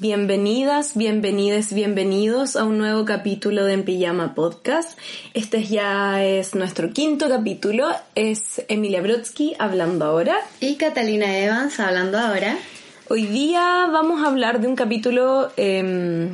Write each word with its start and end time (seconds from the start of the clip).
Bienvenidas, 0.00 0.96
bienvenides, 0.96 1.72
bienvenidos 1.72 2.54
a 2.54 2.62
un 2.62 2.78
nuevo 2.78 3.04
capítulo 3.04 3.64
de 3.64 3.72
En 3.72 3.84
Pijama 3.84 4.32
Podcast. 4.32 4.96
Este 5.34 5.64
ya 5.64 6.24
es 6.24 6.54
nuestro 6.54 6.92
quinto 6.92 7.28
capítulo. 7.28 7.88
Es 8.14 8.64
Emilia 8.68 9.02
Brodsky 9.02 9.56
hablando 9.58 10.04
ahora. 10.04 10.36
Y 10.60 10.76
Catalina 10.76 11.36
Evans 11.36 11.80
hablando 11.80 12.16
ahora. 12.16 12.56
Hoy 13.08 13.26
día 13.26 13.88
vamos 13.90 14.22
a 14.22 14.28
hablar 14.28 14.60
de 14.60 14.68
un 14.68 14.76
capítulo 14.76 15.50
eh, 15.56 16.30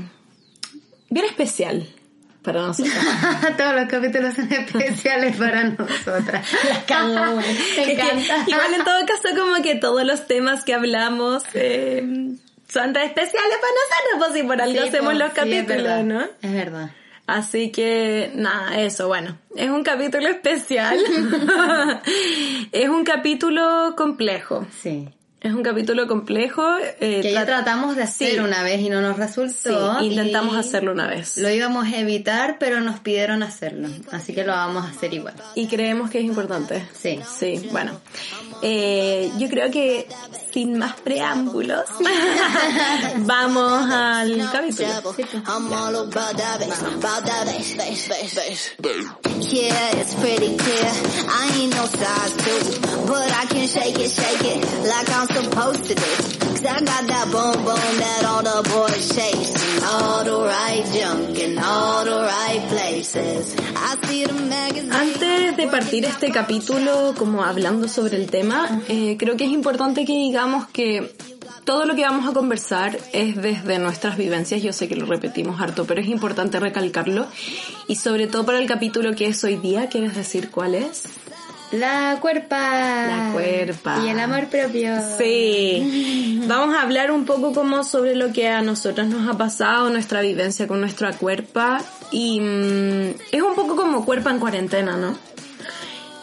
bien 1.09 1.25
especial 1.25 1.89
para 2.43 2.67
nosotras. 2.67 3.03
Todos 3.57 3.77
los 3.77 3.89
capítulos 3.89 4.35
son 4.35 4.53
especiales 4.53 5.37
para 5.37 5.65
nosotras. 5.65 6.47
Me 7.79 7.93
encanta. 7.93 8.45
igual 8.47 8.75
en 8.75 8.85
todo 8.85 9.07
caso 9.07 9.35
como 9.35 9.63
que 9.63 9.77
todos 9.77 10.05
los 10.05 10.27
temas 10.27 10.65
que 10.65 10.75
hablamos... 10.75 11.45
Eh, 11.55 12.37
son 12.75 12.93
tan 12.93 13.05
especiales 13.05 13.57
para 13.61 13.73
nosotros, 13.73 14.19
pues 14.19 14.33
si 14.33 14.43
por 14.43 14.61
algo 14.61 14.83
Sí, 14.83 14.89
hacemos 14.89 15.15
pues, 15.15 15.19
los 15.19 15.33
capítulos. 15.33 16.05
¿no? 16.05 16.21
Es 16.43 16.53
verdad. 16.53 16.91
Así 17.27 17.71
que, 17.71 18.33
nada, 18.35 18.81
eso, 18.81 19.07
bueno, 19.07 19.39
es 19.57 19.71
un 19.71 19.85
capítulo 19.85 20.29
especial. 20.29 20.99
es 22.73 22.89
un 22.89 23.05
capítulo 23.05 23.95
complejo. 23.97 24.67
Sí. 24.83 25.09
Es 25.45 25.53
un 25.53 25.63
capítulo 25.63 26.07
complejo. 26.09 26.63
eh, 27.01 27.21
Que 27.21 27.33
ya 27.35 27.43
tra- 27.43 27.47
tratamos 27.47 27.97
de 27.97 28.03
hacer 28.05 28.31
Sí. 28.33 28.39
una 28.39 28.63
vez 28.63 28.81
y 28.81 28.89
no 28.89 29.03
nos 29.03 29.19
resultó. 29.19 29.99
Sí, 29.99 30.07
intentamos 30.07 30.57
hacerlo 30.57 30.93
una 30.93 31.07
vez. 31.07 31.37
Lo 31.37 31.51
íbamos 31.51 31.85
a 31.87 31.99
evitar, 31.99 32.57
pero 32.59 32.81
nos 32.81 33.01
pidieron 33.01 33.43
hacerlo. 33.43 33.89
Así 34.11 34.33
que 34.33 34.43
lo 34.43 34.53
vamos 34.53 34.87
a 34.87 34.89
hacer 34.89 35.13
igual. 35.13 35.35
Y 35.55 35.67
creemos 35.67 36.09
que 36.11 36.21
es 36.21 36.25
importante. 36.25 36.89
Sí. 36.99 37.21
Sí, 37.39 37.69
bueno. 37.71 38.01
Eh, 38.63 39.31
yo 39.39 39.51
creo 39.51 39.71
que 39.71 40.09
sin 40.51 40.79
más 40.79 40.95
preámbulos, 41.03 41.85
vamos 43.19 43.91
al 43.91 44.49
capítulo. 44.51 44.89
Bass. 45.03 45.17
Yeah, 49.51 49.91
Cause 55.35 56.65
I 56.65 56.79
got 56.79 57.07
that 57.09 57.29
boom 57.33 57.65
boom 57.65 57.99
that 57.99 58.25
all 58.25 58.43
the 58.43 58.69
boys 58.71 59.09
chase. 59.15 59.83
All 59.83 60.23
the 60.23 60.47
right 60.47 60.85
junk 60.95 61.37
in 61.39 61.59
all 61.59 62.05
the 62.05 62.23
right 62.23 62.63
places. 62.69 63.57
I 63.75 63.97
see 64.07 64.25
the 64.25 64.33
magazines. 64.33 64.95
Antes 64.95 65.57
de 65.57 65.67
partir 65.67 66.05
este 66.05 66.31
capítulo, 66.31 67.15
como 67.19 67.43
hablando 67.43 67.89
sobre 67.89 68.17
el 68.17 68.31
tema, 68.31 68.81
eh, 68.89 69.17
creo 69.19 69.37
que 69.37 69.45
es 69.45 69.51
importante 69.51 70.05
que 70.05 70.13
digamos 70.13 70.69
que 70.69 71.13
todo 71.65 71.85
lo 71.85 71.97
que 71.97 72.03
vamos 72.03 72.29
a 72.29 72.33
conversar 72.33 72.97
es 73.13 73.35
desde 73.35 73.81
nuestras 73.81 74.17
vivencias. 74.17 74.63
Yo 74.63 74.73
sé 74.73 74.87
que 74.87 74.95
lo 74.95 75.07
repetimos 75.07 75.61
harto, 75.61 75.85
pero 75.85 76.01
es 76.01 76.07
importante 76.07 76.61
recalcarlo. 76.61 77.27
Y 77.89 77.97
sobre 77.97 78.29
todo 78.29 78.47
para 78.47 78.59
el 78.59 78.67
capítulo 78.67 79.17
que 79.17 79.27
es 79.27 79.43
hoy 79.43 79.57
día, 79.57 79.89
¿quieres 79.89 80.15
decir 80.15 80.51
cuál 80.51 80.77
es? 80.77 81.05
La 81.73 82.19
cuerpa. 82.21 82.59
La 83.07 83.31
cuerpa. 83.33 84.01
Y 84.05 84.09
el 84.09 84.21
amor 84.21 84.47
propio. 84.47 84.95
Sí. 85.19 86.43
Vamos 86.47 86.77
a 86.77 86.83
hablar 86.83 87.11
un 87.11 87.25
poco 87.25 87.53
como 87.53 87.83
sobre 87.85 88.15
lo 88.15 88.33
que 88.33 88.49
a 88.49 88.63
nosotras 88.63 89.09
nos 89.09 89.29
ha 89.29 89.37
pasado, 89.37 89.91
nuestra 89.91 90.21
vivencia 90.21 90.69
con 90.69 90.81
nuestra 90.81 91.13
cuerpa. 91.13 91.81
Y 92.13 92.41
mm, 92.41 93.15
es 93.33 93.43
un 93.43 93.55
poco 93.55 93.77
como 93.77 94.05
cuerpa 94.05 94.31
en 94.31 94.39
cuarentena, 94.39 94.97
¿no? 94.97 95.17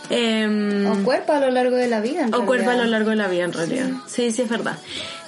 Em, 0.09 0.85
O 0.87 1.03
cuerpo 1.03 1.33
a 1.33 1.39
lo 1.39 1.49
largo 1.51 1.75
de 1.75 1.87
la 1.87 2.01
vida. 2.01 2.21
en 2.23 2.33
o 2.33 2.45
cuerpo 2.45 2.69
a 2.69 2.75
lo 2.75 2.85
largo 2.85 3.09
de 3.11 3.15
la 3.15 3.27
vida 3.27 3.45
en 3.45 3.53
realidad. 3.53 3.89
Sí, 4.07 4.31
sí 4.31 4.41
es 4.43 4.49
verdad. 4.49 4.77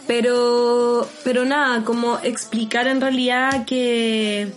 Pero, 0.07 1.07
pero 1.24 1.45
nada, 1.45 1.84
como 1.85 2.19
explicar 2.19 2.88
en 2.88 3.00
realidad 3.00 3.66
que, 3.66 4.51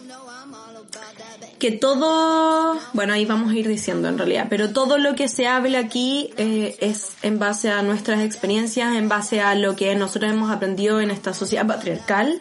que 1.59 1.73
todo, 1.73 2.79
bueno 2.93 3.13
ahí 3.15 3.25
vamos 3.25 3.53
a 3.53 3.55
ir 3.55 3.69
diciendo 3.69 4.09
en 4.09 4.19
realidad, 4.19 4.47
pero 4.51 4.71
todo 4.71 4.99
lo 4.99 5.15
que 5.15 5.29
se 5.29 5.47
habla 5.47 5.79
aquí 5.79 6.31
eh, 6.37 6.77
es 6.81 7.09
en 7.23 7.39
base 7.39 7.71
a 7.71 7.83
nuestras 7.83 8.21
experiencias, 8.21 8.95
en 8.95 9.09
base 9.09 9.41
a 9.41 9.55
lo 9.55 9.77
que 9.77 9.95
nosotros 9.95 10.31
hemos 10.31 10.51
aprendido 10.51 11.01
en 11.01 11.11
esta 11.11 11.33
sociedad 11.33 11.67
patriarcal 11.67 12.41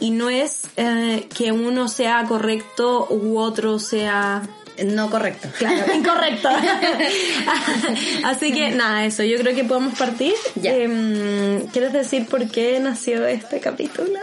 y 0.00 0.10
no 0.10 0.30
es 0.30 0.62
eh, 0.76 1.28
que 1.34 1.52
uno 1.52 1.88
sea 1.88 2.24
correcto 2.24 3.06
u 3.10 3.38
otro 3.38 3.78
sea 3.78 4.42
No 4.84 5.10
correcto. 5.10 5.48
Claro, 5.58 5.92
incorrecto. 5.94 6.48
Así 8.24 8.52
que 8.52 8.70
nada, 8.70 9.04
eso, 9.04 9.22
yo 9.22 9.38
creo 9.38 9.54
que 9.54 9.64
podemos 9.64 9.98
partir. 9.98 10.34
Ya. 10.56 10.74
Em, 10.74 11.66
¿Quieres 11.68 11.92
decir 11.92 12.26
por 12.26 12.50
qué 12.50 12.80
nació 12.80 13.26
este 13.26 13.60
capítulo? 13.60 14.18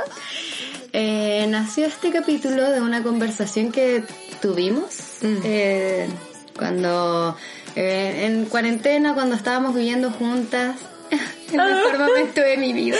Eh, 0.99 1.45
nació 1.47 1.85
este 1.85 2.09
capítulo 2.11 2.71
de 2.71 2.81
una 2.81 3.03
conversación 3.03 3.71
que 3.71 4.03
tuvimos 4.41 4.95
Mm. 5.21 5.37
eh, 5.43 6.09
cuando 6.57 7.37
eh, 7.75 8.25
en 8.25 8.45
cuarentena, 8.45 9.13
cuando 9.13 9.35
estábamos 9.35 9.75
viviendo 9.75 10.09
juntas. 10.09 10.75
El 11.51 11.57
mejor 11.57 11.99
momento 11.99 12.41
de 12.41 12.57
mi 12.57 12.73
vida. 12.73 12.97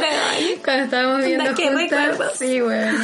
cuando 0.64 0.84
estábamos 0.84 1.18
viviendo 1.20 1.54
¿Qué 1.54 1.68
juntas. 1.68 2.18
Sí, 2.38 2.60
bueno. 2.62 2.98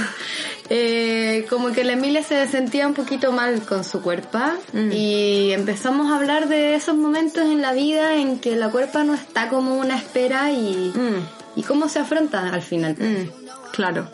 Eh, 0.71 1.45
como 1.51 1.73
que 1.73 1.85
la 1.85 1.93
Emilia 1.93 2.23
se 2.23 2.47
sentía 2.49 2.87
un 2.89 2.95
poquito 2.95 3.33
mal 3.33 3.61
con 3.67 3.85
su 3.85 4.01
cuerpo 4.01 4.39
Mm. 4.73 4.93
y 4.93 5.53
empezamos 5.53 6.11
a 6.11 6.17
hablar 6.17 6.49
de 6.49 6.75
esos 6.75 6.97
momentos 6.97 7.45
en 7.45 7.61
la 7.61 7.73
vida 7.75 8.15
en 8.17 8.39
que 8.39 8.57
la 8.57 8.71
cuerpa 8.71 9.05
no 9.05 9.13
está 9.13 9.49
como 9.51 9.77
una 9.77 9.97
espera 9.99 10.51
y, 10.53 10.91
Mm. 10.95 11.27
y 11.57 11.63
cómo 11.65 11.91
se 11.91 11.99
afronta 11.99 12.49
al 12.49 12.63
final. 12.63 12.97
Mm, 12.99 13.42
claro. 13.73 14.09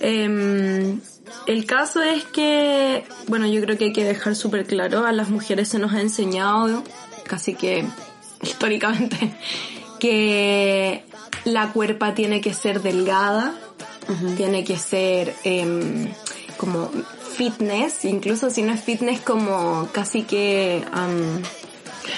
Em, 0.00 1.00
el 1.46 1.66
caso 1.66 2.02
es 2.02 2.24
que, 2.24 3.04
bueno, 3.26 3.46
yo 3.46 3.60
creo 3.62 3.76
que 3.76 3.86
hay 3.86 3.92
que 3.92 4.04
dejar 4.04 4.34
súper 4.34 4.66
claro, 4.66 5.06
a 5.06 5.12
las 5.12 5.28
mujeres 5.30 5.68
se 5.68 5.78
nos 5.78 5.92
ha 5.92 6.00
enseñado, 6.00 6.82
casi 7.24 7.54
que 7.54 7.84
históricamente, 8.42 9.34
que 9.98 11.04
la 11.44 11.72
cuerpa 11.72 12.14
tiene 12.14 12.40
que 12.40 12.54
ser 12.54 12.82
delgada, 12.82 13.54
tiene 14.36 14.64
que 14.64 14.78
ser 14.78 15.34
em, 15.44 16.08
como 16.56 16.90
fitness, 17.34 18.04
incluso 18.04 18.50
si 18.50 18.62
no 18.62 18.72
es 18.72 18.82
fitness 18.82 19.20
como 19.20 19.88
casi 19.92 20.22
que... 20.22 20.84
am, 20.92 21.42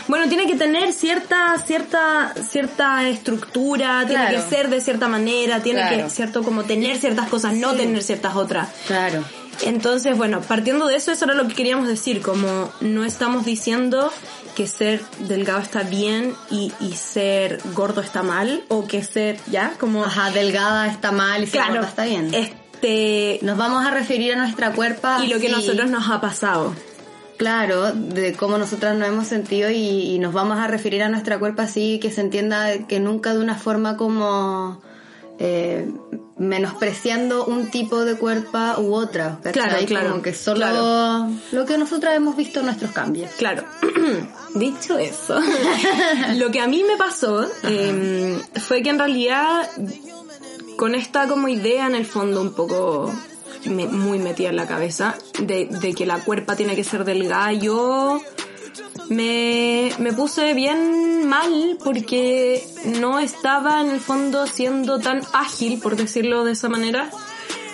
bueno, 0.08 0.28
tiene 0.28 0.46
que 0.46 0.56
tener 0.56 0.92
cierta, 0.92 1.56
cierta, 1.66 2.34
cierta 2.48 3.08
estructura, 3.08 4.04
tiene 4.06 4.28
que 4.30 4.40
ser 4.40 4.68
de 4.70 4.80
cierta 4.80 5.08
manera, 5.08 5.60
tiene 5.60 5.80
Claro. 5.80 6.04
que, 6.04 6.10
cierto, 6.10 6.42
como 6.42 6.64
tener 6.64 6.98
ciertas 6.98 7.28
cosas, 7.28 7.54
no 7.54 7.72
tener 7.74 8.02
ciertas 8.02 8.36
otras. 8.36 8.68
Claro. 8.86 9.24
Entonces, 9.62 10.16
bueno, 10.16 10.40
partiendo 10.40 10.86
de 10.86 10.96
eso, 10.96 11.12
eso 11.12 11.24
era 11.26 11.34
lo 11.34 11.46
que 11.46 11.54
queríamos 11.54 11.86
decir, 11.86 12.22
como 12.22 12.72
no 12.80 13.04
estamos 13.04 13.44
diciendo 13.44 14.10
que 14.54 14.66
ser 14.66 15.02
delgado 15.20 15.60
está 15.60 15.82
bien 15.82 16.34
y, 16.50 16.72
y 16.80 16.92
ser 16.92 17.60
gordo 17.74 18.00
está 18.00 18.22
mal, 18.22 18.64
o 18.68 18.86
que 18.86 19.02
ser, 19.04 19.38
ya, 19.50 19.74
como... 19.78 20.04
Ajá, 20.04 20.30
delgada 20.30 20.86
está 20.88 21.12
mal 21.12 21.42
y 21.42 21.46
ser 21.46 21.60
claro, 21.60 21.74
gorda 21.74 21.88
está 21.88 22.04
bien. 22.04 22.34
Este, 22.34 23.38
Nos 23.42 23.58
vamos 23.58 23.84
a 23.84 23.90
referir 23.90 24.32
a 24.32 24.36
nuestra 24.36 24.72
cuerpa 24.72 25.22
y 25.24 25.28
lo 25.28 25.38
que 25.38 25.48
así, 25.48 25.56
nosotros 25.56 25.90
nos 25.90 26.08
ha 26.10 26.20
pasado. 26.20 26.74
Claro, 27.40 27.92
de 27.94 28.34
cómo 28.34 28.58
nosotras 28.58 28.98
nos 28.98 29.08
hemos 29.08 29.26
sentido 29.26 29.70
y, 29.70 30.14
y 30.14 30.18
nos 30.18 30.34
vamos 30.34 30.58
a 30.58 30.66
referir 30.66 31.02
a 31.02 31.08
nuestra 31.08 31.38
cuerpa 31.38 31.62
así 31.62 31.98
que 31.98 32.10
se 32.10 32.20
entienda 32.20 32.86
que 32.86 33.00
nunca 33.00 33.32
de 33.32 33.40
una 33.40 33.54
forma 33.54 33.96
como 33.96 34.78
eh, 35.38 35.90
menospreciando 36.36 37.46
un 37.46 37.70
tipo 37.70 38.04
de 38.04 38.16
cuerpo 38.16 38.58
u 38.76 38.92
otra. 38.92 39.38
¿cachai? 39.42 39.52
Claro, 39.52 39.86
claro, 39.86 40.10
Como 40.10 40.22
que 40.22 40.34
solo 40.34 40.58
claro. 40.58 41.30
lo 41.52 41.64
que 41.64 41.78
nosotras 41.78 42.14
hemos 42.14 42.36
visto 42.36 42.60
en 42.60 42.66
nuestros 42.66 42.90
cambios. 42.90 43.30
Claro, 43.38 43.64
dicho 44.54 44.98
eso, 44.98 45.40
lo 46.34 46.50
que 46.50 46.60
a 46.60 46.66
mí 46.66 46.84
me 46.86 46.98
pasó 46.98 47.48
eh, 47.62 48.38
fue 48.56 48.82
que 48.82 48.90
en 48.90 48.98
realidad 48.98 49.66
con 50.76 50.94
esta 50.94 51.26
como 51.26 51.48
idea 51.48 51.86
en 51.86 51.94
el 51.94 52.04
fondo 52.04 52.42
un 52.42 52.52
poco 52.52 53.10
me- 53.66 53.86
muy 53.86 54.18
metida 54.18 54.48
en 54.50 54.56
la 54.56 54.66
cabeza 54.66 55.16
de, 55.40 55.68
que 55.96 56.06
la 56.06 56.22
cuerpa 56.24 56.56
tiene 56.56 56.76
que 56.76 56.84
ser 56.84 57.04
delgada, 57.04 57.52
yo 57.52 58.20
me, 59.08 59.92
me 59.98 60.12
puse 60.12 60.54
bien 60.54 61.26
mal 61.28 61.78
porque 61.82 62.64
no 63.00 63.18
estaba 63.18 63.80
en 63.80 63.90
el 63.90 64.00
fondo 64.00 64.46
siendo 64.46 64.98
tan 65.00 65.22
ágil, 65.32 65.80
por 65.80 65.96
decirlo 65.96 66.44
de 66.44 66.52
esa 66.52 66.68
manera, 66.68 67.10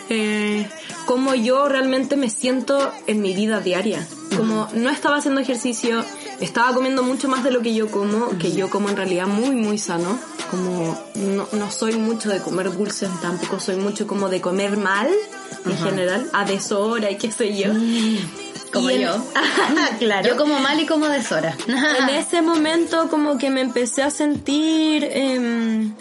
eh, 0.08 0.66
como 1.06 1.34
yo 1.34 1.68
realmente 1.68 2.16
me 2.16 2.30
siento 2.30 2.90
en 3.06 3.20
mi 3.20 3.34
vida 3.34 3.60
diaria. 3.60 4.06
Como 4.36 4.68
no 4.74 4.90
estaba 4.90 5.16
haciendo 5.16 5.40
ejercicio, 5.40 6.04
estaba 6.40 6.74
comiendo 6.74 7.02
mucho 7.02 7.28
más 7.28 7.42
de 7.44 7.50
lo 7.50 7.62
que 7.62 7.74
yo 7.74 7.90
como, 7.90 8.36
que 8.38 8.52
yo 8.52 8.68
como 8.70 8.88
en 8.88 8.96
realidad 8.96 9.26
muy, 9.26 9.50
muy 9.56 9.78
sano. 9.78 10.18
Como 10.50 10.96
no, 11.14 11.48
no 11.52 11.70
soy 11.70 11.94
mucho 11.96 12.28
de 12.28 12.38
comer 12.40 12.70
dulces, 12.76 13.08
tampoco 13.20 13.58
soy 13.58 13.76
mucho 13.76 14.06
como 14.06 14.28
de 14.28 14.40
comer 14.40 14.76
mal 14.76 15.08
en 15.64 15.76
general, 15.78 16.28
a 16.32 16.44
deshora 16.44 17.10
y 17.10 17.16
qué 17.16 17.32
sé 17.32 17.56
yo. 17.56 17.72
Como 18.72 18.90
en- 18.90 19.00
yo. 19.00 19.24
claro. 19.98 20.28
Yo 20.28 20.36
como 20.36 20.58
mal 20.60 20.78
y 20.80 20.86
como 20.86 21.08
deshora. 21.08 21.56
en 21.66 22.08
ese 22.10 22.42
momento 22.42 23.08
como 23.08 23.38
que 23.38 23.50
me 23.50 23.60
empecé 23.60 24.02
a 24.02 24.10
sentir 24.10 25.04
em, 25.10 25.94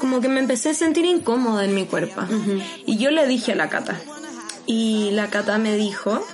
como 0.00 0.20
que 0.20 0.28
me 0.28 0.40
empecé 0.40 0.70
a 0.70 0.74
sentir 0.74 1.04
incómoda 1.06 1.64
en 1.64 1.74
mi 1.74 1.86
cuerpo 1.86 2.22
y 2.86 2.98
yo 2.98 3.10
le 3.10 3.26
dije 3.26 3.52
a 3.52 3.54
la 3.56 3.68
Cata 3.70 3.98
y 4.66 5.10
la 5.12 5.28
Cata 5.30 5.58
me 5.58 5.76
dijo 5.76 6.24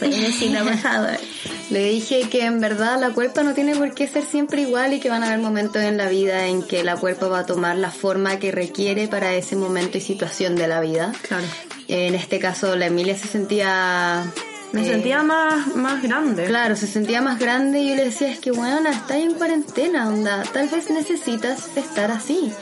Le 1.70 1.84
dije 1.84 2.28
que 2.28 2.44
en 2.44 2.60
verdad 2.60 3.00
la 3.00 3.10
cuerpa 3.10 3.42
no 3.42 3.54
tiene 3.54 3.74
por 3.74 3.92
qué 3.94 4.06
ser 4.06 4.24
siempre 4.24 4.62
igual 4.62 4.92
y 4.92 5.00
que 5.00 5.10
van 5.10 5.22
a 5.22 5.26
haber 5.28 5.40
momentos 5.40 5.82
en 5.82 5.96
la 5.96 6.08
vida 6.08 6.46
en 6.46 6.62
que 6.62 6.84
la 6.84 6.96
cuerpa 6.96 7.28
va 7.28 7.40
a 7.40 7.46
tomar 7.46 7.76
la 7.76 7.90
forma 7.90 8.38
que 8.38 8.52
requiere 8.52 9.08
para 9.08 9.34
ese 9.34 9.56
momento 9.56 9.98
y 9.98 10.00
situación 10.00 10.54
de 10.54 10.68
la 10.68 10.80
vida. 10.80 11.12
claro 11.26 11.44
En 11.88 12.14
este 12.14 12.38
caso 12.38 12.76
la 12.76 12.86
Emilia 12.86 13.16
se 13.16 13.26
sentía... 13.26 14.24
me 14.72 14.82
eh, 14.82 14.90
sentía 14.92 15.22
más 15.22 15.74
más 15.74 16.02
grande 16.02 16.44
Claro, 16.44 16.76
se 16.76 16.86
sentía 16.86 17.20
más 17.20 17.38
grande 17.38 17.80
y 17.80 17.88
yo 17.88 17.96
le 17.96 18.04
decía, 18.04 18.30
es 18.30 18.38
que 18.38 18.52
bueno, 18.52 18.88
estás 18.88 19.16
en 19.16 19.34
cuarentena, 19.34 20.08
onda, 20.08 20.44
tal 20.52 20.68
vez 20.68 20.90
necesitas 20.90 21.76
estar 21.76 22.10
así. 22.10 22.52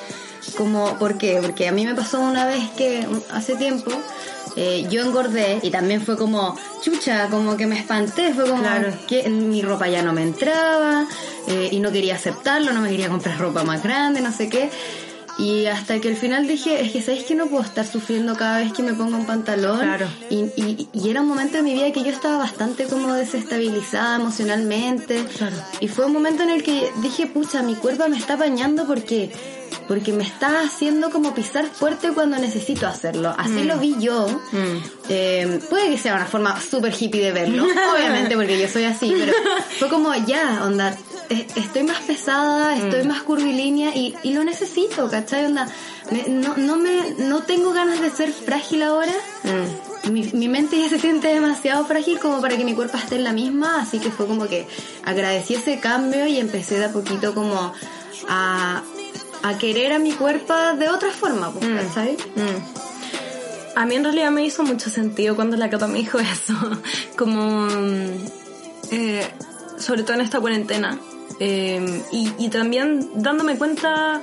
Como, 0.57 0.99
¿por 0.99 1.19
qué? 1.19 1.41
Porque 1.43 1.69
a 1.69 1.73
mí 1.73 1.85
me 1.85 1.95
pasó 1.95 2.21
una 2.21 2.47
vez 2.47 2.69
que 2.77 3.07
hace 3.31 3.57
tiempo 3.57 3.91
eh, 4.57 4.87
yo 4.91 5.03
engordé 5.03 5.59
y 5.63 5.71
también 5.71 6.01
fue 6.01 6.17
como, 6.17 6.57
chucha, 6.83 7.29
como 7.31 7.57
que 7.57 7.67
me 7.67 7.79
espanté, 7.79 8.33
fue 8.35 8.49
como 8.49 8.63
Claro. 8.63 8.93
que 9.09 9.29
mi 9.29 9.63
ropa 9.63 9.89
ya 9.89 10.03
no 10.03 10.13
me 10.13 10.23
entraba 10.23 11.07
eh, 11.49 11.69
y 11.73 11.81
no 11.81 11.91
quería 11.93 12.15
aceptarlo, 12.15 12.73
no 12.73 12.81
me 12.81 12.91
quería 12.91 13.09
comprar 13.09 13.39
ropa 13.39 13.65
más 13.65 13.83
grande, 13.83 14.21
no 14.21 14.33
sé 14.33 14.49
qué. 14.49 14.71
Y 15.37 15.67
hasta 15.67 15.99
que 16.01 16.11
al 16.11 16.17
final 16.17 16.47
dije, 16.47 16.81
es 16.81 16.93
que 16.93 17.03
sabéis 17.03 17.25
que 17.25 17.35
no 17.35 17.47
puedo 17.49 17.65
estar 17.65 17.85
sufriendo 17.85 18.37
cada 18.37 18.59
vez 18.59 18.73
que 18.73 18.85
me 18.85 18.95
pongo 18.95 19.17
un 19.17 19.27
pantalón. 19.27 19.81
Claro. 19.81 20.07
Y, 20.31 20.45
y, 20.55 20.89
y 20.93 21.11
era 21.11 21.23
un 21.23 21.27
momento 21.27 21.57
de 21.57 21.65
mi 21.65 21.75
vida 21.75 21.91
que 21.91 22.05
yo 22.05 22.11
estaba 22.13 22.39
bastante 22.39 22.85
como 22.85 23.13
desestabilizada 23.15 24.15
emocionalmente. 24.15 25.25
Claro. 25.37 25.57
Y 25.81 25.89
fue 25.89 26.07
un 26.07 26.13
momento 26.13 26.45
en 26.45 26.51
el 26.51 26.63
que 26.63 26.89
dije, 27.03 27.27
pucha, 27.27 27.63
mi 27.65 27.75
cuerpo 27.75 28.09
me 28.09 28.17
está 28.17 28.37
bañando 28.37 28.87
porque 28.87 29.33
porque 29.89 30.13
me 30.13 30.23
está 30.25 30.61
haciendo 30.63 31.11
como 31.11 31.35
pisar 31.35 31.67
fuerte 31.67 32.09
cuando 32.13 32.39
necesito 32.39 32.87
hacerlo. 32.87 33.35
Así 33.37 33.65
lo 33.65 33.77
vi 33.79 33.97
yo. 33.99 34.27
Mm. 34.53 34.77
Eh, 35.09 35.61
puede 35.69 35.91
que 35.91 35.99
sea 35.99 36.15
una 36.15 36.27
forma 36.27 36.61
súper 36.61 36.95
hippie 36.99 37.21
de 37.23 37.33
verlo, 37.33 37.65
obviamente, 37.95 38.35
porque 38.37 38.59
yo 38.59 38.69
soy 38.69 38.85
así, 38.85 39.15
pero 39.19 39.33
fue 39.79 39.89
como 39.89 40.15
ya, 40.15 40.63
onda, 40.65 40.97
eh, 41.29 41.47
estoy 41.57 41.83
más 41.85 42.01
pesada, 42.01 42.77
estoy 42.77 43.05
Mm. 43.05 43.09
más 43.09 43.23
curvilínea 43.23 43.95
y, 43.95 44.15
y 44.23 44.33
lo 44.33 44.45
necesito, 44.45 45.09
¿cachai? 45.11 45.47
Onda, 45.47 45.69
me- 46.11 46.29
no, 46.29 46.57
no, 46.57 46.77
me, 46.77 47.15
no 47.19 47.43
tengo 47.43 47.73
ganas 47.73 48.01
de 48.01 48.11
ser 48.11 48.33
frágil 48.33 48.83
ahora. 48.83 49.13
Mm. 49.43 50.13
Mi, 50.13 50.23
mi 50.35 50.49
mente 50.49 50.79
ya 50.79 50.89
se 50.91 50.99
siente 50.99 51.29
demasiado 51.29 51.87
frágil 51.87 52.19
como 52.19 52.41
para 52.43 52.59
que 52.59 52.65
mi 52.65 52.75
cuerpo 52.75 52.99
esté 52.99 53.17
en 53.17 53.25
la 53.25 53.33
misma, 53.33 53.81
así 53.81 53.99
que 53.99 54.11
fue 54.11 54.27
como 54.27 54.47
que 54.47 54.67
agradecí 55.03 55.55
ese 55.55 55.81
cambio 55.81 56.27
y 56.27 56.39
empecé 56.39 56.79
de 56.79 56.85
a 56.87 56.93
poquito 56.93 57.33
como 57.35 57.73
a, 58.29 58.83
a 59.45 59.59
querer 59.59 59.93
a 59.93 59.99
mi 59.99 60.13
cuerpo 60.13 60.55
de 60.79 60.89
otra 60.89 61.11
forma, 61.11 61.53
pues, 61.53 61.65
Mm. 61.69 61.77
¿cachai? 61.77 62.13
Mm. 62.35 63.79
A 63.79 63.87
mí 63.87 63.95
en 63.97 64.05
realidad 64.05 64.31
me 64.31 64.45
hizo 64.45 64.63
mucho 64.63 64.89
sentido 64.91 65.35
cuando 65.37 65.57
la 65.57 65.69
Cata 65.71 65.87
me 65.87 65.99
dijo 65.99 66.19
eso, 66.35 66.55
como 67.17 67.67
mm, 67.67 68.07
eh, 68.93 69.27
sobre 69.79 70.03
todo 70.03 70.15
en 70.15 70.21
esta 70.23 70.41
cuarentena 70.41 70.99
Eh, 71.41 72.03
y, 72.13 72.31
y 72.39 72.49
también 72.49 73.11
dándome 73.17 73.57
cuenta 73.57 74.21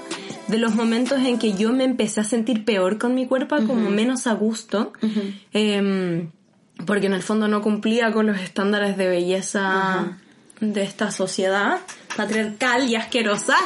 de 0.47 0.57
los 0.57 0.75
momentos 0.75 1.19
en 1.19 1.38
que 1.39 1.53
yo 1.56 1.73
me 1.73 1.83
empecé 1.83 2.21
a 2.21 2.23
sentir 2.23 2.63
peor 2.63 2.97
con 2.97 3.15
mi 3.15 3.27
cuerpo, 3.27 3.57
como 3.68 3.89
menos 3.89 4.27
a 4.27 4.33
gusto, 4.33 4.94
Eh, 5.53 6.25
porque 6.85 7.07
en 7.07 7.13
el 7.13 7.21
fondo 7.21 7.50
no 7.50 7.62
cumplía 7.62 8.13
con 8.13 8.27
los 8.27 8.39
estándares 8.39 8.95
de 8.95 9.07
belleza 9.09 10.18
de 10.62 10.83
esta 10.83 11.12
sociedad 11.12 11.79
patriarcal 12.16 12.90
y 12.90 12.96
asquerosa. 12.96 13.56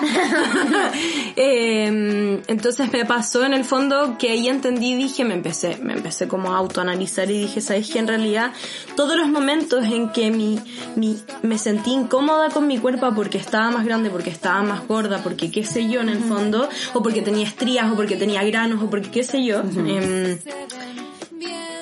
Eh, 1.38 2.42
entonces 2.48 2.92
me 2.94 3.06
pasó 3.06 3.44
en 3.44 3.54
el 3.54 3.66
fondo 3.66 4.18
que 4.18 4.30
ahí 4.30 4.48
entendí, 4.48 4.96
dije, 4.96 5.26
me 5.26 5.34
empecé, 5.34 5.78
me 5.82 5.94
empecé 5.94 6.28
como 6.28 6.54
a 6.54 6.58
autoanalizar 6.58 7.30
y 7.30 7.40
dije, 7.40 7.60
sabes 7.60 7.90
que 7.90 8.00
en 8.00 8.08
realidad 8.08 8.54
todos 8.96 9.18
los 9.18 9.28
momentos 9.28 9.84
en 9.86 10.10
que 10.10 10.32
mi, 10.32 10.60
mi, 10.96 11.20
me 11.42 11.58
sentí 11.58 11.92
incómoda 11.92 12.50
con 12.50 12.68
mi 12.68 12.78
cuerpo 12.78 13.12
porque 13.14 13.38
estaba 13.38 13.70
más 13.72 13.86
grande, 13.86 14.10
porque 14.10 14.30
estaba 14.30 14.62
más 14.64 14.88
gorda, 14.88 15.22
porque 15.24 15.52
qué 15.52 15.66
sé 15.66 15.90
yo 15.90 16.02
en 16.02 16.10
el 16.10 16.20
fondo, 16.20 16.70
o 16.94 17.04
porque 17.04 17.22
tenía 17.22 17.48
estrías, 17.48 17.92
o 17.92 17.96
porque 17.96 18.16
tenía 18.16 18.44
granos, 18.44 18.82
o 18.82 18.90
porque 18.90 19.10
qué 19.10 19.24
sé 19.24 19.44
yo, 19.44 19.60
em, 19.60 20.38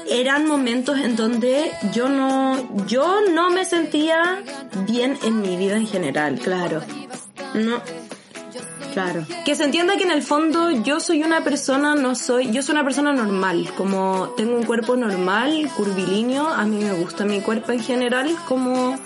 eran 0.10 0.48
momentos 0.48 1.00
en 1.00 1.16
donde 1.16 1.72
yo 1.94 2.10
no, 2.10 2.86
yo 2.88 3.22
no 3.34 3.50
me 3.50 3.66
sentía 3.66 4.44
bien 4.88 5.18
en 5.24 5.42
mi 5.42 5.56
vida 5.58 5.76
en 5.78 5.88
general. 5.88 6.40
Claro, 6.40 6.82
No, 7.54 7.82
claro. 8.94 9.26
que 9.46 9.56
se 9.56 9.64
entienda 9.64 9.96
que 9.98 10.04
en 10.04 10.12
el 10.12 10.24
fondo 10.24 10.72
yo 10.72 11.00
soy 11.00 11.24
una 11.24 11.44
persona, 11.44 11.96
no 11.96 12.16
soy, 12.16 12.52
yo 12.52 12.62
soy 12.62 12.74
una 12.74 12.84
persona 12.84 13.14
normal, 13.14 13.72
como 13.78 14.30
tengo 14.38 14.56
un 14.56 14.64
cuerpo 14.64 14.96
normal, 14.96 15.70
curvilíneo, 15.76 16.48
a 16.48 16.66
mí 16.66 16.84
me 16.84 16.94
gusta 16.94 17.26
mi 17.26 17.42
cuerpo 17.42 17.72
en 17.72 17.82
general, 17.82 18.36
como, 18.48 18.98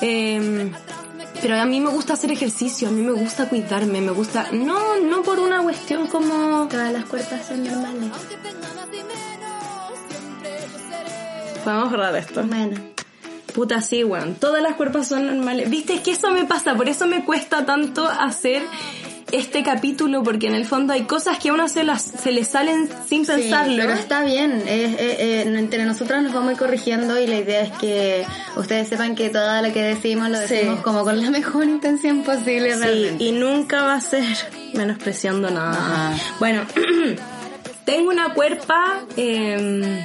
em, 0.00 0.72
pero 1.42 1.60
a 1.60 1.64
mí 1.66 1.80
me 1.80 1.90
gusta 1.90 2.14
hacer 2.14 2.32
ejercicio, 2.32 2.88
a 2.88 2.90
mí 2.90 3.02
me 3.02 3.12
gusta 3.12 3.48
cuidarme, 3.48 4.00
me 4.00 4.12
gusta, 4.12 4.48
no, 4.52 4.98
no 5.00 5.22
por 5.22 5.38
una 5.40 5.62
cuestión 5.62 6.06
como, 6.06 6.66
Todas 6.68 6.92
las 6.92 7.04
cuerpas 7.04 7.46
son 7.46 7.64
normales. 7.64 8.10
Podemos 11.64 11.90
borrar 11.90 12.14
esto. 12.16 12.42
Bueno. 12.44 12.76
Puta, 13.54 13.80
sí, 13.80 14.02
weón. 14.04 14.34
Todas 14.34 14.62
las 14.62 14.74
cuerpos 14.74 15.06
son 15.08 15.26
normales. 15.26 15.70
Viste, 15.70 15.94
es 15.94 16.00
que 16.00 16.10
eso 16.12 16.30
me 16.32 16.44
pasa, 16.44 16.74
por 16.74 16.88
eso 16.88 17.06
me 17.06 17.24
cuesta 17.24 17.64
tanto 17.64 18.06
hacer 18.08 18.62
este 19.32 19.62
capítulo, 19.64 20.22
porque 20.22 20.46
en 20.48 20.54
el 20.54 20.64
fondo 20.66 20.92
hay 20.92 21.04
cosas 21.04 21.38
que 21.38 21.48
a 21.48 21.54
uno 21.54 21.66
se, 21.68 21.82
las, 21.82 22.02
se 22.02 22.30
le 22.30 22.44
salen 22.44 22.88
sin 23.08 23.24
Sí, 23.24 23.32
pensarlo. 23.32 23.76
pero 23.76 23.92
está 23.94 24.22
bien, 24.22 24.52
es- 24.66 24.66
eh, 24.68 24.96
eh, 25.00 25.42
entre 25.56 25.84
nosotras 25.84 26.22
nos 26.22 26.32
vamos 26.32 26.50
a 26.50 26.52
ir 26.52 26.58
corrigiendo 26.58 27.18
y 27.18 27.26
la 27.26 27.36
idea 27.38 27.62
es 27.62 27.72
que 27.78 28.24
ustedes 28.56 28.88
sepan 28.88 29.14
que 29.16 29.30
todo 29.30 29.62
lo 29.62 29.72
que 29.72 29.82
decimos 29.82 30.28
lo 30.30 30.38
Sí. 30.42 30.54
decimos 30.54 30.80
como 30.80 31.02
con 31.04 31.20
la 31.20 31.30
mejor 31.38 31.64
intención 31.64 32.22
posible 32.22 32.74
Sí, 32.74 32.80
realmente. 32.80 33.24
y 33.24 33.32
nunca 33.32 33.82
va 33.82 33.94
a 33.94 34.00
ser 34.00 34.24
menospreciando 34.74 35.50
nada. 35.50 35.72
Ajá. 35.72 36.12
Bueno, 36.38 36.62
tengo 37.84 38.10
una 38.10 38.34
cuerpa 38.34 39.00
eh, 39.16 40.04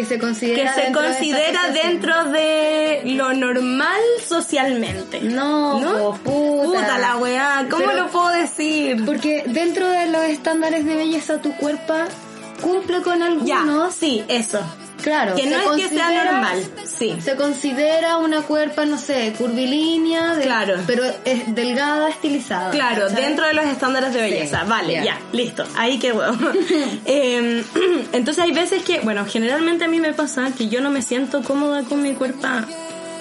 Que 0.00 0.06
se 0.06 0.14
que 0.14 0.20
considera 0.20 0.74
se 0.74 0.80
dentro 0.82 1.02
de 1.02 1.08
esa 1.10 1.18
considera 1.18 1.60
situación. 1.66 1.90
dentro 1.92 2.24
de 2.32 3.02
lo 3.14 3.34
normal 3.34 4.00
socialmente. 4.26 5.20
No, 5.20 6.18
puta. 6.24 6.64
Puta 6.64 6.98
la 6.98 7.16
weá, 7.16 7.66
¿cómo 7.70 7.84
Pero- 7.86 8.04
lo 8.04 8.08
puedo 8.10 8.28
decir? 8.28 9.04
Porque 9.04 9.44
dentro 9.46 9.88
de 9.88 10.08
los 10.08 10.22
estándares 10.24 10.84
de 10.84 10.94
belleza 10.96 11.40
tu 11.42 11.52
cuerpo 11.56 11.94
cumple 12.62 13.02
con 13.02 13.22
algunos. 13.22 13.46
Ya, 13.46 13.90
sí, 13.90 14.24
eso. 14.28 14.60
Claro. 15.02 15.34
Que 15.34 15.46
no 15.46 15.56
es 15.76 15.82
que 15.82 15.88
sea 15.94 16.24
normal, 16.24 16.64
sí. 16.84 17.16
Se 17.22 17.36
considera 17.36 18.16
una 18.18 18.42
cuerpa, 18.42 18.84
no 18.84 18.98
sé, 18.98 19.32
curvilínea, 19.38 20.34
de- 20.34 20.42
Claro. 20.44 20.74
pero 20.86 21.02
es 21.24 21.54
delgada, 21.54 22.08
estilizada. 22.08 22.70
Claro, 22.70 23.08
dentro 23.10 23.46
de 23.46 23.54
los 23.54 23.64
estándares 23.66 24.12
de 24.14 24.20
belleza. 24.22 24.60
Sí, 24.62 24.68
vale, 24.68 24.92
ya. 24.94 25.04
ya, 25.04 25.18
listo. 25.32 25.64
Ahí 25.76 25.98
qué 25.98 26.12
huevo. 26.12 26.36
Eh, 27.06 27.64
entonces 28.12 28.42
hay 28.44 28.52
veces 28.52 28.82
que, 28.82 29.00
bueno, 29.00 29.24
generalmente 29.26 29.84
a 29.84 29.88
mí 29.88 30.00
me 30.00 30.12
pasa 30.12 30.50
que 30.56 30.68
yo 30.68 30.80
no 30.80 30.90
me 30.90 31.02
siento 31.02 31.42
cómoda 31.42 31.82
con 31.84 32.02
mi 32.02 32.12
cuerpo. 32.14 32.46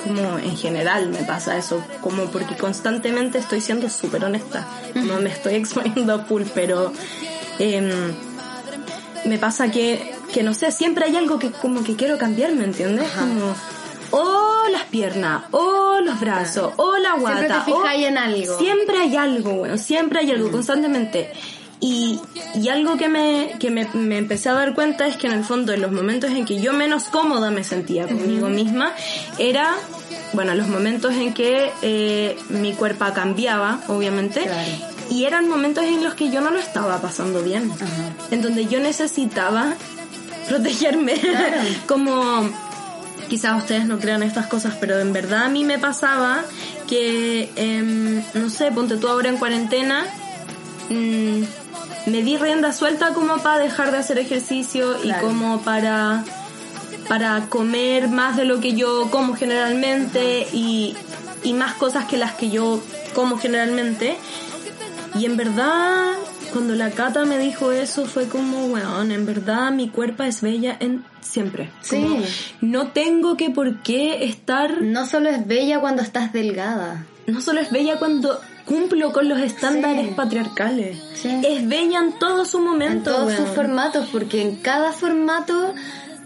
Como 0.03 0.37
en 0.39 0.55
general 0.55 1.09
me 1.09 1.23
pasa 1.23 1.57
eso, 1.57 1.83
como 2.01 2.25
porque 2.27 2.55
constantemente 2.55 3.37
estoy 3.37 3.59
siendo 3.59 3.89
súper 3.89 4.23
honesta. 4.23 4.65
No 4.95 5.19
me 5.19 5.29
estoy 5.29 5.55
exponiendo 5.55 6.13
a 6.13 6.19
full, 6.19 6.43
pero 6.53 6.93
em, 7.59 7.89
me 9.25 9.37
pasa 9.37 9.69
que, 9.71 10.13
que 10.33 10.43
no 10.43 10.53
sé, 10.53 10.71
siempre 10.71 11.05
hay 11.05 11.15
algo 11.15 11.39
que 11.39 11.51
como 11.51 11.83
que 11.83 11.95
quiero 11.95 12.17
cambiar, 12.17 12.53
¿me 12.53 12.63
entiendes? 12.65 13.09
Como, 13.11 13.55
o 14.11 14.67
las 14.71 14.83
piernas, 14.85 15.43
o 15.51 15.99
los 16.03 16.19
brazos, 16.19 16.73
o 16.77 16.97
la 16.97 17.13
guata. 17.15 17.37
Siempre 17.39 17.47
te 17.65 17.71
o- 17.71 17.81
fijas 17.83 17.95
en 18.07 18.17
algo. 18.17 18.57
Siempre 18.57 18.97
hay 18.97 19.15
algo, 19.15 19.53
bueno, 19.53 19.77
siempre 19.77 20.19
hay 20.19 20.31
algo, 20.31 20.51
constantemente. 20.51 21.31
Y, 21.81 22.19
y 22.55 22.67
algo 22.67 22.97
que, 22.97 23.07
me, 23.07 23.53
que 23.57 23.69
me, 23.71 23.87
me 23.93 24.17
empecé 24.17 24.49
a 24.49 24.53
dar 24.53 24.73
cuenta 24.75 25.07
es 25.07 25.15
que 25.15 25.27
en 25.27 25.33
el 25.33 25.45
fondo 25.45 25.71
en 25.71 25.81
los 25.81 25.93
momentos 25.93 26.29
en 26.31 26.43
que 26.45 26.59
yo 26.59 26.73
menos 26.73 27.05
cómoda 27.05 27.51
me 27.51 27.63
sentía 27.63 28.05
conmigo 28.05 28.49
misma 28.49 28.91
era 29.37 29.75
bueno, 30.33 30.53
los 30.55 30.67
momentos 30.67 31.13
en 31.15 31.33
que 31.33 31.71
eh, 31.81 32.37
mi 32.49 32.73
cuerpo 32.73 33.05
cambiaba, 33.15 33.79
obviamente, 33.87 34.45
y 35.09 35.23
eran 35.23 35.47
momentos 35.49 35.85
en 35.85 36.03
los 36.03 36.13
que 36.15 36.29
yo 36.29 36.41
no 36.41 36.51
lo 36.51 36.59
estaba 36.59 37.01
pasando 37.01 37.41
bien, 37.41 37.71
en 38.29 38.41
donde 38.41 38.65
yo 38.67 38.79
necesitaba 38.79 39.73
protegerme, 40.49 41.15
como 41.87 42.49
quizás 43.29 43.57
ustedes 43.57 43.85
no 43.85 43.99
crean 43.99 44.23
estas 44.23 44.47
cosas, 44.47 44.73
pero 44.79 44.99
en 44.99 45.13
verdad 45.13 45.43
a 45.43 45.49
mí 45.49 45.63
me 45.63 45.79
pasaba 45.79 46.43
que, 46.87 47.51
em, 47.55 48.23
no 48.33 48.49
sé, 48.49 48.71
ponte 48.71 48.97
tú 48.97 49.07
ahora 49.07 49.29
en 49.29 49.37
cuarentena, 49.37 50.05
mm, 50.89 51.43
me 52.07 52.23
di 52.23 52.37
rienda 52.37 52.73
suelta 52.73 53.13
como 53.13 53.37
para 53.37 53.59
dejar 53.59 53.91
de 53.91 53.97
hacer 53.97 54.17
ejercicio 54.17 54.97
y 55.03 55.13
como 55.13 55.61
para 55.61 56.25
para 57.07 57.47
comer 57.49 58.07
más 58.07 58.37
de 58.37 58.45
lo 58.45 58.59
que 58.59 58.73
yo 58.73 59.09
como 59.09 59.35
generalmente 59.35 60.47
y, 60.53 60.95
y 61.43 61.53
más 61.53 61.73
cosas 61.73 62.05
que 62.05 62.17
las 62.17 62.33
que 62.33 62.51
yo 62.51 62.79
como 63.15 63.39
generalmente. 63.39 64.15
Y 65.15 65.25
en 65.25 65.35
verdad, 65.35 66.13
cuando 66.49 66.75
la 66.75 66.91
Cata 66.91 67.25
me 67.25 67.37
dijo 67.37 67.71
eso, 67.71 68.05
fue 68.05 68.27
como, 68.27 68.67
weón, 68.67 69.11
en 69.11 69.25
verdad 69.25 69.71
mi 69.71 69.89
cuerpo 69.89 70.23
es 70.23 70.41
bella 70.41 70.75
en 70.79 71.03
siempre. 71.21 71.69
Sí. 71.81 72.23
no 72.61 72.87
tengo 72.87 73.37
que 73.37 73.49
por 73.49 73.81
qué 73.81 74.25
estar... 74.25 74.81
No 74.81 75.05
solo 75.05 75.29
es 75.29 75.45
bella 75.47 75.79
cuando 75.79 76.01
estás 76.01 76.33
delgada. 76.33 77.05
No 77.27 77.41
solo 77.41 77.59
es 77.59 77.71
bella 77.71 77.97
cuando 77.97 78.39
cumplo 78.65 79.11
con 79.11 79.27
los 79.29 79.39
estándares 79.39 80.13
patriarcales. 80.13 80.97
Es 81.23 81.67
bella 81.67 81.99
en 81.99 82.19
todo 82.19 82.45
su 82.45 82.59
momento. 82.59 82.93
En 82.97 83.03
todos 83.03 83.33
sus 83.33 83.49
formatos, 83.49 84.07
porque 84.11 84.41
en 84.41 84.57
cada 84.57 84.91
formato 84.91 85.73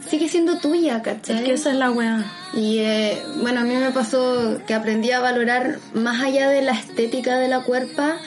sigue 0.09 0.29
siendo 0.29 0.57
tuya, 0.57 1.01
¿cachai? 1.01 1.37
Es 1.37 1.43
que 1.43 1.53
esa 1.53 1.71
es 1.71 1.77
la 1.77 1.91
weá. 1.91 2.25
Y 2.53 2.79
eh, 2.79 3.21
bueno, 3.41 3.61
a 3.61 3.63
mí 3.63 3.75
me 3.75 3.91
pasó 3.91 4.59
que 4.67 4.73
aprendí 4.73 5.11
a 5.11 5.19
valorar 5.19 5.79
más 5.93 6.21
allá 6.21 6.49
de 6.49 6.61
la 6.61 6.73
estética 6.73 7.37
de 7.37 7.47
la 7.47 7.61
cuerpa 7.61 8.17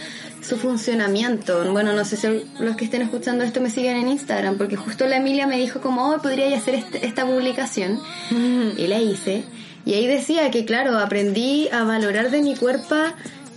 su 0.47 0.57
funcionamiento. 0.57 1.71
Bueno, 1.73 1.93
no 1.93 2.05
sé 2.05 2.17
si 2.17 2.45
los 2.61 2.77
que 2.77 2.85
estén 2.85 3.03
escuchando 3.03 3.45
esto 3.45 3.61
me 3.61 3.71
siguen 3.71 3.97
en 3.97 4.09
Instagram, 4.09 4.57
porque 4.57 4.77
justo 4.77 5.07
la 5.07 5.17
Emilia 5.17 5.47
me 5.47 5.59
dijo 5.59 5.81
como, 5.81 6.11
oh, 6.11 6.23
podría 6.23 6.57
hacer 6.57 6.77
este, 6.77 7.07
esta 7.07 7.27
publicación. 7.27 8.01
Y 8.31 8.87
la 8.87 9.01
hice. 9.01 9.45
Y 9.85 9.95
ahí 9.95 10.07
decía 10.07 10.51
que, 10.51 10.65
claro, 10.65 10.99
aprendí 10.99 11.69
a 11.69 11.85
valorar 11.85 12.31
de 12.31 12.43
mi 12.43 12.57
cuerpo 12.57 12.97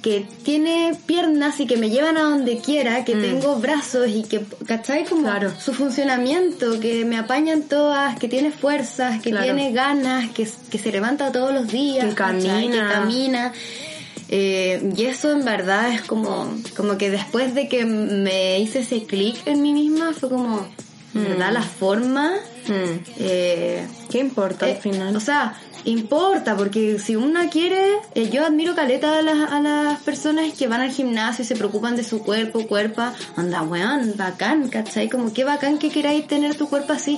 que 0.01 0.25
tiene 0.43 0.97
piernas 1.05 1.59
y 1.59 1.67
que 1.67 1.77
me 1.77 1.89
llevan 1.89 2.17
a 2.17 2.21
donde 2.21 2.59
quiera, 2.59 3.03
que 3.03 3.15
mm. 3.15 3.21
tengo 3.21 3.55
brazos 3.57 4.07
y 4.07 4.23
que, 4.23 4.45
¿cachai? 4.65 5.05
Como 5.05 5.23
claro. 5.23 5.51
su 5.59 5.73
funcionamiento, 5.73 6.79
que 6.79 7.03
me 7.05 7.17
apañan 7.17 7.63
todas, 7.63 8.17
que 8.17 8.27
tiene 8.27 8.51
fuerzas, 8.51 9.21
que 9.21 9.31
tiene 9.31 9.71
ganas, 9.71 10.29
que, 10.31 10.47
que, 10.69 10.77
se 10.77 10.91
levanta 10.91 11.31
todos 11.31 11.53
los 11.53 11.67
días, 11.67 12.05
que 12.05 12.15
camina. 12.15 12.71
Que 12.71 12.93
camina. 12.93 13.53
Eh, 14.29 14.93
y 14.95 15.05
eso 15.05 15.31
en 15.31 15.43
verdad 15.43 15.91
es 15.91 16.01
como, 16.03 16.53
como 16.77 16.97
que 16.97 17.09
después 17.09 17.55
de 17.55 17.67
que 17.67 17.85
me 17.85 18.59
hice 18.59 18.79
ese 18.79 19.03
clic 19.03 19.35
en 19.45 19.61
mí 19.61 19.73
misma, 19.73 20.13
fue 20.13 20.29
como, 20.29 20.67
en 21.15 21.23
verdad, 21.23 21.49
mm. 21.49 21.53
la 21.53 21.61
forma. 21.63 22.31
Mm. 22.67 22.99
Eh, 23.17 23.87
¿Qué 24.09 24.19
importa 24.19 24.65
al 24.65 24.73
eh, 24.73 24.79
final? 24.81 25.15
O 25.15 25.19
sea, 25.19 25.55
Importa, 25.85 26.57
porque 26.57 26.99
si 26.99 27.15
una 27.15 27.49
quiere, 27.49 27.81
eh, 28.13 28.29
yo 28.29 28.45
admiro 28.45 28.75
caleta 28.75 29.17
a 29.17 29.21
las, 29.21 29.49
a 29.49 29.61
las 29.61 29.99
personas 30.01 30.53
que 30.53 30.67
van 30.67 30.81
al 30.81 30.91
gimnasio 30.91 31.43
y 31.43 31.45
se 31.45 31.55
preocupan 31.55 31.95
de 31.95 32.03
su 32.03 32.19
cuerpo, 32.21 32.67
cuerpo, 32.67 33.03
anda 33.37 33.61
weón, 33.61 34.13
bacán, 34.17 34.67
¿cachai? 34.67 35.09
Como 35.09 35.31
qué 35.31 35.45
bacán 35.45 35.79
que 35.79 35.89
queráis 35.89 36.27
tener 36.27 36.55
tu 36.55 36.67
cuerpo 36.67 36.93
así. 36.93 37.17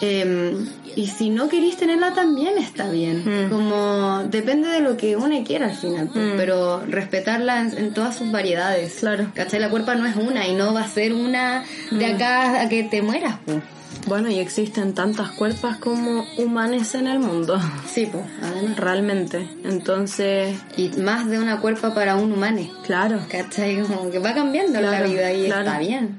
Em, 0.00 0.68
y 0.96 1.06
si 1.06 1.30
no 1.30 1.48
queréis 1.48 1.76
tenerla 1.76 2.12
también 2.14 2.58
está 2.58 2.90
bien. 2.90 3.22
Mm. 3.24 3.50
Como 3.50 4.24
depende 4.24 4.68
de 4.68 4.80
lo 4.80 4.96
que 4.96 5.14
una 5.16 5.44
quiera 5.44 5.66
al 5.66 5.76
final, 5.76 6.10
pues, 6.12 6.34
Mm. 6.34 6.36
pero 6.36 6.80
respetarla 6.86 7.60
en, 7.60 7.78
en 7.78 7.94
todas 7.94 8.16
sus 8.16 8.32
variedades. 8.32 8.96
Claro. 9.00 9.30
¿Cachai? 9.34 9.60
La 9.60 9.70
cuerpa 9.70 9.94
no 9.94 10.06
es 10.06 10.16
una 10.16 10.48
y 10.48 10.54
no 10.54 10.74
va 10.74 10.80
a 10.82 10.88
ser 10.88 11.12
una 11.12 11.62
de 11.92 12.08
Mm. 12.12 12.14
acá 12.16 12.62
a 12.62 12.68
que 12.68 12.82
te 12.82 13.00
mueras, 13.02 13.36
pues. 13.44 13.58
Bueno, 14.06 14.30
y 14.30 14.38
existen 14.38 14.94
tantas 14.94 15.30
cuerpas 15.30 15.78
como 15.78 16.24
humanes 16.38 16.94
en 16.94 17.06
el 17.08 17.18
mundo. 17.18 17.58
Sí, 17.88 18.06
pues, 18.10 18.24
además. 18.42 18.76
Realmente. 18.76 19.48
Entonces, 19.64 20.56
Y 20.76 20.88
más 21.00 21.28
de 21.28 21.38
una 21.38 21.60
cuerpa 21.60 21.92
para 21.94 22.16
un 22.16 22.32
humano. 22.32 22.60
claro. 22.84 23.20
¿Cachai? 23.28 23.80
Como 23.82 24.10
que 24.10 24.18
va 24.18 24.32
cambiando 24.34 24.80
la 24.80 25.02
vida 25.02 25.32
y 25.32 25.46
claro. 25.46 25.66
está 25.66 25.78
bien. 25.78 26.18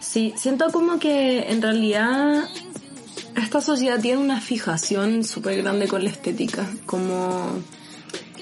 Sí, 0.00 0.32
siento 0.36 0.70
como 0.72 0.98
que 0.98 1.50
en 1.50 1.60
realidad 1.60 2.44
esta 3.36 3.60
sociedad 3.60 4.00
tiene 4.00 4.18
una 4.18 4.40
fijación 4.40 5.24
súper 5.24 5.62
grande 5.62 5.88
con 5.88 6.04
la 6.04 6.10
estética. 6.10 6.66
Como... 6.86 7.60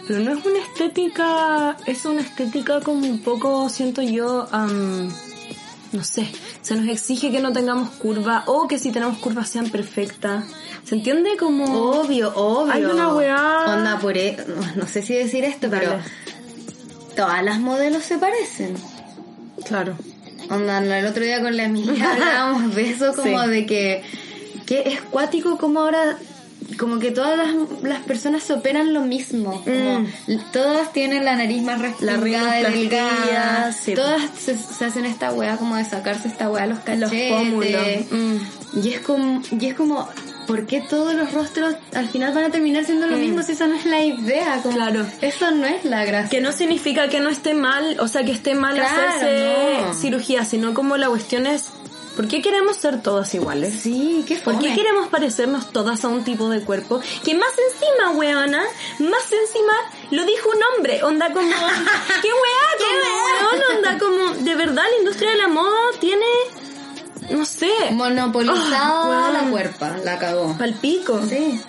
Pero 0.07 0.21
no 0.21 0.33
es 0.33 0.45
una 0.45 0.59
estética, 0.59 1.77
es 1.87 2.05
una 2.07 2.23
estética 2.23 2.81
como 2.81 3.07
un 3.07 3.19
poco, 3.21 3.69
siento 3.69 4.01
yo, 4.01 4.49
am, 4.53 5.13
no 5.93 6.03
sé, 6.03 6.27
se 6.63 6.77
nos 6.77 6.89
exige 6.89 7.31
que 7.31 7.41
no 7.41 7.53
tengamos 7.53 7.91
curva 7.91 8.45
o 8.47 8.67
que 8.69 8.79
si 8.79 8.91
tenemos 8.91 9.19
curvas 9.19 9.51
sean 9.51 9.69
perfectas. 9.69 10.47
¿Se 10.85 10.95
entiende 10.95 11.37
como... 11.39 11.65
Obvio, 12.01 12.33
obvio. 12.35 12.73
Hay 12.73 12.85
una 12.87 13.13
weá. 13.13 13.67
Onda 13.69 13.99
por 13.99 14.17
e- 14.17 14.39
no, 14.77 14.87
sé 14.87 15.03
si 15.03 15.13
decir 15.13 15.45
esto, 15.45 15.69
pero 15.69 15.99
todas 17.15 17.45
las 17.45 17.61
modelos 17.61 18.03
se 18.03 18.17
parecen. 18.17 18.77
Claro. 19.67 19.95
Onda, 20.49 20.79
el 20.79 21.05
otro 21.07 21.23
día 21.23 21.43
con 21.43 21.55
la 21.55 21.67
amiga 21.67 22.13
hablábamos 22.15 22.75
de 22.75 22.91
eso 22.91 23.13
como 23.15 23.43
Sí. 23.45 23.51
de 23.51 23.67
que, 23.67 24.03
que 24.69 24.83
es 24.87 25.01
cuático 25.01 25.57
como 25.59 25.81
ahora 25.81 26.19
como 26.79 26.99
que 26.99 27.11
todas 27.13 27.39
las, 27.39 27.49
las 27.83 28.01
personas 28.01 28.43
se 28.43 28.53
operan 28.53 28.93
lo 28.93 29.01
mismo. 29.01 29.63
Como 29.65 30.01
Mm. 30.01 30.07
todas 30.53 30.93
tienen 30.93 31.25
la 31.25 31.35
nariz 31.37 31.63
más 31.63 31.81
rinoplastia, 31.81 32.69
delgada. 32.71 33.73
sí. 33.73 33.95
Todas 33.95 34.23
se, 34.39 34.57
se 34.57 34.85
hacen 34.85 35.05
esta 35.07 35.33
weá 35.33 35.57
como 35.57 35.77
de 35.77 35.85
sacarse 35.85 36.29
esta 36.29 36.51
weá 36.51 36.67
los 36.67 36.79
Los 36.79 36.85
cachetes. 36.85 37.33
pómulos. 37.33 37.83
Mm. 38.11 38.79
Y 38.85 38.89
es 38.93 39.01
como, 39.01 39.41
y 39.59 39.67
es 39.67 39.75
como, 39.75 40.09
¿por 40.47 40.67
qué 40.67 40.81
todos 40.83 41.15
los 41.15 41.33
rostros 41.33 41.75
al 41.95 42.09
final 42.09 42.35
van 42.35 42.45
a 42.45 42.51
terminar 42.51 42.85
siendo 42.85 43.07
lo 43.07 43.17
mismo 43.17 43.43
si 43.43 43.53
esa 43.53 43.67
no 43.67 43.75
es 43.77 43.87
la 43.87 44.03
idea? 44.05 44.61
Como, 44.63 44.75
Mm. 44.75 44.79
Claro. 44.79 45.07
Eso 45.23 45.51
no 45.53 45.67
es 45.67 45.85
la 45.85 46.05
gracia. 46.05 46.29
Que 46.29 46.41
no 46.43 46.53
significa 46.53 47.09
que 47.09 47.21
no 47.21 47.31
esté 47.31 47.55
mal, 47.55 47.97
o 48.01 48.09
sea, 48.09 48.25
que 48.25 48.33
esté 48.33 48.55
mal 48.55 48.75
Claro, 48.75 49.03
hacerse 49.09 49.81
no. 49.87 49.95
cirugía, 49.95 50.45
sino 50.45 50.75
como 50.75 50.97
la 50.99 51.09
cuestión 51.09 51.47
es, 51.47 51.71
¿por 52.19 52.27
qué 52.27 52.43
queremos 52.43 52.77
ser 52.77 53.01
todas 53.01 53.33
iguales? 53.33 53.73
Sí, 53.81 54.25
qué 54.27 54.35
¿Por 54.39 54.59
qué 54.59 54.71
fome. 54.71 54.75
queremos 54.75 55.07
parecernos 55.07 55.71
todas 55.73 56.05
a 56.05 56.09
un 56.09 56.25
tipo 56.25 56.49
de 56.51 56.63
cuerpo? 56.63 57.01
Que 57.25 57.35
más 57.37 57.53
encima, 57.71 58.11
weona, 58.11 58.61
más 58.99 59.33
encima 59.33 59.73
lo 60.11 60.25
dijo 60.25 60.49
un 60.51 60.59
hombre. 60.77 61.01
Onda 61.05 61.33
como, 61.33 61.49
qué 62.23 62.29
weá, 62.43 62.69
como, 62.83 63.25
weón, 63.25 63.77
onda 63.77 63.99
como, 64.01 64.45
de 64.45 64.55
verdad 64.57 64.83
la 64.91 64.99
industria 64.99 65.31
de 65.31 65.37
la 65.37 65.47
moda 65.47 65.79
tiene, 66.01 66.27
no 67.31 67.45
sé, 67.45 67.71
Monopolizada 67.93 69.29
Ah, 69.29 69.31
la 69.33 69.51
cuerpa, 69.51 69.97
la 70.03 70.19
cagó. 70.19 70.57
palpico. 70.59 71.21
Sí. 71.29 71.61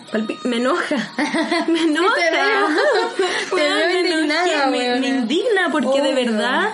Me 0.46 0.58
enoja. 0.58 1.12
Me 1.68 1.82
enoja. 1.84 2.16
Te 2.16 3.56
me 3.56 4.00
indignada, 4.00 4.64
enojé, 4.66 4.72
me, 4.72 5.00
me 5.00 5.08
indigna 5.10 5.70
porque 5.72 6.02
de 6.02 6.14
verdad 6.14 6.70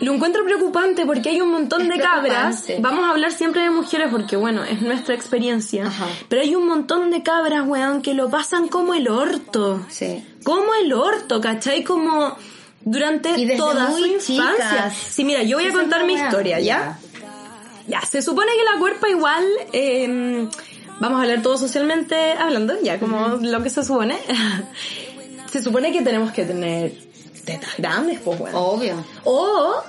lo 0.00 0.14
encuentro 0.14 0.44
preocupante 0.44 1.04
porque 1.06 1.30
hay 1.30 1.40
un 1.40 1.50
montón 1.50 1.82
Es 1.82 1.88
de 1.88 1.98
cabras. 1.98 2.64
Vamos 2.80 3.04
a 3.04 3.10
hablar 3.10 3.32
siempre 3.32 3.62
de 3.62 3.70
mujeres 3.70 4.08
porque, 4.10 4.36
bueno, 4.36 4.64
es 4.64 4.80
nuestra 4.82 5.14
experiencia. 5.14 5.86
Ajá. 5.86 6.06
Pero 6.28 6.42
hay 6.42 6.54
un 6.54 6.66
montón 6.66 7.10
de 7.10 7.22
cabras, 7.22 7.66
weón, 7.66 8.02
que 8.02 8.14
lo 8.14 8.30
pasan 8.30 8.68
como 8.68 8.94
el 8.94 9.08
orto. 9.08 9.84
Sí. 9.88 10.24
Como 10.44 10.74
el 10.74 10.92
orto, 10.92 11.40
¿cachai? 11.40 11.82
Como 11.84 12.36
durante 12.80 13.38
Y 13.38 13.56
toda 13.56 13.90
su 13.92 14.06
infancia. 14.06 14.70
chicas. 14.70 14.94
Sí, 14.94 15.24
mira, 15.24 15.42
yo 15.42 15.58
voy 15.58 15.66
a 15.66 15.72
contar 15.72 16.04
mi 16.04 16.14
historia, 16.14 16.60
¿ya? 16.60 16.98
Ya, 17.86 18.00
se 18.02 18.20
supone 18.22 18.52
que 18.52 18.64
la 18.72 18.78
cuerpa 18.78 19.08
igual, 19.08 19.44
eh, 19.72 20.46
vamos 21.00 21.18
a 21.18 21.22
hablar 21.22 21.42
todo 21.42 21.56
socialmente 21.56 22.32
hablando, 22.32 22.74
ya 22.82 23.00
como 23.00 23.28
lo 23.40 23.62
que 23.62 23.70
se 23.70 23.82
supone. 23.82 24.18
se 25.50 25.62
supone 25.62 25.90
que 25.92 26.02
tenemos 26.02 26.30
que 26.32 26.44
tener 26.44 27.07
tetas 27.48 27.76
grandes, 27.78 28.20
pues 28.20 28.38
bueno. 28.38 28.58
Obvio. 28.58 29.04
O 29.24 29.82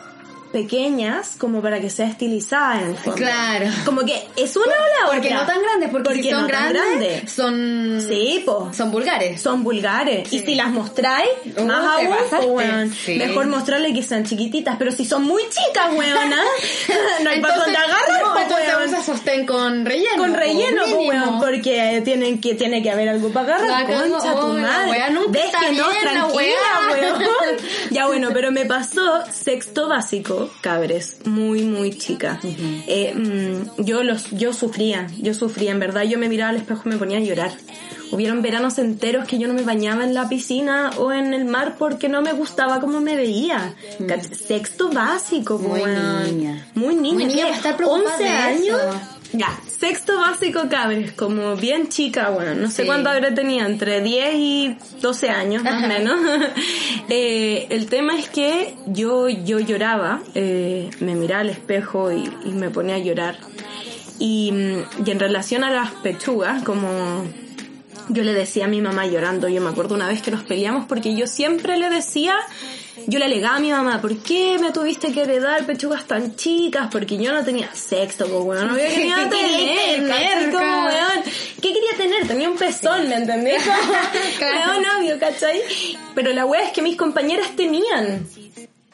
pequeñas, 0.52 1.36
como 1.38 1.62
para 1.62 1.80
que 1.80 1.90
sea 1.90 2.08
estilizada 2.08 2.82
en 2.82 2.90
el 2.90 2.96
fondo. 2.98 3.16
Claro. 3.18 3.68
Como 3.86 4.02
que 4.06 4.28
es 4.36 4.56
una 4.56 4.66
o 4.66 4.70
la 4.70 5.12
Porque 5.14 5.28
otra. 5.28 5.42
no 5.42 5.46
tan 5.48 5.62
grandes, 5.62 5.90
porque, 5.90 6.10
si 6.10 6.16
Porque 6.18 6.32
son 6.32 6.42
no 6.42 6.48
tan 6.48 6.74
grandes, 6.74 7.10
grandes. 7.12 7.32
son... 7.32 8.02
Sí, 8.08 8.44
pues. 8.46 8.76
Son 8.78 8.92
vulgares. 8.92 9.42
Son 9.42 9.64
vulgares. 9.64 10.32
Y 10.34 10.40
si 10.40 10.56
las 10.56 10.70
mostráis, 10.70 11.30
Uh, 11.58 11.64
más 11.66 11.84
aún, 11.86 12.16
po, 12.30 12.46
weón. 12.54 12.94
Sí. 12.94 13.16
Mejor 13.16 13.48
mostrarle 13.48 13.94
que 13.94 14.04
sean 14.04 14.24
chiquititas. 14.24 14.76
Pero 14.78 14.92
si 14.92 15.06
son 15.06 15.24
muy 15.24 15.44
chicas, 15.44 15.92
weona, 15.94 16.38
no 17.24 17.30
hay 17.30 17.42
para 17.42 17.58
dónde 17.58 17.78
agarrar, 17.78 18.22
no, 18.24 18.34
po, 18.34 18.40
entonces 18.40 18.68
weón. 18.76 18.90
usa 18.90 19.04
sostén 19.04 19.46
con 19.46 19.86
relleno. 19.86 20.18
Con 20.18 20.32
po, 20.32 20.38
relleno, 20.38 20.84
po, 20.86 20.98
weón, 21.02 21.40
porque 21.40 22.02
tienen 22.06 22.40
que, 22.40 22.56
tiene 22.56 22.82
que 22.84 22.92
haber 22.92 23.10
algo 23.10 23.30
para 23.30 23.56
agarrar. 23.56 23.86
Concha 23.88 24.36
oh, 24.36 24.54
madre. 24.54 24.92
wea 24.92 25.10
nunca 25.10 25.32
Déjenos 25.40 25.90
bien, 25.92 26.02
tranquila, 26.04 26.30
weón. 26.34 27.20
Ya 27.92 28.08
bueno, 28.08 28.30
pero 28.34 28.52
me 28.52 28.66
pasó 28.66 29.24
sexto 29.32 29.88
básico. 29.88 30.39
Cabres, 30.62 31.18
muy, 31.26 31.64
muy 31.64 31.92
chica. 31.98 32.40
Eh, 32.44 33.14
mm, 33.16 33.84
yo, 33.84 34.04
los, 34.04 34.32
yo 34.32 34.54
sufría, 34.54 35.08
yo 35.18 35.34
sufría, 35.34 35.72
en 35.72 35.80
verdad, 35.80 36.04
yo 36.04 36.18
me 36.20 36.30
miraba 36.30 36.50
al 36.52 36.58
espejo 36.58 36.84
y 36.86 36.90
me 36.90 36.98
ponía 36.98 37.18
a 37.18 37.22
llorar. 37.22 37.52
Hubieron 38.12 38.42
veranos 38.42 38.80
enteros 38.80 39.28
que 39.28 39.38
yo 39.38 39.48
no 39.48 39.54
me 39.54 39.62
bañaba 39.62 40.04
en 40.04 40.16
la 40.16 40.28
piscina 40.28 40.90
o 40.98 41.12
en 41.12 41.32
el 41.36 41.46
mar 41.46 41.76
porque 41.78 42.10
no 42.10 42.24
me 42.24 42.34
gustaba 42.34 42.80
cómo 42.82 43.00
me 43.02 43.16
veía. 43.16 43.76
¿Cach- 44.00 44.34
Sexto 44.34 44.90
básico, 44.90 45.60
Muy 45.60 45.82
niña. 45.82 46.68
Muy 46.74 46.96
niña. 46.96 47.14
Muy 47.14 47.26
niña 47.26 47.34
Tía, 47.36 47.44
para 47.46 47.56
estar 47.58 47.78
preocupada 47.78 48.14
11 48.16 48.24
de 48.24 48.30
años. 48.30 48.80
eso. 48.80 49.19
Ya, 49.32 49.60
sexto 49.80 50.20
básico 50.20 50.62
cabres, 50.70 51.12
como 51.12 51.56
bien 51.56 51.90
chica, 51.90 52.32
bueno, 52.32 52.56
no 52.56 52.70
sé 52.72 52.82
Sí. 52.82 52.88
cuánto 52.88 53.10
habré 53.12 53.32
tenido, 53.32 53.66
entre 53.68 54.02
10 54.02 54.34
y 54.36 54.78
12 55.02 55.30
años 55.30 55.64
más 55.64 55.84
o 55.84 55.88
menos. 55.88 56.20
Eh, 57.12 57.68
el 57.72 57.88
tema 57.88 58.18
es 58.18 58.30
que 58.30 58.76
yo, 58.88 59.30
yo 59.30 59.60
lloraba, 59.60 60.22
eh, 60.36 60.90
me 61.00 61.16
miraba 61.16 61.42
al 61.42 61.50
espejo 61.50 62.12
y, 62.12 62.24
y 62.46 62.50
me 62.52 62.70
ponía 62.70 62.96
a 62.96 63.00
llorar. 63.00 63.38
Y, 64.20 64.52
mm, 64.52 65.06
y 65.08 65.12
en 65.12 65.20
relación 65.20 65.64
a 65.64 65.72
las 65.72 65.92
pechugas, 65.92 66.62
como 66.64 67.24
yo 68.10 68.24
le 68.24 68.34
decía 68.34 68.66
a 68.66 68.68
mi 68.68 68.82
mamá 68.82 69.06
llorando, 69.08 69.48
yo 69.50 69.62
me 69.62 69.70
acuerdo 69.70 69.96
una 69.96 70.08
vez 70.08 70.22
que 70.22 70.30
nos 70.32 70.44
peleamos 70.44 70.86
porque 70.88 71.16
yo 71.16 71.26
siempre 71.28 71.78
le 71.78 71.90
decía, 71.90 72.36
yo 73.08 73.20
le 73.20 73.26
alegaba 73.26 73.58
a 73.58 73.60
mi 73.60 73.72
mamá, 73.72 74.02
¿por 74.02 74.18
qué 74.18 74.58
me 74.60 74.72
tuviste 74.72 75.12
que 75.12 75.22
heredar 75.24 75.66
pechugas 75.66 76.06
tan 76.06 76.36
chicas? 76.36 76.88
Porque 76.92 77.18
yo 77.18 77.32
no 77.34 77.44
tenía 77.44 77.74
sexto, 77.74 78.28
pues 78.28 78.44
bueno, 78.44 78.66
no 78.66 78.74
había 78.74 78.88
¿Qué 78.90 78.96
quería 78.96 79.16
quería 79.30 79.30
tener, 79.30 79.96
tener. 80.18 80.52
Como, 80.52 80.86
weón, 80.86 81.24
¿qué 81.62 81.74
quería 81.74 81.98
tener? 81.98 82.28
Tenía 82.28 82.50
un 82.50 82.58
pezón, 82.58 83.08
¿me 83.10 83.16
entendés? 83.16 83.62
Weón, 84.42 84.84
obvio, 85.00 85.20
¿cachai? 85.20 85.62
Pero 86.16 86.32
la 86.34 86.46
wea 86.46 86.64
es 86.64 86.72
que 86.72 86.82
mis 86.82 86.96
compañeras 86.96 87.56
tenían. 87.56 88.28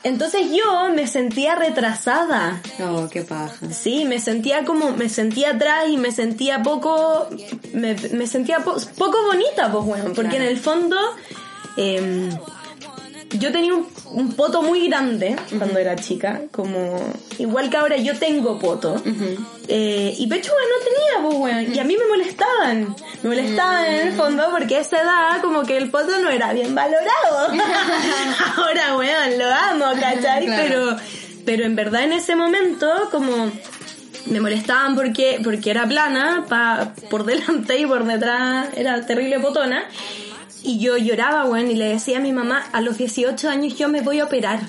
Entonces 0.04 0.44
yo 0.52 0.90
me 0.94 1.08
sentía 1.08 1.56
retrasada. 1.56 2.62
No, 2.78 3.10
qué 3.10 3.24
paja. 3.24 3.72
Sí, 3.72 4.06
me 4.06 4.20
sentía 4.20 4.64
como, 4.64 4.92
me 4.92 5.10
sentía 5.10 5.52
atrás 5.52 5.86
y 5.90 5.98
me 5.98 6.12
sentía 6.12 6.62
poco, 6.62 7.28
me, 7.74 7.96
me 8.14 8.28
sentía 8.28 8.60
po- 8.60 8.78
poco 9.00 9.18
bonita, 9.26 9.72
pues 9.72 9.84
bueno, 9.84 10.06
porque 10.14 10.30
Claro. 10.38 10.44
en 10.44 10.50
el 10.52 10.58
fondo 10.60 10.98
em, 11.78 12.30
yo 13.39 13.51
tenía 13.51 13.74
un, 13.74 13.88
un 14.12 14.34
poto 14.34 14.62
muy 14.62 14.88
grande 14.88 15.36
cuando 15.58 15.80
era 15.80 15.96
chica, 15.96 16.42
como 16.51 16.98
igual 17.38 17.70
que 17.70 17.77
ahora 17.77 17.98
yo 17.98 18.18
tengo 18.18 18.60
poto, 18.60 19.01
eh, 19.68 20.15
y 20.18 20.27
pechuga 20.27 20.58
no 20.70 20.86
tenía, 20.86 21.27
pues 21.27 21.38
bueno, 21.38 21.74
y 21.74 21.80
a 21.80 21.84
mí 21.84 21.96
me 21.98 22.08
molestaban, 22.08 22.96
me 23.24 23.30
molestaban 23.30 23.86
en 23.86 24.08
el 24.08 24.13
fondo 24.13 24.48
porque 24.51 24.77
a 24.77 24.80
esa 24.82 25.01
edad 25.01 25.42
como 25.42 25.63
que 25.63 25.77
el 25.77 25.89
poto 25.89 26.20
no 26.20 26.30
era 26.30 26.54
bien 26.54 26.75
valorado. 26.75 27.54
ahora, 28.58 28.98
weón, 28.98 29.38
lo 29.38 29.46
amo, 29.46 30.00
¿cachai? 30.00 30.46
Claro. 30.46 30.63
Pero, 30.63 30.98
pero 31.46 31.65
en 31.65 31.75
verdad 31.75 32.04
en 32.04 32.13
ese 32.13 32.36
momento 32.36 32.88
como 33.12 33.51
me 34.27 34.39
molestaban 34.39 34.96
porque 34.96 35.39
porque 35.44 35.70
era 35.70 35.88
plana 35.88 36.46
pa, 36.50 36.94
por 37.10 37.25
delante 37.25 37.77
y 37.77 37.86
por 37.86 38.06
detrás 38.06 38.70
era 38.75 39.06
terrible 39.06 39.39
potona 39.39 39.88
y 40.66 40.80
yo 40.80 40.98
lloraba 40.98 41.46
weón 41.46 41.70
y 41.72 41.76
le 41.76 41.86
decía 41.86 42.18
a 42.18 42.22
mi 42.22 42.32
mamá 42.34 42.66
a 42.74 42.82
los 42.82 42.98
18 42.98 43.50
años 43.50 43.78
yo 43.78 43.88
me 43.88 44.02
voy 44.02 44.20
a 44.20 44.26
operar 44.26 44.60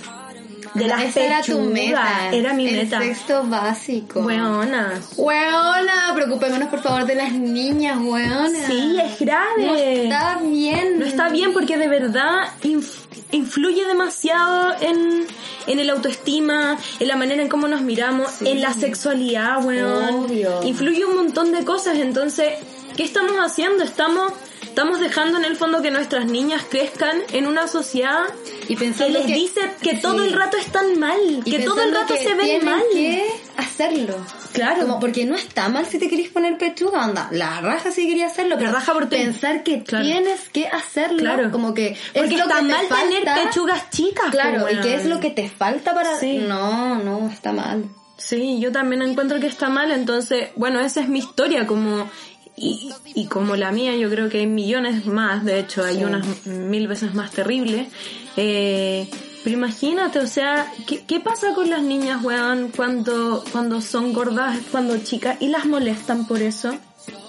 de 0.75 0.87
las 0.89 1.03
Esa 1.05 1.21
era 1.25 1.43
tu 1.43 1.59
meta. 1.61 2.31
era 2.33 2.53
mi 2.53 2.69
el 2.69 2.77
meta 2.77 3.01
sexto 3.01 3.43
básico. 3.45 4.21
weona 4.21 5.01
Weona, 5.17 6.13
preocupémonos 6.15 6.69
por 6.69 6.83
favor 6.83 7.07
de 7.07 7.15
las 7.15 7.33
niñas, 7.33 7.99
weona. 7.99 8.49
sí 8.67 8.99
es 9.03 9.19
grave 9.19 9.65
No 9.67 9.75
está 9.77 10.39
bien. 10.43 10.99
No 10.99 11.07
está 11.07 11.29
bien 11.31 11.53
porque 11.55 11.79
de 11.79 11.89
verdad 11.89 12.49
inf- 12.63 13.05
influye 13.33 13.87
demasiado 13.87 14.75
en, 14.81 15.27
en 15.67 15.79
el 15.79 15.89
autoestima, 15.91 16.77
en 17.01 17.09
la 17.09 17.17
manera 17.17 17.41
en 17.43 17.49
cómo 17.49 17.69
nos 17.69 17.81
miramos, 17.81 18.43
en 18.43 18.61
la 18.61 18.73
sexualidad, 18.75 19.65
weón. 19.65 20.15
Obvio. 20.27 20.63
Influye 20.65 21.05
un 21.07 21.17
montón 21.17 21.53
de 21.53 21.65
cosas. 21.65 21.97
Entonces, 21.97 22.53
¿qué 22.97 23.03
estamos 23.05 23.33
haciendo? 23.39 23.83
Estamos, 23.83 24.33
estamos 24.77 25.01
dejando 25.01 25.39
en 25.39 25.47
el 25.47 25.57
fondo 25.57 25.81
que 25.81 25.91
nuestras 25.91 26.27
niñas 26.27 26.63
crezcan 26.69 27.17
en 27.33 27.47
una 27.47 27.67
sociedad 27.67 28.25
Y 28.69 28.77
que 28.77 28.85
les 28.85 28.97
que- 29.25 29.33
dice 29.35 29.61
que 29.81 29.95
todo 29.95 30.19
Sí. 30.19 30.27
el 30.29 30.33
rato 30.35 30.59
están 30.59 30.99
mal, 31.01 31.19
Y 31.47 31.51
que 31.51 31.61
todo 31.61 31.81
el 31.81 31.95
rato 31.95 32.15
se 32.15 32.35
ven 32.35 32.63
mal. 32.63 32.83
que 32.93 33.27
hacerlo. 33.57 34.19
Claro. 34.53 34.83
Como 34.83 35.01
porque 35.01 35.25
no 35.25 35.35
está 35.35 35.71
mal 35.71 35.87
si 35.87 35.99
te 35.99 36.11
querés 36.11 36.29
poner 36.29 36.59
pechuga, 36.59 37.05
anda. 37.05 37.27
La 37.33 37.63
raja 37.63 37.91
si 37.91 38.07
quería 38.07 38.27
hacerlo, 38.27 38.57
pero 38.59 38.71
raja 38.71 38.93
por 38.93 39.09
pensar 39.09 39.63
que 39.63 39.83
Claro. 39.83 40.05
tienes 40.05 40.47
que 40.51 40.67
hacerlo, 40.69 41.21
Claro. 41.21 41.51
como 41.51 41.73
que 41.73 41.93
es 41.93 41.99
Porque 42.13 42.37
lo 42.37 42.43
está 42.43 42.57
que 42.57 42.63
mal 42.65 42.87
tener 42.87 43.25
pechugas 43.25 43.89
chicas. 43.89 44.27
Claro, 44.31 44.67
po, 44.67 44.69
y 44.71 44.79
que 44.83 44.95
es 44.95 45.07
lo 45.07 45.21
que 45.21 45.31
te 45.31 45.49
falta 45.49 45.95
para 45.95 46.19
Sí. 46.21 46.37
No, 46.47 46.97
no, 46.97 47.31
está 47.31 47.51
mal. 47.51 47.85
Sí, 48.19 48.61
yo 48.61 48.73
también 48.73 49.01
encuentro 49.01 49.41
que 49.41 49.47
está 49.47 49.71
mal, 49.71 49.91
entonces, 49.91 50.49
bueno, 50.57 50.81
esa 50.81 51.01
es 51.01 51.09
mi 51.09 51.19
historia, 51.21 51.67
como, 51.67 52.11
y, 52.57 52.91
y 53.15 53.27
como 53.27 53.55
la 53.57 53.71
mía, 53.71 53.95
yo 53.97 54.09
creo 54.09 54.29
que 54.29 54.39
hay 54.39 54.47
millones 54.47 55.07
más, 55.07 55.45
de 55.45 55.61
hecho, 55.61 55.85
hay 55.85 56.03
unas 56.05 56.47
mil 56.47 56.89
veces 56.89 57.15
más 57.15 57.31
terribles. 57.31 57.89
Eh, 58.37 59.09
pero 59.45 59.57
imagínate, 59.57 60.19
o 60.19 60.27
sea, 60.27 60.73
¿qué, 60.87 61.05
qué 61.05 61.21
pasa 61.21 61.55
con 61.55 61.71
las 61.71 61.83
niñas, 61.83 62.25
weón, 62.25 62.73
cuando, 62.75 63.45
cuando 63.53 63.81
son 63.81 64.13
gordas, 64.13 64.59
cuando 64.73 64.99
chicas, 64.99 65.37
y 65.41 65.49
las 65.49 65.67
molestan 65.67 66.27
por 66.27 66.43
eso? 66.43 66.75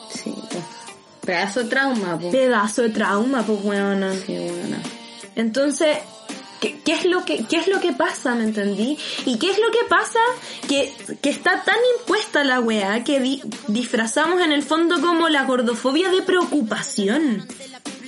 Sí, 0.09 0.33
pues. 0.49 0.63
Pedazo 1.23 1.63
de 1.63 1.69
trauma, 1.69 2.17
pues. 2.19 2.33
Pedazo 2.33 2.81
de 2.83 2.89
trauma, 2.89 3.43
pues, 3.43 3.59
weona. 3.63 4.13
Sí, 4.13 4.33
weona. 4.33 4.81
Entonces, 5.35 5.97
¿qué, 6.59 6.81
es 6.93 7.05
lo 7.05 7.23
que, 7.25 7.45
¿qué 7.45 7.57
es 7.57 7.67
lo 7.67 7.79
que 7.79 7.93
pasa, 7.93 8.35
me 8.35 8.43
entendí? 8.43 8.97
¿Y 9.25 9.37
qué 9.39 9.51
es 9.51 9.57
lo 9.59 9.71
que 9.71 9.85
pasa? 9.89 10.19
Que, 10.67 10.93
que 11.21 11.29
está 11.29 11.63
tan 11.63 11.75
impuesta 11.99 12.43
la 12.43 12.59
weá 12.59 13.03
que 13.03 13.19
di- 13.19 13.41
disfrazamos 13.67 14.41
en 14.41 14.51
el 14.51 14.63
fondo 14.63 14.99
como 15.01 15.29
la 15.29 15.43
gordofobia 15.43 16.09
de 16.09 16.21
preocupación. 16.21 17.47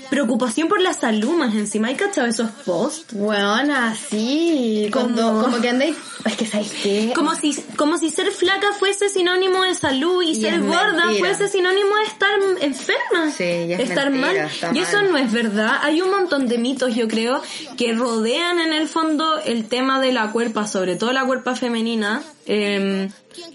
Preocupación 0.10 0.68
por 0.68 0.82
la 0.82 0.94
salud 0.94 1.36
más 1.36 1.54
encima. 1.54 1.90
¿Hay 1.90 1.96
cachado 1.96 2.28
esos 2.28 2.50
posts? 2.66 3.14
Weona, 3.14 3.96
sí. 3.96 4.90
Cuando, 4.92 5.42
Como- 5.44 5.62
que 5.62 5.70
andáis. 5.70 5.96
Es 6.26 6.36
que 6.36 6.46
sabes 6.46 6.72
qué. 6.84 7.14
Como 7.16 7.34
si, 7.36 7.54
como 7.78 7.98
si 7.98 8.10
ser 8.10 8.30
flaca 8.32 8.74
fuese 8.78 9.08
sinónimo 9.10 9.62
de 9.64 9.74
salud 9.76 10.22
y, 10.24 10.32
Y 10.32 10.42
ser 10.42 10.60
gorda 10.62 11.06
mentira. 11.06 11.20
fuese 11.36 11.48
sinónimo 11.48 11.96
de 11.96 12.04
estar 12.06 12.30
enferma. 12.62 13.32
Sí, 13.32 13.44
es 13.44 13.80
estar 13.80 14.10
mentira, 14.10 14.50
mal. 14.62 14.76
y 14.76 14.80
eso 14.80 14.98
mal. 14.98 15.12
no 15.12 15.18
es 15.18 15.32
verdad. 15.32 15.78
Hay 15.84 16.02
un 16.02 16.10
montón 16.10 16.48
de 16.48 16.58
mitos, 16.58 16.94
yo 16.96 17.08
creo, 17.08 17.42
que 17.78 17.94
rodean 17.94 18.60
en 18.60 18.74
el 18.74 18.88
fondo 18.88 19.40
el 19.46 19.66
tema 19.70 20.02
de 20.02 20.12
la 20.12 20.32
cuerpa, 20.32 20.68
sobre 20.68 20.96
todo 20.98 21.14
la 21.14 21.24
cuerpa 21.26 21.56
femenina, 21.56 22.22
eh, 22.48 23.10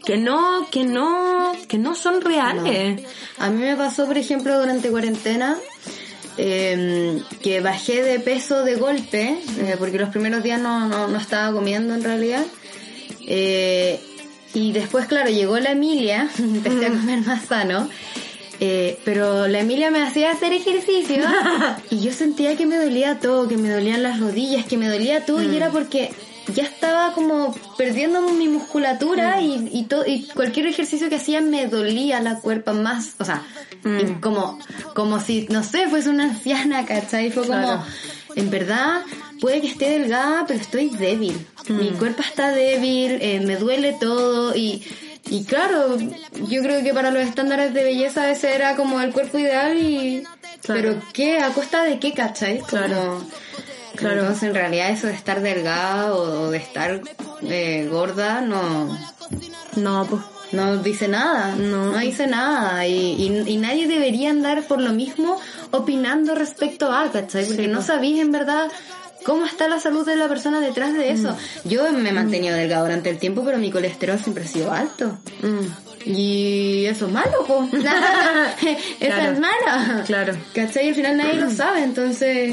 que 0.07 0.17
no, 0.17 0.67
que 0.71 0.85
no, 0.85 1.53
que 1.69 1.77
no 1.79 1.95
son 1.95 2.21
reales. 2.23 3.03
A 3.39 3.51
mí 3.51 3.61
me 3.61 3.77
pasó, 3.77 4.07
por 4.07 4.17
ejemplo, 4.17 4.59
durante 4.59 4.89
cuarentena, 4.91 5.59
eh, 6.39 7.23
que 7.43 7.61
bajé 7.61 8.03
de 8.03 8.19
peso 8.21 8.65
de 8.65 8.75
golpe, 8.77 9.39
eh, 9.59 9.77
porque 9.79 9.99
los 9.99 10.11
primeros 10.11 10.43
días 10.43 10.61
no, 10.61 10.89
no, 10.89 11.09
no 11.09 11.19
estaba 11.19 11.53
comiendo 11.53 11.95
en 11.95 12.03
realidad. 12.03 12.45
Eh, 13.27 14.01
y 14.53 14.73
después, 14.73 15.07
claro, 15.07 15.31
llegó 15.31 15.59
la 15.59 15.73
Emilia, 15.73 16.29
empecé 16.39 16.87
a 16.87 16.91
comer 16.91 17.21
más 17.23 17.45
sano. 17.47 17.89
eh, 18.61 18.99
pero 19.05 19.49
la 19.49 19.61
Emilia 19.61 19.91
me 19.91 20.03
hacía 20.03 20.31
hacer 20.31 20.53
ejercicio 20.53 21.25
y 21.91 22.01
yo 22.01 22.13
sentía 22.13 22.57
que 22.57 22.67
me 22.67 22.77
dolía 22.77 23.19
todo, 23.19 23.49
que 23.49 23.57
me 23.57 23.69
dolían 23.69 24.03
las 24.03 24.21
rodillas, 24.21 24.65
que 24.65 24.77
me 24.77 24.89
dolía 24.89 25.25
todo 25.25 25.43
y 25.43 25.57
era 25.57 25.71
porque 25.71 26.11
ya 26.53 26.65
estaba 26.65 27.13
como 27.15 27.55
perdiendo 27.79 28.21
mi 28.23 28.49
musculatura 28.49 29.41
y, 29.41 29.69
y, 29.73 29.85
to- 29.85 30.07
y 30.07 30.25
cualquier 30.35 30.67
ejercicio 30.67 31.09
que 31.09 31.17
hacía 31.17 31.41
me 31.41 31.67
dolía 31.67 32.21
la 32.21 32.41
cuerpa 32.41 32.73
más, 32.73 33.15
o 33.19 33.25
sea, 33.25 33.43
y 33.85 34.13
como, 34.21 34.59
como 34.95 35.21
si, 35.21 35.47
no 35.51 35.63
sé, 35.63 35.89
fuese 35.89 36.11
una 36.11 36.25
anciana, 36.25 36.85
¿cachai? 36.87 37.31
Fue 37.31 37.47
como, 37.47 37.59
Claro. 37.61 37.83
en 38.37 38.51
verdad, 38.51 39.03
puede 39.41 39.61
que 39.61 39.69
esté 39.69 39.91
delgada, 39.99 40.45
pero 40.47 40.61
estoy 40.61 40.89
débil. 40.91 41.47
Mi 41.69 41.91
cuerpo 41.91 42.23
está 42.23 42.51
débil, 42.51 43.19
eh, 43.23 43.41
me 43.41 43.57
duele 43.57 43.95
todo 43.99 44.55
y, 44.55 44.83
y 45.31 45.45
claro, 45.45 45.97
yo 45.99 46.63
creo 46.63 46.83
que 46.83 46.93
para 46.93 47.11
los 47.11 47.23
estándares 47.23 47.73
de 47.73 47.85
belleza 47.85 48.31
ese 48.31 48.55
era 48.55 48.77
como 48.77 49.01
el 49.01 49.13
cuerpo 49.13 49.39
ideal 49.39 49.79
y... 49.79 50.25
Claro. 50.63 50.81
Pero 50.81 51.03
¿qué? 51.13 51.39
¿A 51.41 51.51
costa 51.51 51.83
de 51.85 51.99
qué, 51.99 52.13
cachai? 52.15 52.61
Claro. 52.61 53.23
Claro. 53.97 54.33
En 54.43 54.55
realidad 54.55 54.91
eso 54.91 55.07
de 55.07 55.15
estar 55.15 55.41
delgada 55.41 56.15
o, 56.15 56.51
de 56.51 56.59
estar 56.59 57.01
eh, 57.43 57.89
gorda 57.91 58.41
no, 58.41 58.99
No, 59.77 60.07
pues. 60.07 60.23
no 60.53 60.77
dice 60.79 61.09
nada, 61.09 61.55
No. 61.57 61.93
no, 61.93 61.99
dice 61.99 62.27
nada 62.27 62.87
y, 62.87 62.93
y, 62.95 63.45
y 63.53 63.57
nadie 63.57 63.87
debería 63.89 64.31
andar 64.31 64.63
por 64.65 64.81
lo 64.81 64.93
mismo 64.93 65.41
opinando 65.71 66.35
respecto 66.35 66.93
a, 66.93 67.11
¿cachai? 67.11 67.45
Porque 67.47 67.63
Sí, 67.65 67.69
no 67.69 67.79
po. 67.81 67.85
sabéis 67.85 68.21
en 68.21 68.33
verdad 68.33 68.71
cómo 69.25 69.47
está 69.47 69.69
la 69.69 69.81
salud 69.81 70.05
de 70.05 70.17
la 70.17 70.29
persona 70.29 70.61
detrás 70.61 70.93
de 70.93 71.11
eso. 71.11 71.33
Mm. 71.65 71.69
Yo 71.69 71.91
me 71.93 72.11
he 72.11 72.13
mantenido 72.13 72.55
delgada 72.57 72.83
durante 72.83 73.09
el 73.11 73.19
tiempo, 73.19 73.43
pero 73.45 73.57
mi 73.59 73.71
colesterol 73.71 74.19
siempre 74.19 74.45
ha 74.45 74.49
sido 74.49 74.71
alto. 74.73 75.19
Mm. 75.43 76.09
Y 76.11 76.85
eso 76.85 77.07
es 77.07 77.13
malo, 77.13 77.45
po. 77.47 77.67
eso 77.73 77.83
Claro. 79.01 79.33
es 79.33 79.41
malo. 79.41 80.05
Claro. 80.05 80.35
¿Cachai? 80.55 80.89
Al 80.89 80.95
final 80.95 81.17
nadie 81.17 81.35
lo 81.41 81.51
sabe, 81.63 81.83
entonces 81.83 82.53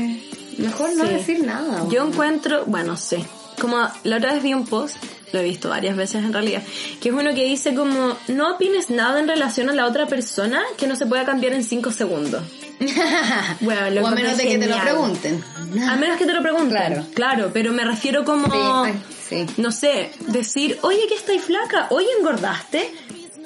mejor 0.62 0.96
no 0.96 1.06
Sí. 1.06 1.14
decir 1.14 1.44
nada. 1.46 1.86
Yo 1.90 2.08
encuentro, 2.08 2.64
bueno, 2.66 2.96
sé, 2.98 3.26
como 3.60 3.78
la 4.04 4.18
otra 4.18 4.34
vez 4.34 4.44
vi 4.44 4.54
un 4.54 4.66
post 4.66 4.96
lo 5.34 5.40
he 5.40 5.44
visto 5.44 5.70
varias 5.70 5.96
veces 5.96 6.26
en 6.26 6.34
realidad, 6.34 6.62
que 7.00 7.08
es 7.08 7.16
uno 7.16 7.34
que 7.34 7.46
dice 7.46 7.74
como, 7.74 8.18
no 8.28 8.56
opines 8.56 8.90
nada 8.90 9.18
en 9.18 9.30
relación 9.30 9.70
a 9.70 9.74
la 9.74 9.86
otra 9.88 10.06
persona 10.06 10.62
que 10.78 10.88
no 10.88 10.98
se 10.98 11.06
pueda 11.06 11.24
cambiar 11.24 11.54
en 11.54 11.64
cinco 11.64 11.90
segundos. 11.92 12.44
Bueno, 13.62 13.90
lo 13.92 14.04
o 14.04 14.08
a 14.08 14.12
menos 14.12 14.36
de 14.38 14.44
que 14.48 14.58
te 14.58 14.68
lo 14.68 14.78
pregunten. 14.82 15.42
A 15.90 15.96
menos 15.96 16.18
que 16.18 16.26
te 16.26 16.34
lo 16.34 16.42
pregunten. 16.42 16.70
Claro. 16.70 17.06
Claro, 17.14 17.50
pero 17.54 17.72
me 17.72 17.86
refiero 17.86 18.26
como, 18.26 18.46
Sí, 18.48 18.60
ay, 18.60 18.94
sí. 19.30 19.46
no 19.58 19.72
sé, 19.72 20.12
decir, 20.28 20.78
oye, 20.82 21.00
que 21.08 21.16
estáis 21.16 21.42
flaca, 21.44 21.88
oye, 21.92 22.08
engordaste. 22.20 22.92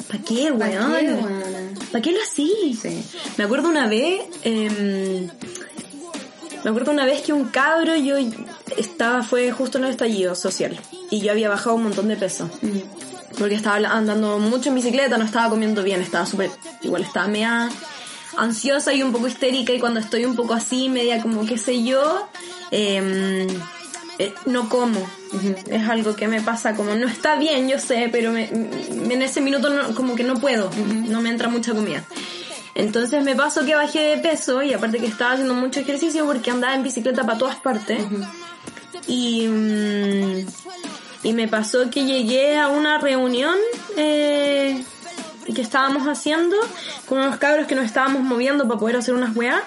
¿Para 0.08 0.24
qué, 0.24 0.52
¿Pa' 0.58 0.66
weón? 0.66 0.94
qué? 1.00 1.86
¿Para 1.92 2.02
qué 2.02 2.12
lo 2.14 2.22
así? 2.22 2.80
Sí. 2.82 3.04
Me 3.38 3.44
acuerdo 3.44 3.70
una 3.70 3.88
vez, 3.88 4.22
em, 4.44 5.28
me 6.66 6.72
acuerdo 6.72 6.92
una 6.92 7.06
vez 7.06 7.22
que 7.22 7.32
un 7.32 7.46
cabro, 7.46 7.96
yo 7.96 8.16
estaba, 8.76 9.22
fue 9.24 9.52
justo 9.52 9.78
en 9.78 9.86
el 9.86 9.92
estallido 9.92 10.34
social, 10.36 10.78
y 11.12 11.22
yo 11.22 11.32
había 11.32 11.48
bajado 11.48 11.76
un 11.76 11.84
montón 11.84 12.08
de 12.08 12.18
peso. 12.18 12.50
Porque 13.38 13.54
estaba 13.56 13.78
andando 13.78 14.40
mucho 14.40 14.70
en 14.70 14.76
bicicleta, 14.76 15.18
no 15.18 15.26
estaba 15.26 15.50
comiendo 15.50 15.84
bien, 15.84 16.02
estaba 16.02 16.26
súper, 16.26 16.50
igual 16.82 17.04
estaba 17.04 17.28
media 17.28 17.70
ansiosa 18.38 18.94
y 18.94 19.04
un 19.04 19.12
poco 19.12 19.28
histérica, 19.28 19.74
y 19.74 19.80
cuando 19.80 20.00
estoy 20.00 20.26
un 20.26 20.36
poco 20.36 20.54
así, 20.54 20.90
media 20.90 21.22
como 21.22 21.46
qué 21.46 21.58
sé 21.58 21.84
yo, 21.84 22.28
em, 22.72 23.48
eh, 24.18 24.34
no 24.46 24.68
como. 24.70 25.00
Es 25.70 25.88
algo 25.90 26.16
que 26.16 26.28
me 26.28 26.42
pasa 26.42 26.74
como, 26.76 26.96
no 26.96 27.08
está 27.08 27.36
bien, 27.36 27.68
yo 27.70 27.78
sé, 27.78 28.10
pero 28.12 28.32
me- 28.32 28.50
me- 28.52 29.14
en 29.14 29.22
ese 29.22 29.40
minuto 29.42 29.70
no- 29.70 29.94
como 29.94 30.16
que 30.16 30.24
no 30.24 30.36
puedo, 30.40 30.72
no 31.08 31.22
me 31.22 31.30
entra 31.30 31.48
mucha 31.50 31.74
comida. 31.74 32.04
Entonces 32.76 33.24
me 33.24 33.38
pasó 33.38 33.66
que 33.66 33.74
bajé 33.74 34.02
de 34.02 34.18
peso 34.18 34.62
y 34.62 34.74
aparte 34.74 35.00
que 35.00 35.08
estaba 35.08 35.32
haciendo 35.32 35.54
mucho 35.54 35.80
ejercicio 35.80 36.26
porque 36.26 36.52
andaba 36.52 36.76
en 36.76 36.84
bicicleta 36.84 37.24
para 37.24 37.38
todas 37.38 37.56
partes. 37.56 38.04
Y, 39.08 39.48
mm, 39.48 40.46
y 41.24 41.34
me 41.34 41.48
pasó 41.48 41.90
que 41.90 42.04
llegué 42.04 42.58
a 42.58 42.68
una 42.68 42.98
reunión 42.98 43.56
eh, 43.96 44.84
que 45.54 45.62
estábamos 45.62 46.06
haciendo 46.08 46.58
con 47.08 47.20
unos 47.20 47.38
cabros 47.38 47.66
que 47.66 47.76
nos 47.76 47.86
estábamos 47.86 48.24
moviendo 48.24 48.68
para 48.68 48.80
poder 48.80 48.98
hacer 48.98 49.14
unas 49.14 49.34
weas. 49.36 49.62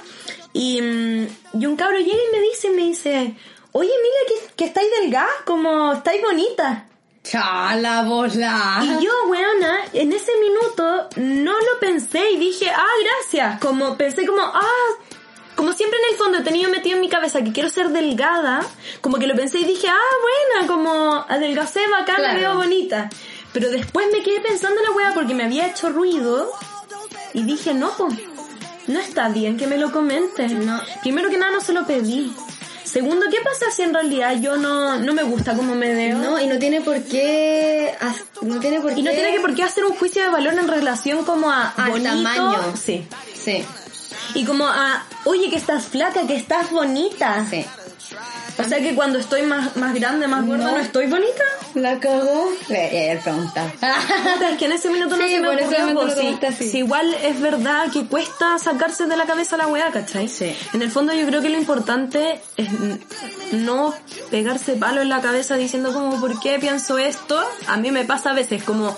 Y, 0.53 0.83
mm, 0.83 1.27
y 1.61 1.67
un 1.67 1.77
cabro 1.77 1.97
llega 1.97 2.13
y 2.13 2.37
me 2.37 2.43
dice, 2.43 2.71
me 2.71 2.83
dice, 2.83 3.35
oye 3.73 3.91
Emilia, 3.91 4.21
que, 4.29 4.55
que 4.55 4.65
estáis 4.67 4.89
delgada, 5.01 5.31
como 5.47 5.95
estáis 5.95 6.21
bonita. 6.21 6.88
Chala, 7.31 8.03
bola. 8.05 8.79
Y 8.83 9.05
yo, 9.05 9.11
weona, 9.29 9.85
en 9.93 10.13
ese 10.13 10.33
minuto 10.41 11.09
no 11.17 11.53
lo 11.53 11.81
pensé 11.81 12.31
y 12.31 12.37
dije, 12.39 12.71
ah, 12.71 12.87
gracias. 13.05 13.61
Como 13.61 13.97
pensé 13.97 14.25
como, 14.27 14.41
ah, 14.41 14.63
como 15.55 15.73
siempre 15.75 15.99
en 15.99 16.13
el 16.15 16.19
fondo 16.19 16.39
he 16.39 16.43
tenido 16.43 16.71
metido 16.71 16.95
en 16.97 17.03
mi 17.03 17.09
cabeza 17.11 17.43
que 17.43 17.53
quiero 17.53 17.69
ser 17.69 17.91
delgada, 17.91 18.65
como 19.03 19.19
que 19.19 19.27
lo 19.27 19.35
pensé 19.37 19.59
y 19.59 19.65
dije, 19.65 19.89
ah, 19.89 20.15
buena, 20.57 20.67
como 20.67 21.25
adelgacé, 21.29 21.81
bacán, 21.91 22.17
me 22.17 22.23
Claro. 22.23 22.39
veo 22.41 22.55
bonita. 22.57 23.11
Pero 23.53 23.71
después 23.71 24.07
me 24.13 24.23
quedé 24.23 24.41
pensando 24.41 24.79
en 24.81 24.87
la 24.87 24.93
wea 24.93 25.15
porque 25.15 25.35
me 25.35 25.45
había 25.45 25.67
hecho 25.67 25.91
ruido 25.91 26.51
y 27.35 27.43
dije, 27.43 27.75
no, 27.75 27.93
no 28.87 29.01
está 29.01 29.29
bien 29.29 29.57
que 29.59 29.67
me 29.67 29.77
lo 29.77 29.93
comentes. 29.93 30.53
No. 30.53 30.81
Primero 31.03 31.29
que 31.29 31.37
nada 31.37 31.53
no 31.53 31.61
se 31.61 31.73
lo 31.75 31.87
pedí. 31.87 32.33
Segundo, 32.89 33.27
¿qué 33.31 33.39
pasa 33.45 33.67
si 33.71 33.83
en 33.83 33.93
realidad 33.93 34.37
yo 34.41 34.57
no, 34.57 34.99
no 34.99 35.13
me 35.13 35.23
gusta 35.23 35.55
como 35.55 35.75
me 35.75 35.93
veo? 35.93 36.17
No, 36.19 36.41
y 36.41 36.47
no 36.47 36.59
tiene 36.59 36.81
por 36.81 37.03
qué... 37.03 37.95
No 38.43 38.59
tiene 38.61 38.81
por 38.81 38.95
qué... 38.95 39.01
Y 39.01 39.03
no 39.03 39.11
tiene 39.11 39.33
que 39.33 39.41
por 39.41 39.55
qué 39.55 39.63
hacer 39.63 39.85
un 39.85 39.95
juicio 39.95 40.23
de 40.23 40.29
valor 40.31 40.55
en 40.55 40.69
relación 40.69 41.25
como 41.25 41.51
a 41.51 41.69
Al 41.77 41.91
bonito. 41.91 42.09
tamaño. 42.11 42.77
Sí. 42.83 43.07
Sí, 43.45 43.65
Y 44.35 44.45
como 44.45 44.67
a, 44.67 45.05
oye, 45.25 45.51
que 45.51 45.57
estás 45.57 45.85
flaca, 45.85 46.27
que 46.27 46.35
estás 46.37 46.71
bonita. 46.71 47.45
sí. 47.51 47.65
O 48.59 48.65
sea 48.69 48.81
que 48.81 48.95
cuando 48.95 49.19
estoy 49.19 49.43
más, 49.43 49.77
más 49.77 49.95
grande, 49.95 50.27
más 50.27 50.45
gorda, 50.47 50.65
No. 50.65 50.71
no, 50.73 50.79
estoy 50.79 51.07
bonita. 51.07 51.43
La 51.75 52.01
cagó. 52.01 52.51
Le 52.69 52.89
voy 52.91 53.17
a 53.19 53.21
preguntar. 53.23 53.73
Puta, 53.73 54.51
es 54.51 54.59
que 54.59 54.65
en 54.65 54.73
ese 54.73 54.91
minuto 54.91 55.17
no 55.17 55.23
Sí, 55.25 55.31
se 55.35 55.41
me 55.41 55.49
ocurrió, 55.49 55.95
lo 55.95 56.11
si, 56.11 56.39
así. 56.47 56.71
si 56.71 56.79
igual 56.79 57.15
es 57.23 57.41
verdad 57.41 57.91
que 57.93 58.07
cuesta 58.07 58.59
sacarse 58.59 59.07
de 59.07 59.17
la 59.17 59.27
cabeza 59.27 59.57
la 59.57 59.67
weá, 59.69 59.91
¿cachai? 59.93 60.29
Sí. 60.29 60.55
En 60.73 60.83
el 60.83 60.91
fondo 60.91 61.13
yo 61.15 61.27
creo 61.27 61.41
que 61.41 61.51
lo 61.51 61.59
importante 61.59 62.41
es 62.57 62.69
no 63.53 63.95
pegarse 64.31 64.73
palo 64.75 65.03
en 65.03 65.09
la 65.09 65.21
cabeza 65.21 65.57
diciendo 65.57 65.93
como, 65.93 66.21
¿por 66.21 66.41
qué 66.41 66.59
pienso 66.59 66.99
esto? 66.99 67.41
A 67.69 67.77
mí 67.77 67.91
me 67.93 68.05
pasa 68.05 68.31
a 68.31 68.35
veces 68.35 68.63
como, 68.65 68.97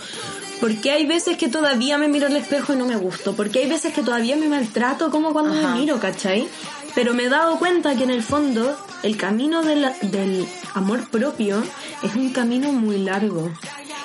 porque 0.61 0.91
hay 0.93 1.07
veces 1.07 1.37
que 1.37 1.49
todavía 1.49 1.99
me 1.99 2.09
miro 2.09 2.27
al 2.29 2.37
espejo 2.37 2.73
y 2.73 2.77
no 2.77 2.87
me 2.87 2.97
gusto? 2.97 3.35
Porque 3.35 3.61
hay 3.61 3.69
veces 3.69 3.93
que 3.93 4.03
todavía 4.03 4.37
me 4.37 4.49
maltrato 4.49 5.11
como 5.11 5.33
cuando 5.33 5.53
Ajá. 5.59 5.75
me 5.75 5.81
miro, 5.81 5.99
¿cachai? 6.01 6.49
Pero 6.95 7.15
me 7.15 7.25
he 7.25 7.29
dado 7.29 7.59
cuenta 7.59 7.95
que 7.95 8.05
en 8.05 8.11
el 8.11 8.23
fondo 8.23 8.77
el 9.03 9.17
camino 9.17 9.63
de 9.63 9.77
la- 9.77 9.95
del 10.03 10.47
amor 10.75 11.09
propio 11.11 11.63
es 12.03 12.15
un 12.15 12.31
camino 12.33 12.73
muy 12.73 12.99
largo. 12.99 13.51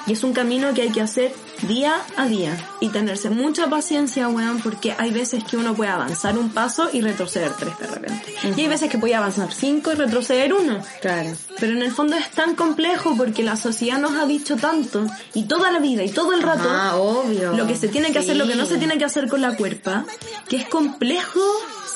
Y 0.08 0.12
es 0.14 0.24
un 0.24 0.34
camino 0.34 0.72
que 0.76 0.84
hay 0.84 0.90
que 0.92 1.02
hacer 1.02 1.34
día 1.68 1.96
a 2.16 2.28
día. 2.28 2.56
Y 2.80 2.90
tenerse 2.90 3.32
mucha 3.32 3.72
paciencia, 3.72 4.28
weón, 4.28 4.60
porque 4.62 4.94
hay 5.00 5.10
veces 5.10 5.44
que 5.44 5.58
uno 5.58 5.74
puede 5.74 5.90
avanzar 5.90 6.38
un 6.38 6.52
paso 6.52 6.90
y 6.94 7.02
retroceder 7.02 7.54
tres 7.54 7.80
de 7.80 7.88
repente. 7.88 8.36
Y 8.56 8.62
hay 8.62 8.68
veces 8.68 8.92
que 8.92 9.00
puede 9.00 9.16
avanzar 9.16 9.52
cinco 9.52 9.92
y 9.92 9.96
retroceder 9.96 10.54
uno. 10.54 10.78
Claro. 11.02 11.32
Pero 11.60 11.72
en 11.74 11.82
el 11.82 11.92
fondo 11.92 12.16
es 12.18 12.30
tan 12.30 12.54
complejo 12.56 13.16
porque 13.18 13.42
la 13.42 13.56
sociedad 13.56 13.98
nos 13.98 14.12
ha 14.12 14.28
dicho 14.28 14.58
tanto, 14.58 15.08
y 15.34 15.46
toda 15.46 15.72
la 15.72 15.80
vida, 15.80 16.04
y 16.04 16.10
todo 16.10 16.34
el 16.34 16.44
rato, 16.44 16.70
Ah, 16.70 16.98
obvio. 16.98 17.54
lo 17.54 17.66
que 17.66 17.76
se 17.76 17.88
tiene 17.88 18.12
que 18.12 18.20
hacer, 18.20 18.38
lo 18.38 18.46
que 18.46 18.54
no 18.56 18.68
se 18.68 18.78
tiene 18.78 19.00
que 19.00 19.06
hacer 19.06 19.28
con 19.28 19.42
la 19.42 19.56
cuerpa, 19.56 20.06
que 20.48 20.58
es 20.58 20.68
complejo 20.70 21.40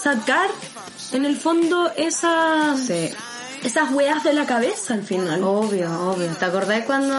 sacar 0.01 0.49
en 1.11 1.25
el 1.25 1.35
fondo 1.37 1.91
esa, 1.97 2.75
Sí. 2.77 3.09
esas 3.63 3.91
weas 3.91 4.23
de 4.23 4.33
la 4.33 4.45
cabeza 4.45 4.93
al 4.93 5.03
final. 5.03 5.43
Obvio, 5.43 5.89
obvio. 6.11 6.27
¿Te 6.37 6.45
acordás 6.45 6.83
cuando 6.85 7.13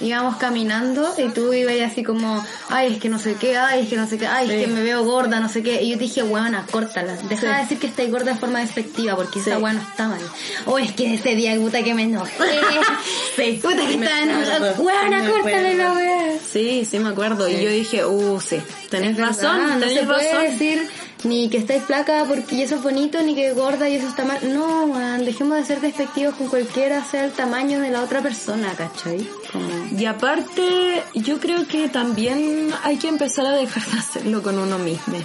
íbamos 0.00 0.36
caminando 0.36 1.12
y 1.18 1.28
tú 1.30 1.52
ibas 1.52 1.74
así 1.90 2.02
como, 2.04 2.44
ay, 2.68 2.94
es 2.94 3.00
que 3.00 3.08
no 3.08 3.18
sé 3.18 3.34
qué, 3.34 3.56
ay, 3.56 3.82
es 3.82 3.88
que 3.88 3.96
no 3.96 4.06
sé 4.06 4.16
qué, 4.18 4.26
ay, 4.28 4.48
es 4.50 4.60
que 4.64 4.70
me 4.70 4.82
veo 4.82 5.02
gorda, 5.04 5.40
no 5.40 5.48
sé 5.48 5.62
qué? 5.64 5.82
Y 5.82 5.90
yo 5.90 5.96
te 5.98 6.04
dije, 6.04 6.22
buena, 6.22 6.64
córtala. 6.70 7.14
Deja 7.28 7.40
Sí. 7.40 7.46
de 7.48 7.54
decir 7.62 7.78
que 7.78 7.86
estáis 7.88 8.10
gorda 8.12 8.32
de 8.32 8.38
forma 8.38 8.60
despectiva 8.60 9.16
porque 9.16 9.40
esa 9.40 9.58
weá 9.58 9.72
no 9.72 9.80
está 9.80 10.06
mal. 10.08 10.20
O 10.66 10.78
es 10.78 10.92
que 10.92 11.14
ese 11.14 11.34
día, 11.34 11.56
puta, 11.56 11.82
que 11.82 11.94
me 11.94 12.04
enojé. 12.04 12.30
Puta, 13.62 13.76
que 13.86 13.94
estaba 13.94 14.20
enojada. 14.22 14.74
Córtale 14.74 15.16
acuerdo. 15.16 15.76
la 15.76 15.92
weá. 15.94 16.38
Sí, 16.52 16.86
sí 16.88 16.98
me 16.98 17.08
acuerdo. 17.10 17.48
Y 17.48 17.60
yo 17.62 17.70
dije, 17.70 18.04
uh, 18.04 18.40
sí, 18.40 18.60
tenés 18.88 19.12
Es 19.12 19.18
razón, 19.18 19.58
verdad, 19.58 19.74
no 19.74 19.80
tenés 19.80 19.98
se 20.00 20.06
puede 20.06 20.32
razón. 20.32 20.42
decir 20.52 20.88
ni 21.24 21.48
que 21.48 21.58
estáis 21.58 21.82
flaca 21.82 22.24
porque 22.28 22.62
eso 22.62 22.76
es 22.76 22.82
bonito, 22.82 23.22
ni 23.22 23.34
que 23.34 23.52
gorda 23.52 23.88
y 23.88 23.96
eso 23.96 24.08
está 24.08 24.24
mal. 24.24 24.38
No, 24.52 24.84
weón, 24.84 25.24
dejemos 25.24 25.56
de 25.58 25.64
ser 25.64 25.80
despectivos 25.80 26.34
con 26.34 26.48
cualquiera 26.48 27.04
sea 27.04 27.24
el 27.24 27.32
tamaño 27.32 27.80
de 27.80 27.90
la 27.90 28.02
otra 28.02 28.20
persona, 28.20 28.72
¿cachai? 28.76 29.28
Como... 29.52 29.68
Y 29.98 30.04
aparte, 30.06 31.02
yo 31.14 31.38
creo 31.40 31.66
que 31.66 31.88
también 31.88 32.70
hay 32.84 32.96
que 32.98 33.08
empezar 33.08 33.46
a 33.46 33.52
dejar 33.52 33.84
de 33.86 33.98
hacerlo 33.98 34.42
con 34.42 34.58
uno 34.58 34.78
mismo. 34.78 35.16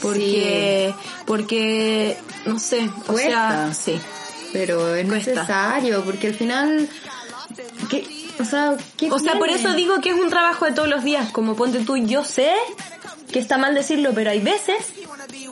Porque, 0.00 0.94
porque, 1.26 2.16
no 2.44 2.58
sé, 2.58 2.88
o 3.06 3.12
Cuesta. 3.12 3.72
sea, 3.72 3.74
sí. 3.74 4.00
Pero 4.52 4.94
es 4.94 5.06
Cuesta. 5.06 5.32
necesario, 5.32 6.04
porque 6.04 6.28
al 6.28 6.34
final... 6.34 6.88
¿qué? 7.90 8.06
O 8.38 8.44
sea, 8.44 8.76
¿qué 8.98 9.10
O 9.10 9.18
sea, 9.18 9.38
por 9.38 9.48
eso 9.48 9.72
digo 9.72 10.00
que 10.00 10.10
es 10.10 10.14
un 10.14 10.28
trabajo 10.28 10.66
de 10.66 10.72
todos 10.72 10.88
los 10.88 11.02
días. 11.02 11.30
Como 11.32 11.56
ponte 11.56 11.80
tú, 11.80 11.96
yo 11.96 12.22
sé 12.22 12.52
que 13.32 13.38
está 13.38 13.58
mal 13.58 13.74
decirlo, 13.74 14.12
pero 14.14 14.30
hay 14.30 14.40
veces 14.40 14.76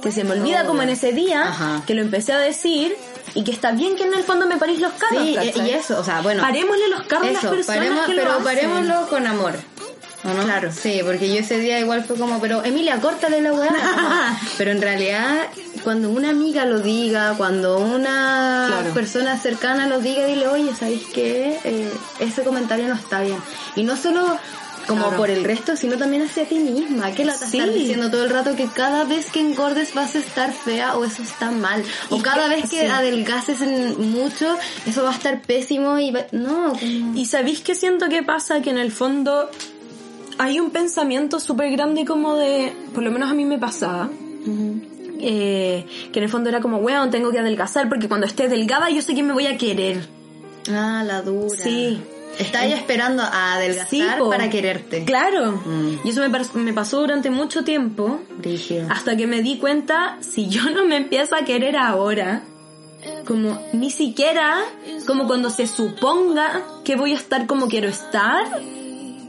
que 0.03 0.13
se 0.13 0.25
me 0.25 0.33
olvida 0.33 0.65
como 0.67 0.83
en 0.83 0.91
ese 0.91 1.13
día 1.13 1.43
Ajá. 1.49 1.83
que 1.87 1.95
lo 1.95 2.03
empecé 2.03 2.33
a 2.33 2.39
decir 2.39 2.95
y 3.35 3.43
que 3.45 3.51
está 3.51 3.73
bien 3.73 3.97
que 3.97 4.05
en 4.05 4.15
el 4.15 4.23
fondo 4.23 4.47
me 4.47 4.57
parís 4.57 4.81
los 4.81 4.93
carros. 4.93 5.25
Sí, 5.25 5.35
¿cachai? 5.35 5.67
y 5.69 5.71
eso, 5.73 5.99
o 5.99 6.05
sea, 6.05 6.21
bueno... 6.21 6.43
Parémosle 6.43 6.89
los 6.91 7.03
carros 7.03 7.29
a 7.29 7.33
las 7.33 7.43
Eso, 7.45 7.51
personas 7.53 7.79
paremos, 7.79 8.07
que 8.07 8.15
lo 8.15 8.23
pero 8.23 8.33
hacen. 8.33 8.45
parémoslo 8.45 9.09
con 9.09 9.27
amor. 9.27 9.55
¿O 10.25 10.29
no? 10.29 10.43
Claro. 10.45 10.71
Sí, 10.73 11.01
porque 11.05 11.29
yo 11.29 11.41
ese 11.41 11.59
día 11.59 11.79
igual 11.81 12.03
fue 12.05 12.17
como, 12.17 12.41
pero 12.41 12.65
Emilia, 12.65 12.99
córtale 13.01 13.43
la 13.43 13.53
weá. 13.53 14.39
Pero 14.57 14.71
en 14.71 14.81
realidad, 14.81 15.49
cuando 15.83 16.09
una 16.09 16.31
amiga 16.31 16.65
lo 16.65 16.79
diga, 16.81 17.35
cuando 17.37 17.79
una 17.79 18.65
Claro. 18.69 18.95
persona 18.95 19.39
cercana 19.39 19.87
lo 19.87 20.01
diga, 20.01 20.25
dile, 20.25 20.49
oye, 20.49 20.71
¿sabéis 20.75 21.03
qué? 21.13 21.59
Eh, 21.65 21.93
ese 22.21 22.43
comentario 22.43 22.89
no 22.89 22.95
está 22.95 23.21
bien. 23.21 23.37
Y 23.77 23.83
no 23.83 23.97
solo 23.99 24.39
como 24.87 25.03
Claro. 25.03 25.16
por 25.16 25.31
el 25.31 25.44
resto, 25.44 25.77
sino 25.77 25.97
también 25.97 26.23
hacia 26.23 26.44
ti 26.47 26.57
misma. 26.59 27.12
¿Qué 27.12 27.25
la 27.25 27.35
Sí. 27.35 27.61
diciendo 27.61 28.11
todo 28.11 28.25
el 28.25 28.31
rato 28.31 28.55
que 28.57 28.66
cada 28.66 29.05
vez 29.05 29.31
que 29.31 29.40
engordes 29.40 29.94
vas 29.94 30.14
a 30.14 30.18
estar 30.18 30.53
fea 30.53 30.97
o 30.97 31.05
eso 31.05 31.23
está 31.23 31.51
mal? 31.51 31.83
O 32.11 32.16
Y 32.16 32.20
cada 32.23 32.49
que- 32.49 32.55
vez 32.57 32.70
que 32.70 32.81
sí. 32.81 32.87
adelgaces 32.87 33.61
en 33.61 34.11
mucho, 34.12 34.57
eso 34.87 35.03
va 35.03 35.11
a 35.11 35.14
estar 35.14 35.40
pésimo 35.42 35.99
y 35.99 36.11
va- 36.11 36.27
no, 36.33 36.73
como... 36.73 37.16
Y 37.16 37.27
sabéis 37.27 37.61
que 37.61 37.75
siento 37.75 38.09
que 38.09 38.23
pasa 38.23 38.61
que 38.62 38.70
en 38.70 38.79
el 38.79 38.92
fondo 38.92 39.51
hay 40.38 40.59
un 40.61 40.70
pensamiento 40.70 41.38
súper 41.40 41.70
grande 41.70 42.05
como 42.05 42.37
de, 42.37 42.73
por 42.92 43.03
lo 43.05 43.11
menos 43.11 43.31
a 43.31 43.35
mí 43.35 43.44
me 43.44 43.59
pasaba, 43.59 44.11
eh, 45.20 45.87
que 46.12 46.18
en 46.18 46.25
el 46.25 46.29
fondo 46.31 46.49
era 46.49 46.61
como, 46.61 46.79
weón, 46.79 47.11
tengo 47.11 47.31
que 47.31 47.38
adelgazar 47.38 47.88
porque 47.88 48.09
cuando 48.09 48.27
esté 48.27 48.49
delgada 48.49 48.90
yo 48.90 49.01
sé 49.01 49.14
que 49.14 49.23
me 49.23 49.33
voy 49.33 49.47
a 49.47 49.57
querer. 49.57 50.07
Ah, 50.70 51.03
la 51.07 51.23
dura. 51.23 51.49
Sí. 51.62 52.01
Está 52.38 52.64
ella 52.64 52.77
esperando 52.77 53.23
a 53.23 53.55
adelgazar 53.55 53.88
Sí, 53.88 54.03
para 54.29 54.51
quererte. 54.51 55.05
Claro. 55.05 55.61
Mm. 55.64 55.99
Y 56.05 56.11
eso 56.11 56.20
me, 56.29 56.62
me 56.62 56.73
pasó 56.73 57.01
durante 57.01 57.31
mucho 57.31 57.64
tiempo, 57.64 58.20
Brígido. 58.38 58.87
hasta 58.90 59.16
que 59.16 59.27
me 59.27 59.42
di 59.42 59.59
cuenta, 59.59 60.18
si 60.20 60.49
yo 60.49 60.70
no 60.70 60.85
me 60.85 60.97
empiezo 60.97 61.37
a 61.37 61.44
querer 61.44 61.77
ahora, 61.77 62.42
como 63.27 63.61
ni 63.73 63.90
siquiera 63.90 64.62
como 65.07 65.27
cuando 65.27 65.51
se 65.51 65.66
suponga 65.66 66.62
que 66.85 66.97
voy 66.97 67.12
a 67.12 67.16
estar 67.16 67.47
como 67.47 67.68
quiero 67.68 67.88
estar, 67.88 68.47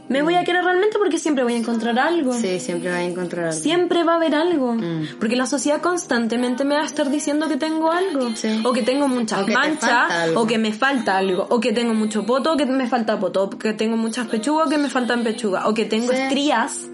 me 0.08 0.22
voy 0.22 0.34
a 0.34 0.44
querer 0.44 0.62
realmente 0.64 0.98
porque 0.98 1.18
siempre 1.18 1.42
voy 1.44 1.54
a 1.54 1.56
encontrar 1.56 1.98
algo. 1.98 2.32
Sí, 2.32 2.60
siempre 2.60 2.90
va 2.90 2.96
a 2.98 3.02
encontrar 3.02 3.46
algo. 3.46 3.58
Siempre 3.60 4.04
va 4.04 4.12
a 4.12 4.16
haber 4.16 4.34
algo. 4.34 4.74
Mm. 4.74 5.16
Porque 5.18 5.34
la 5.36 5.46
sociedad 5.46 5.80
constantemente 5.80 6.64
me 6.64 6.74
va 6.76 6.82
a 6.82 6.86
estar 6.86 7.10
diciendo 7.10 7.48
que 7.48 7.56
tengo 7.56 7.90
algo. 7.90 8.30
Sí. 8.36 8.60
O 8.64 8.72
que 8.72 8.82
tengo 8.82 9.08
muchas 9.08 9.42
O 9.42 9.46
que 9.46 9.52
te 9.52 9.58
manchas. 9.58 10.30
O 10.36 10.46
que 10.46 10.58
me 10.58 10.72
falta 10.72 11.16
algo. 11.18 11.46
O 11.50 11.58
que 11.60 11.72
tengo 11.72 11.92
mucho 11.94 12.24
poto. 12.24 12.52
O 12.52 12.56
que 12.56 12.66
me 12.66 12.86
falta 12.86 13.18
poto. 13.18 13.44
O 13.44 13.50
que 13.50 13.72
tengo 13.72 13.96
muchas 13.96 14.28
pechugas. 14.28 14.66
O 14.68 14.70
que 14.70 14.78
me 14.78 14.88
faltan 14.90 15.24
pechugas. 15.24 15.64
O 15.66 15.74
que 15.74 15.84
tengo 15.86 16.12
Sí. 16.12 16.18
estrías. 16.18 16.86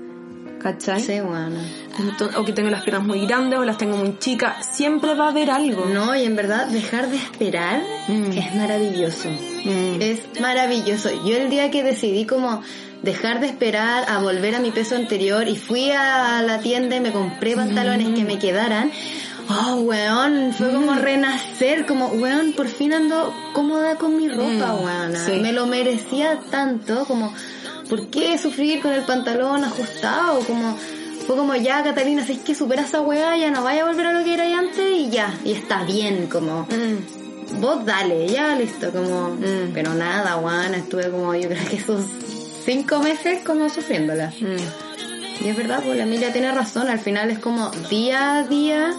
¿Cachai? 0.63 1.01
Sí, 1.03 1.19
bueno. 1.21 1.59
O 2.39 2.45
que 2.45 2.53
tengo 2.53 2.71
las 2.71 2.83
piernas 2.85 3.05
muy 3.05 3.27
grandes. 3.27 3.59
O 3.59 3.65
las 3.65 3.77
tengo 3.79 3.97
muy 3.97 4.17
chicas. 4.21 4.65
Siempre 4.73 5.15
va 5.15 5.27
a 5.27 5.31
haber 5.31 5.51
algo. 5.51 5.85
No, 5.87 6.15
y 6.15 6.25
en 6.25 6.37
verdad 6.37 6.67
dejar 6.69 7.09
de 7.11 7.17
esperar 7.17 7.83
Mm. 8.09 8.33
es 8.39 8.55
maravilloso. 8.55 9.29
Mm. 9.29 10.01
Es 10.01 10.21
maravilloso. 10.41 11.11
Yo 11.27 11.37
el 11.37 11.51
día 11.51 11.71
que 11.73 11.83
decidí 11.83 12.27
como 12.27 12.63
dejar 13.03 13.41
de 13.41 13.47
esperar 13.47 14.05
a 14.09 14.19
volver 14.19 14.55
a 14.55 14.61
mi 14.61 14.71
peso 14.71 14.95
anterior 14.97 15.49
y 15.49 15.57
fui 15.57 15.91
a 15.91 16.43
la 16.43 16.59
tienda 16.61 16.97
y 16.97 17.01
me 17.01 17.13
compré 17.13 17.57
pantalones 17.57 18.09
Mm. 18.11 18.15
que 18.15 18.25
me 18.25 18.39
quedaran. 18.39 18.91
Oh, 19.49 19.75
weón, 19.81 20.53
fue 20.57 20.71
como 20.73 20.95
renacer, 20.95 21.85
como, 21.85 22.07
weón, 22.09 22.53
por 22.53 22.69
fin 22.69 22.93
ando 22.93 23.35
cómoda 23.55 23.97
con 23.97 24.17
mi 24.17 24.29
ropa, 24.29 24.77
Mm, 24.79 24.85
weón. 24.85 25.17
sí. 25.17 25.33
Me 25.41 25.53
lo 25.53 25.67
merecía 25.67 26.39
tanto, 26.51 27.05
como, 27.07 27.35
¿por 27.89 28.09
qué 28.09 28.39
sufrir 28.39 28.81
con 28.81 28.93
el 28.93 29.03
pantalón 29.03 29.65
ajustado? 29.65 30.39
Como, 30.47 30.77
fue 31.27 31.37
como, 31.37 31.57
ya, 31.57 31.83
Catalina, 31.83 32.25
si 32.25 32.33
es 32.35 32.39
que 32.39 32.55
supera 32.55 32.83
esa 32.83 33.01
weá, 33.01 33.37
ya 33.37 33.51
no 33.51 33.65
vaya 33.65 33.83
a 33.83 33.87
volver 33.87 34.07
a 34.07 34.13
lo 34.13 34.25
que 34.25 34.35
era 34.35 34.45
antes 34.59 34.87
y 34.97 35.11
ya, 35.11 35.35
y 35.45 35.53
está 35.53 35.83
bien, 35.85 36.29
como, 36.29 36.63
Mm. 36.71 37.61
vos 37.61 37.85
dale, 37.85 38.29
ya 38.29 38.55
listo, 38.57 38.91
como, 38.93 39.31
Mm. 39.31 39.73
pero 39.75 39.93
nada, 39.95 40.35
Juan, 40.35 40.73
estuve 40.75 41.11
como, 41.11 41.35
yo 41.35 41.49
creo 41.49 41.69
que 41.69 41.77
esos 41.77 42.01
cinco 42.65 42.99
meses 43.01 43.43
como 43.45 43.69
sufriéndola. 43.69 44.33
Mm. 44.41 45.45
Y 45.45 45.49
es 45.49 45.57
verdad, 45.57 45.81
pues 45.85 45.97
la 45.97 46.05
Emilia 46.05 46.33
tiene 46.33 46.53
razón, 46.53 46.89
al 46.89 46.99
final 47.01 47.31
es 47.31 47.39
como 47.39 47.71
día 47.91 48.37
a 48.39 48.43
día 48.45 48.95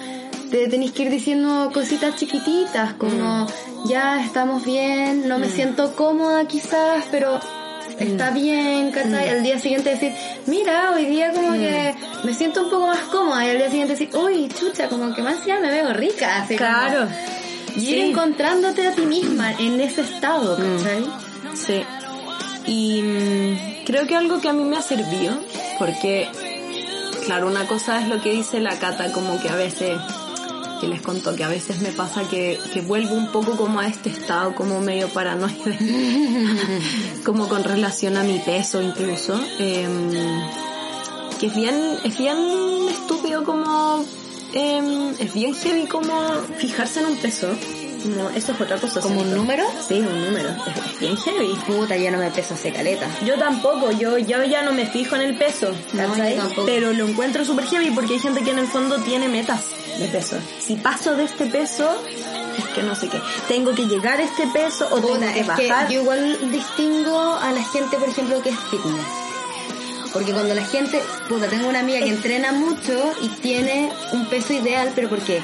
te 0.52 0.68
tenéis 0.68 0.92
que 0.92 1.04
ir 1.04 1.10
diciendo 1.10 1.72
cositas 1.74 2.16
chiquititas, 2.16 2.94
como 2.94 3.48
ya 3.88 4.24
estamos 4.24 4.64
bien, 4.64 5.28
no 5.28 5.40
me 5.40 5.50
siento 5.50 5.96
cómoda 5.96 6.46
quizás, 6.48 7.06
pero 7.10 7.40
está 7.98 8.30
bien, 8.30 8.92
¿cachai? 8.92 9.30
Al 9.30 9.42
día 9.42 9.58
siguiente 9.58 9.90
decir, 9.92 10.12
mira, 10.46 10.92
hoy 10.92 11.06
día 11.06 11.32
como 11.34 11.54
que 11.54 11.96
me 12.24 12.34
siento 12.36 12.64
un 12.66 12.70
poco 12.70 12.86
más 12.88 13.00
cómoda 13.00 13.44
y 13.46 13.50
al 13.50 13.58
día 13.58 13.70
siguiente 13.72 13.94
decir, 13.94 14.10
uy, 14.16 14.48
chucha, 14.50 14.90
como 14.90 15.12
que 15.16 15.24
más 15.24 15.44
ya 15.46 15.60
me 15.60 15.72
veo 15.72 15.92
rica, 15.94 16.44
así 16.44 16.56
como- 16.56 16.70
Claro. 16.70 17.08
y 17.76 17.80
ir 17.80 17.86
Sí. 17.96 18.00
encontrándote 18.12 18.86
a 18.88 18.92
ti 18.92 19.08
misma 19.08 19.54
en 19.54 19.82
ese 19.82 20.02
estado, 20.02 20.56
¿cachai? 20.56 21.04
Sí. 21.56 21.84
Y 22.66 23.02
mm, 23.02 23.86
creo 23.86 24.08
que 24.08 24.16
algo 24.16 24.40
que 24.40 24.50
a 24.50 24.54
mí 24.54 24.64
me 24.64 24.78
ha 24.78 24.82
servido, 24.82 25.36
porque, 25.80 26.28
claro, 27.26 27.48
una 27.48 27.68
cosa 27.68 28.02
es 28.02 28.08
lo 28.08 28.22
que 28.22 28.32
dice 28.32 28.60
la 28.60 28.78
Cata, 28.80 29.12
como 29.12 29.40
que 29.42 29.50
a 29.50 29.56
veces, 29.56 30.00
que 30.80 30.88
les 30.88 31.02
contó, 31.02 31.36
que 31.36 31.44
a 31.44 31.50
veces 31.50 31.82
me 31.82 31.92
pasa 31.92 32.28
que, 32.30 32.60
que 32.74 32.82
vuelvo 32.82 33.16
un 33.16 33.32
poco 33.32 33.58
como 33.58 33.80
a 33.80 33.88
este 33.88 34.10
estado, 34.10 34.56
como 34.56 34.80
medio 34.80 35.10
paranoide, 35.10 35.78
como 37.26 37.48
con 37.48 37.64
relación 37.64 38.18
a 38.18 38.24
mi 38.24 38.40
peso 38.40 38.82
incluso. 38.82 39.40
Em, 39.60 40.12
que 41.40 41.48
es 41.48 41.56
bien, 41.56 41.76
es 42.06 42.18
bien 42.18 42.38
estúpido 42.90 43.44
como, 43.44 44.06
em, 44.54 45.10
es 45.20 45.34
bien 45.34 45.54
heavy 45.54 45.88
como 45.88 46.14
fijarse 46.58 47.02
en 47.02 47.08
un 47.08 47.18
peso. 47.18 47.50
Como, 48.04 48.30
eso 48.30 48.52
es 48.52 48.62
otra 48.62 48.78
cosa. 48.78 49.00
¿Como 49.02 49.22
un 49.22 49.34
número? 49.34 49.66
Sí, 49.88 50.00
un 50.00 50.26
número. 50.26 50.50
Es, 50.50 51.00
bien 51.00 51.18
heavy. 51.18 51.56
Puta, 51.66 51.98
ya 51.98 52.12
no 52.12 52.18
me 52.18 52.30
peso 52.32 52.54
hace 52.54 52.72
caleta. 52.72 53.08
Yo 53.26 53.38
tampoco, 53.40 53.92
yo, 53.92 54.18
yo 54.18 54.44
ya 54.44 54.62
no 54.64 54.74
me 54.74 54.86
fijo 54.86 55.16
en 55.16 55.22
el 55.22 55.36
peso, 55.38 55.74
No, 55.94 56.10
¿cachai? 56.10 56.36
yo 56.36 56.42
tampoco. 56.44 56.66
Pero 56.66 56.94
lo 56.94 57.08
encuentro 57.08 57.46
súper 57.46 57.66
heavy 57.66 57.92
porque 57.92 58.14
hay 58.14 58.20
gente 58.20 58.42
que 58.44 58.52
en 58.52 58.60
el 58.60 58.68
fondo 58.68 58.98
tiene 59.00 59.30
metas 59.30 59.62
de 60.00 60.08
peso. 60.08 60.38
Si 60.60 60.76
paso 60.76 61.16
de 61.16 61.24
este 61.24 61.46
peso, 61.46 61.90
es 62.58 62.66
que 62.76 62.84
no 62.84 62.96
sé 62.96 63.08
qué. 63.08 63.20
Tengo 63.48 63.74
que 63.74 63.86
llegar 63.86 64.20
a 64.20 64.24
este 64.24 64.48
peso 64.48 64.88
o 64.92 64.96
tengo 65.00 65.20
que 65.20 65.40
es 65.40 65.50
que 65.50 65.68
bajar. 65.70 65.90
yo 65.90 66.02
igual 66.02 66.52
distingo 66.52 67.36
a 67.36 67.52
la 67.52 67.64
gente, 67.64 67.98
por 67.98 68.10
ejemplo, 68.10 68.42
que 68.42 68.50
es 68.50 68.60
fitness. 68.70 69.06
Porque 70.12 70.32
cuando 70.32 70.54
la 70.54 70.64
gente, 70.66 71.02
puta, 71.28 71.48
tengo 71.48 71.68
una 71.68 71.80
amiga 71.80 72.00
que 72.00 72.10
entrena 72.10 72.52
mucho 72.52 73.14
y 73.22 73.30
tiene 73.30 73.92
un 74.12 74.28
peso 74.28 74.54
ideal, 74.54 74.92
pero 74.94 75.10
¿por 75.10 75.20
qué? 75.20 75.42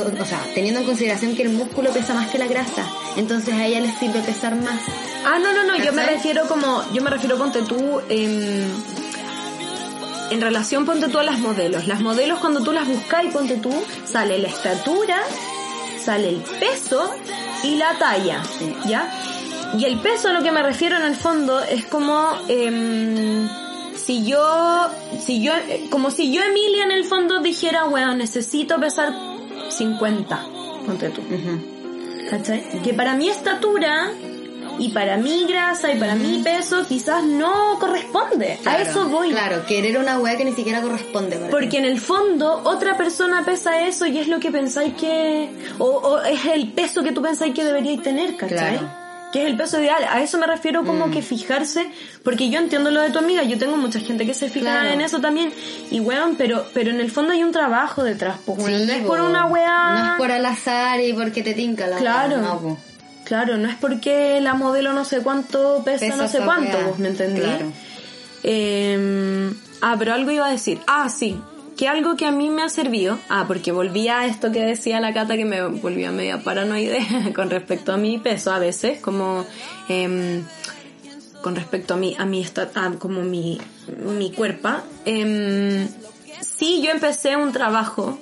O 0.00 0.24
sea, 0.24 0.42
teniendo 0.54 0.80
en 0.80 0.86
consideración 0.86 1.34
que 1.34 1.42
el 1.42 1.50
músculo 1.50 1.90
pesa 1.90 2.12
más 2.14 2.28
que 2.28 2.38
la 2.38 2.46
grasa, 2.46 2.86
entonces 3.16 3.54
a 3.54 3.64
ella 3.66 3.80
le 3.80 3.90
sirve 3.98 4.20
pesar 4.20 4.54
más. 4.56 4.80
Ah, 5.24 5.38
no, 5.38 5.52
no, 5.52 5.64
no, 5.64 5.76
yo 5.82 5.92
me 5.92 6.04
refiero 6.04 6.46
como, 6.48 6.82
yo 6.92 7.02
me 7.02 7.10
refiero, 7.10 7.38
ponte 7.38 7.62
tú, 7.62 8.00
en, 8.08 8.70
en 10.30 10.40
relación, 10.40 10.84
ponte 10.84 11.08
tú 11.08 11.18
a 11.18 11.22
las 11.22 11.38
modelos. 11.38 11.86
Las 11.86 12.00
modelos 12.00 12.38
cuando 12.40 12.62
tú 12.62 12.72
las 12.72 12.86
buscas 12.86 13.24
y 13.24 13.28
ponte 13.28 13.56
tú, 13.56 13.72
sale 14.04 14.38
la 14.38 14.48
estatura, 14.48 15.18
sale 15.98 16.28
el 16.28 16.42
peso 16.60 17.10
y 17.62 17.76
la 17.76 17.98
talla, 17.98 18.42
¿ya? 18.86 19.10
Y 19.78 19.84
el 19.84 19.98
peso 20.00 20.28
a 20.28 20.32
lo 20.32 20.42
que 20.42 20.52
me 20.52 20.62
refiero 20.62 20.96
en 20.96 21.04
el 21.04 21.16
fondo 21.16 21.60
es 21.62 21.86
como, 21.86 22.32
em, 22.48 23.48
si 23.96 24.24
yo, 24.24 24.88
si 25.24 25.42
yo, 25.42 25.54
eh, 25.54 25.86
como 25.90 26.10
si 26.10 26.32
yo 26.32 26.42
Emilia 26.42 26.84
en 26.84 26.92
el 26.92 27.04
fondo 27.04 27.40
dijera, 27.40 27.86
weón, 27.86 28.18
necesito 28.18 28.78
pesar 28.78 29.35
50, 29.68 30.40
ponte 30.86 31.10
tú. 31.10 31.22
¿Cachai? 32.30 32.82
Que 32.82 32.92
para 32.92 33.14
mi 33.14 33.28
estatura 33.28 34.10
y 34.78 34.90
para 34.90 35.16
mi 35.16 35.46
grasa 35.46 35.92
y 35.92 35.98
para 35.98 36.14
mi 36.14 36.42
peso 36.42 36.84
quizás 36.86 37.24
no 37.24 37.78
corresponde. 37.78 38.58
a 38.64 38.80
eso 38.82 39.08
voy. 39.08 39.30
Claro, 39.30 39.64
querer 39.66 39.98
una 39.98 40.18
weá 40.18 40.36
que 40.36 40.44
ni 40.44 40.52
siquiera 40.52 40.82
corresponde 40.82 41.36
para 41.36 41.50
Porque 41.50 41.78
en 41.78 41.84
el 41.84 42.00
fondo 42.00 42.62
otra 42.64 42.96
persona 42.96 43.44
pesa 43.44 43.86
eso 43.86 44.06
y 44.06 44.18
es 44.18 44.28
lo 44.28 44.40
que 44.40 44.50
pensáis 44.50 44.94
que... 44.94 45.50
O, 45.78 45.86
o 45.86 46.22
es 46.22 46.44
el 46.46 46.72
peso 46.72 47.02
que 47.02 47.12
tú 47.12 47.22
pensáis 47.22 47.54
que 47.54 47.64
deberíais 47.64 48.02
tener, 48.02 48.36
¿cachai? 48.36 48.78
Claro. 48.78 49.05
Que 49.32 49.42
es 49.42 49.48
el 49.50 49.56
peso 49.56 49.80
ideal. 49.80 50.04
A 50.08 50.22
eso 50.22 50.38
me 50.38 50.46
refiero 50.46 50.84
como 50.84 51.10
que 51.10 51.20
fijarse, 51.20 51.90
porque 52.22 52.48
yo 52.48 52.58
entiendo 52.58 52.90
lo 52.90 53.00
de 53.02 53.10
tu 53.10 53.18
amiga, 53.18 53.42
yo 53.42 53.58
tengo 53.58 53.76
mucha 53.76 53.98
gente 54.00 54.24
que 54.24 54.34
se 54.34 54.48
fija 54.48 54.70
Claro. 54.70 54.88
en 54.90 55.00
eso 55.00 55.20
también. 55.20 55.52
Y 55.90 56.00
weón, 56.00 56.36
pero, 56.36 56.64
pero 56.72 56.90
en 56.90 57.00
el 57.00 57.10
fondo 57.10 57.32
hay 57.32 57.42
un 57.42 57.52
trabajo 57.52 58.02
detrás, 58.04 58.36
pues. 58.46 58.58
Sí, 58.64 58.70
no 58.70 58.92
es 58.92 59.02
po. 59.02 59.08
por 59.08 59.20
una 59.20 59.46
weá... 59.46 59.94
No 59.94 60.04
es 60.12 60.18
por 60.18 60.30
al 60.30 60.46
azar 60.46 61.00
y 61.00 61.12
porque 61.12 61.42
te 61.42 61.54
tinca 61.54 61.86
la 61.86 61.96
Claro. 61.98 62.36
weá, 62.36 62.42
no, 62.42 62.60
po. 62.60 62.78
Claro, 63.24 63.56
no 63.56 63.68
es 63.68 63.74
porque 63.74 64.40
la 64.40 64.54
modelo 64.54 64.92
no 64.92 65.04
sé 65.04 65.20
cuánto 65.20 65.82
pesa, 65.84 66.14
no 66.14 66.28
sé 66.28 66.38
cuánto, 66.38 66.76
weá. 66.78 66.86
vos 66.86 66.98
me 67.00 67.08
entendí. 67.08 67.40
Claro. 67.40 67.72
Eh, 68.44 69.50
ah, 69.82 69.96
pero 69.98 70.14
algo 70.14 70.30
iba 70.30 70.46
a 70.46 70.50
decir. 70.50 70.78
Ah, 70.86 71.08
sí. 71.08 71.38
Que 71.76 71.88
algo 71.88 72.16
que 72.16 72.26
a 72.26 72.30
mí 72.30 72.48
me 72.48 72.62
ha 72.62 72.68
servido. 72.68 73.18
Ah, 73.28 73.44
porque 73.46 73.72
volví 73.72 74.08
a 74.08 74.26
esto 74.26 74.50
que 74.50 74.64
decía 74.64 75.00
la 75.00 75.12
Cata 75.12 75.36
que 75.36 75.44
me 75.44 75.62
volvía 75.62 76.10
media 76.10 76.42
paranoide 76.42 77.32
con 77.34 77.50
respecto 77.50 77.92
a 77.92 77.96
mi 77.96 78.18
peso 78.18 78.52
a 78.52 78.58
veces, 78.58 79.00
como 79.00 79.44
em, 79.88 80.42
con 81.42 81.54
respecto 81.54 81.94
a 81.94 81.96
mi, 81.96 82.16
a 82.18 82.24
mi 82.24 82.44
a 82.44 82.92
como 82.98 83.22
mi, 83.22 83.60
mi 84.18 84.32
cuerpo. 84.32 84.70
Em, 85.04 85.86
sí, 86.40 86.82
yo 86.82 86.90
empecé 86.90 87.36
un 87.36 87.52
trabajo 87.52 88.18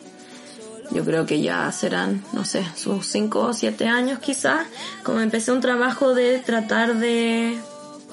yo 0.90 1.04
creo 1.04 1.26
que 1.26 1.40
ya 1.40 1.70
serán, 1.72 2.22
no 2.32 2.44
sé, 2.44 2.64
sus 2.76 3.06
5 3.06 3.40
o 3.40 3.52
7 3.52 3.86
años 3.86 4.18
quizás, 4.18 4.66
como 5.02 5.20
empecé 5.20 5.52
un 5.52 5.60
trabajo 5.60 6.14
de 6.14 6.38
tratar 6.38 6.96
de, 6.96 7.58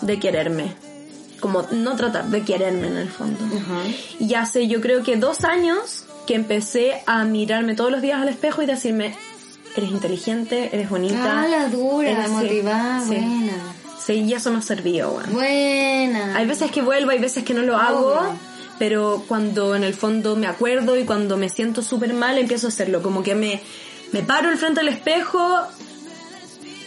de 0.02 0.20
quererme. 0.20 0.74
Como 1.42 1.64
no 1.72 1.96
tratar 1.98 2.26
de 2.28 2.44
quererme 2.44 2.88
en 2.88 2.96
el 2.98 3.10
fondo. 3.10 3.40
Y 4.20 4.34
hace 4.36 4.68
yo 4.70 4.80
creo 4.80 5.04
que 5.04 5.18
dos 5.18 5.44
años 5.44 6.06
que 6.28 6.36
empecé 6.36 7.02
a 7.08 7.24
mirarme 7.26 7.76
todos 7.76 7.92
los 7.92 8.02
días 8.02 8.22
al 8.22 8.30
espejo 8.30 8.62
y 8.62 8.68
decirme, 8.68 9.14
eres 9.76 9.90
inteligente, 9.92 10.70
eres 10.72 10.90
bonita. 10.90 11.42
Ah, 11.42 11.48
la 11.50 11.68
dura, 11.68 12.10
eres- 12.12 12.28
sí, 12.28 12.32
motivada, 12.32 13.02
sí. 13.02 13.08
buena. 13.16 13.54
Sí, 14.06 14.14
y 14.14 14.34
eso 14.34 14.56
ha 14.56 14.62
servido, 14.62 15.12
bueno. 15.12 15.30
Buena. 15.34 16.36
Hay 16.38 16.46
veces 16.48 16.72
que 16.72 16.82
vuelvo, 16.82 17.12
hay 17.12 17.20
veces 17.20 17.44
que 17.44 17.54
no 17.54 17.62
lo 17.64 17.76
hago, 17.78 18.14
Obvio. 18.14 18.40
pero 18.80 19.24
cuando 19.28 19.76
en 19.76 19.84
el 19.84 19.94
fondo 19.94 20.36
me 20.36 20.48
acuerdo 20.48 20.98
y 20.98 21.04
cuando 21.06 21.38
me 21.38 21.50
siento 21.50 21.82
súper 21.84 22.14
mal 22.14 22.38
empiezo 22.38 22.68
a 22.68 22.70
hacerlo. 22.70 23.02
Como 23.04 23.22
que 23.24 23.36
me, 23.36 23.62
me 24.12 24.22
paro 24.24 24.50
al 24.50 24.58
frente 24.58 24.80
del 24.82 24.90
espejo 24.90 25.40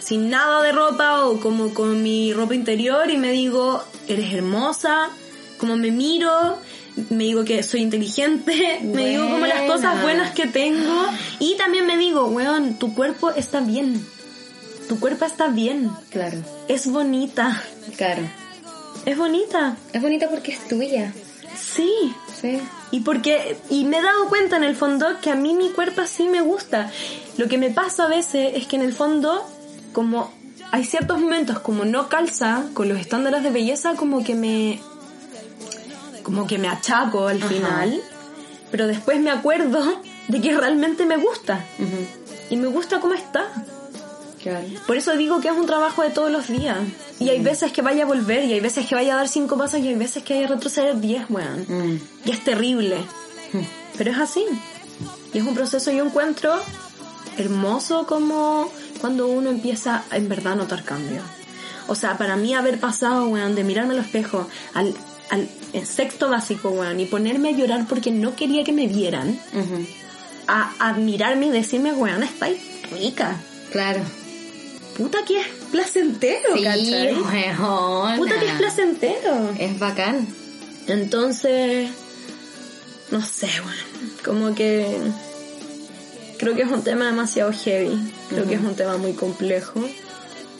sin 0.01 0.29
nada 0.29 0.61
de 0.61 0.71
ropa 0.71 1.25
o 1.25 1.39
como 1.39 1.73
con 1.73 2.03
mi 2.03 2.31
ropa 2.33 2.53
interior 2.53 3.09
y 3.09 3.17
me 3.17 3.31
digo, 3.31 3.81
eres 4.07 4.33
hermosa, 4.33 5.09
como 5.57 5.75
me 5.77 5.91
miro, 5.91 6.57
me 7.09 7.23
digo 7.25 7.43
que 7.45 7.63
soy 7.63 7.81
inteligente, 7.81 8.79
me 8.83 9.07
digo 9.09 9.23
como 9.29 9.45
las 9.45 9.61
cosas 9.61 9.93
Buena. 9.93 10.01
buenas 10.03 10.31
que 10.33 10.47
tengo 10.47 11.05
y 11.39 11.55
también 11.57 11.85
me 11.87 11.97
digo, 11.97 12.25
weón, 12.27 12.77
tu 12.79 12.93
cuerpo 12.93 13.31
está 13.31 13.59
bien. 13.61 14.05
Tu 14.87 14.99
cuerpo 14.99 15.25
está 15.25 15.47
bien. 15.47 15.89
Claro, 16.11 16.37
Es 16.67 16.87
bonita. 16.87 17.61
claro. 17.97 18.21
Es 19.05 19.17
bonita. 19.17 19.77
Es 19.93 20.01
bonita 20.01 20.29
porque 20.29 20.51
es 20.53 20.67
tuya. 20.67 21.13
Sí. 21.59 21.91
Sí. 22.41 22.59
Y 22.91 22.99
porque, 23.01 23.57
y 23.69 23.83
me 23.85 23.97
he 23.99 24.01
dado 24.01 24.27
cuenta 24.29 24.57
en 24.57 24.63
el 24.63 24.75
fondo 24.75 25.19
que 25.21 25.29
a 25.31 25.35
mí 25.35 25.53
mi 25.53 25.69
cuerpo 25.69 26.01
así 26.01 26.27
me 26.27 26.41
gusta. 26.41 26.91
Lo 27.37 27.47
que 27.47 27.57
me 27.57 27.69
pasa 27.69 28.05
a 28.05 28.07
veces 28.07 28.53
es 28.55 28.67
que 28.67 28.75
en 28.77 28.81
el 28.81 28.93
fondo, 28.93 29.45
como 29.93 30.31
hay 30.75 30.83
ciertos 30.83 31.21
momentos 31.21 31.59
como 31.59 31.85
no 31.85 32.09
calza 32.09 32.65
con 32.73 32.89
los 32.89 32.99
estándares 32.99 33.43
de 33.43 33.49
belleza, 33.49 33.95
como 33.95 34.25
que 34.25 34.35
me, 34.35 34.81
como 36.21 36.47
que 36.47 36.57
me 36.57 36.67
achaco 36.67 37.29
al 37.29 37.41
final, 37.41 38.01
pero 38.71 38.85
después 38.85 39.21
me 39.21 39.31
acuerdo 39.31 40.01
de 40.27 40.41
que 40.41 40.53
realmente 40.53 41.05
me 41.05 41.15
gusta. 41.15 41.63
Y 42.49 42.57
me 42.57 42.67
gusta 42.67 42.99
cómo 42.99 43.13
está. 43.13 43.47
Claro. 44.43 44.67
Por 44.85 44.97
eso 44.97 45.15
digo 45.15 45.39
que 45.39 45.47
es 45.47 45.55
un 45.55 45.65
trabajo 45.65 46.03
de 46.03 46.09
todos 46.09 46.29
los 46.29 46.49
días. 46.49 46.77
Y 47.19 47.29
hay 47.29 47.41
veces 47.41 47.71
que 47.71 47.81
vaya 47.81 48.03
a 48.03 48.05
volver, 48.05 48.43
y 48.43 48.51
hay 48.51 48.59
veces 48.59 48.85
que 48.85 48.95
vaya 48.95 49.13
a 49.13 49.17
dar 49.17 49.29
cinco 49.29 49.57
pasos, 49.57 49.79
y 49.79 49.87
hay 49.87 49.95
veces 49.95 50.23
que 50.23 50.33
vaya 50.33 50.47
a 50.47 50.49
retroceder 50.49 50.99
diez, 50.99 51.23
weón. 51.29 51.65
Mm. 51.69 52.01
Y 52.25 52.31
es 52.31 52.43
terrible. 52.43 52.97
Pero 53.97 54.11
es 54.11 54.17
así. 54.17 54.43
Y 55.33 55.37
es 55.37 55.45
un 55.45 55.55
proceso, 55.55 55.89
yo 55.89 56.03
encuentro 56.03 56.53
hermoso 57.37 58.05
como 58.07 58.69
cuando 59.01 59.27
uno 59.27 59.49
empieza 59.49 60.03
a 60.09 60.17
en 60.17 60.29
verdad 60.29 60.53
a 60.53 60.55
notar 60.57 60.83
cambios. 60.83 61.23
O 61.87 61.95
sea, 61.95 62.17
para 62.17 62.35
mí 62.35 62.53
haber 62.55 62.79
pasado, 62.79 63.27
weón, 63.27 63.53
de 63.55 63.63
mirarme 63.63 63.93
al 63.93 63.99
espejo 63.99 64.47
al, 64.73 64.93
al 65.29 65.47
en 65.73 65.85
sexto 65.85 66.29
básico, 66.29 66.69
weón, 66.69 66.99
y 66.99 67.05
ponerme 67.05 67.49
a 67.49 67.51
llorar 67.51 67.85
porque 67.87 68.11
no 68.11 68.35
quería 68.35 68.63
que 68.63 68.71
me 68.73 68.87
vieran, 68.87 69.39
a, 70.47 70.73
a 70.79 70.93
mirarme 70.93 71.47
y 71.47 71.49
decirme, 71.51 71.93
weón, 71.93 72.23
estáis 72.23 72.57
rica. 72.91 73.35
Claro. 73.71 74.01
Puta 74.97 75.19
que 75.25 75.41
es 75.41 75.47
placentero, 75.71 76.55
Sí, 76.55 76.63
¿cachai? 76.63 77.13
weona. 77.13 78.15
Puta 78.17 78.39
que 78.39 78.45
es 78.47 78.53
placentero. 78.53 79.49
Es 79.59 79.77
bacán. 79.77 80.25
Entonces, 80.87 81.89
no 83.11 83.21
sé, 83.21 83.49
bueno, 83.63 83.81
como 84.23 84.55
que 84.55 84.97
creo 86.37 86.55
que 86.55 86.63
es 86.63 86.71
un 86.71 86.83
tema 86.83 87.05
demasiado 87.05 87.51
heavy, 87.51 87.97
creo 88.29 88.45
que 88.47 88.55
es 88.55 88.61
un 88.61 88.75
tema 88.75 88.97
muy 88.97 89.13
complejo. 89.13 89.81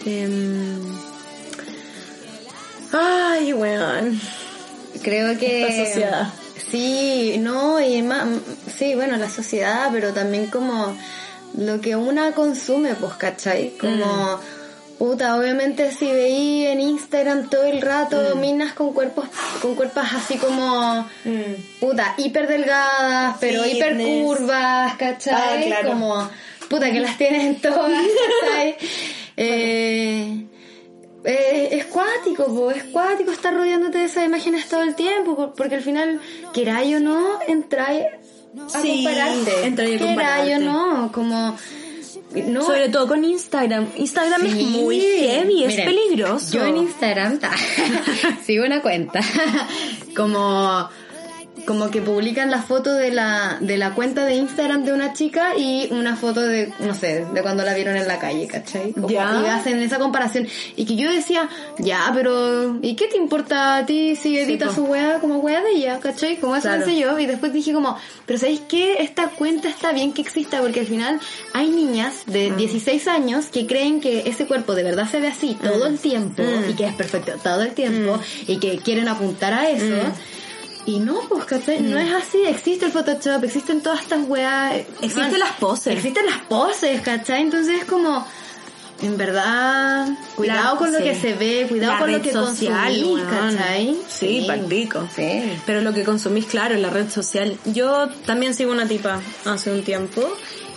Em, 0.05 0.79
ay, 2.91 3.53
weón, 3.53 4.19
Creo 5.03 5.37
que... 5.37 5.61
la 5.61 5.85
sociedad. 5.85 6.33
Sí, 6.69 7.37
no, 7.39 7.79
y 7.79 8.01
más, 8.01 8.27
sí, 8.75 8.95
bueno, 8.95 9.17
la 9.17 9.29
sociedad, 9.29 9.89
pero 9.91 10.13
también 10.13 10.47
como 10.47 10.97
lo 11.57 11.79
que 11.79 11.95
una 11.95 12.31
consume, 12.31 12.95
pues, 12.95 13.13
¿cachai? 13.13 13.77
Como, 13.77 14.39
puta, 14.97 15.35
obviamente 15.37 15.91
si 15.91 16.05
veí 16.11 16.65
en 16.65 16.79
Instagram 16.79 17.49
todo 17.49 17.63
el 17.65 17.81
rato 17.81 18.35
minas 18.35 18.73
con 18.73 18.93
cuerpos, 18.93 19.25
con 19.61 19.75
cuerpos 19.75 20.03
así 20.15 20.37
como, 20.37 21.05
puta, 21.79 22.13
hiper 22.17 22.47
delgadas, 22.47 23.37
pero 23.39 23.65
hiper 23.65 23.97
curvas, 23.97 24.95
¿cachai? 24.95 25.33
Ah, 25.35 25.65
claro. 25.65 25.89
Como, 25.89 26.29
puta, 26.69 26.91
que 26.91 26.99
las 26.99 27.17
tienes 27.17 27.43
en 27.43 27.61
todas, 27.61 27.91
¿cachai? 28.41 28.77
Eh, 29.37 30.45
eh, 31.23 31.69
es 31.71 31.85
cuático, 31.85 32.45
po, 32.45 32.71
es 32.71 32.83
cuático 32.85 33.31
estar 33.31 33.53
rodeándote 33.53 33.97
de 33.97 34.05
esas 34.05 34.25
imágenes 34.25 34.67
todo 34.69 34.83
el 34.83 34.95
tiempo, 34.95 35.35
por- 35.35 35.53
porque 35.55 35.75
al 35.75 35.81
final, 35.81 36.19
queráis 36.53 36.95
o 36.97 36.99
no, 36.99 37.39
entráis 37.47 38.05
a 38.73 38.79
Sí, 38.81 39.03
compararte. 39.03 39.65
entráis 39.65 40.01
a 40.01 40.05
Queráis 40.05 40.55
o 40.55 40.59
no, 40.59 41.11
como... 41.11 41.57
No, 42.43 42.63
Sobre 42.63 42.89
todo 42.89 43.07
con 43.07 43.23
Instagram. 43.23 43.87
Instagram 43.95 44.45
es 44.45 44.55
muy 44.55 44.99
heavy, 44.99 45.63
es 45.63 45.71
Miren, 45.71 45.85
peligroso. 45.85 46.53
Yo 46.57 46.65
en 46.65 46.77
Instagram 46.77 47.39
ta, 47.39 47.51
sigo 48.45 48.65
una 48.65 48.81
cuenta 48.81 49.21
como 50.15 50.89
como 51.65 51.89
que 51.91 52.01
publican 52.01 52.49
la 52.51 52.61
foto 52.61 52.93
de 52.93 53.11
la 53.11 53.57
de 53.59 53.77
la 53.77 53.93
cuenta 53.93 54.25
de 54.25 54.35
Instagram 54.35 54.85
de 54.85 54.93
una 54.93 55.13
chica 55.13 55.55
y 55.57 55.87
una 55.91 56.15
foto 56.15 56.41
de 56.41 56.71
no 56.79 56.93
sé 56.93 57.25
de 57.33 57.41
cuando 57.41 57.63
la 57.63 57.73
vieron 57.73 57.95
en 57.97 58.07
la 58.07 58.19
calle 58.19 58.47
¿cachai? 58.47 58.91
Como, 58.93 59.09
Ya. 59.09 59.41
y 59.43 59.49
hacen 59.49 59.79
esa 59.81 59.97
comparación 59.99 60.47
y 60.75 60.85
que 60.85 60.95
yo 60.95 61.11
decía 61.11 61.49
ya 61.79 62.11
pero 62.13 62.77
¿y 62.81 62.95
qué 62.95 63.07
te 63.07 63.17
importa 63.17 63.77
a 63.77 63.85
ti 63.85 64.15
si 64.15 64.37
edita 64.37 64.73
su 64.73 64.83
weá 64.85 65.19
como 65.19 65.37
weá 65.39 65.61
de 65.61 65.71
ella 65.71 65.99
¿cachai? 65.99 66.37
como 66.37 66.55
eso 66.55 66.63
Claro. 66.67 66.85
pensé 66.85 66.99
yo 66.99 67.17
y 67.19 67.25
después 67.25 67.51
dije 67.53 67.73
como 67.73 67.97
pero 68.25 68.39
¿sabéis 68.39 68.61
qué? 68.69 68.97
esta 68.99 69.29
cuenta 69.29 69.67
está 69.69 69.91
bien 69.91 70.13
que 70.13 70.21
exista 70.21 70.61
porque 70.61 70.81
al 70.81 70.87
final 70.87 71.19
hay 71.53 71.69
niñas 71.69 72.23
de 72.27 72.51
Mm. 72.51 72.57
16 72.57 73.07
años 73.07 73.45
que 73.47 73.65
creen 73.65 74.01
que 74.01 74.23
ese 74.29 74.45
cuerpo 74.45 74.75
de 74.75 74.83
verdad 74.83 75.09
se 75.09 75.19
ve 75.19 75.27
así 75.27 75.57
todo 75.61 75.87
el 75.87 75.97
tiempo 75.99 76.43
Mm. 76.43 76.69
y 76.69 76.73
que 76.75 76.85
es 76.85 76.93
perfecto 76.93 77.33
todo 77.43 77.61
el 77.63 77.71
tiempo 77.73 78.19
y 78.47 78.57
que 78.57 78.77
quieren 78.77 79.07
apuntar 79.07 79.53
a 79.53 79.69
eso. 79.69 79.95
Y 80.87 80.99
no, 80.99 81.19
pues, 81.27 81.45
¿cachai? 81.45 81.81
No 81.81 81.97
es 81.97 82.13
así. 82.13 82.43
Existe 82.45 82.85
el 82.85 82.91
Photoshop, 82.91 83.43
existen 83.43 83.81
todas 83.81 84.01
estas 84.01 84.19
weas. 84.27 84.73
Existen 85.01 85.31
Man, 85.31 85.39
las 85.39 85.53
poses. 85.53 85.95
Existen 85.95 86.25
las 86.27 86.39
poses, 86.41 87.01
¿cachai? 87.01 87.41
Entonces 87.41 87.81
es 87.81 87.85
como, 87.85 88.25
en 89.01 89.17
verdad, 89.17 90.07
cuidado 90.35 90.73
La- 90.73 90.79
con 90.79 90.91
lo 90.91 90.99
sí. 90.99 91.03
que 91.05 91.15
se 91.15 91.33
ve, 91.33 91.65
cuidado 91.67 91.93
La 91.93 91.99
con 91.99 92.11
lo 92.11 92.21
que 92.21 92.31
social, 92.31 93.01
consumís. 93.01 93.25
¿cachai? 93.25 93.97
Sí, 94.07 94.43
palpico. 94.45 95.07
Sí. 95.15 95.53
Pero 95.65 95.81
lo 95.81 95.91
que 95.91 96.03
consumís, 96.03 96.45
claro, 96.45 96.75
en 96.75 96.83
la 96.83 96.91
red 96.91 97.09
social. 97.09 97.57
Yo 97.65 98.07
también 98.27 98.53
sigo 98.53 98.71
una 98.71 98.87
tipa 98.87 99.21
hace 99.45 99.71
un 99.71 99.83
tiempo 99.83 100.21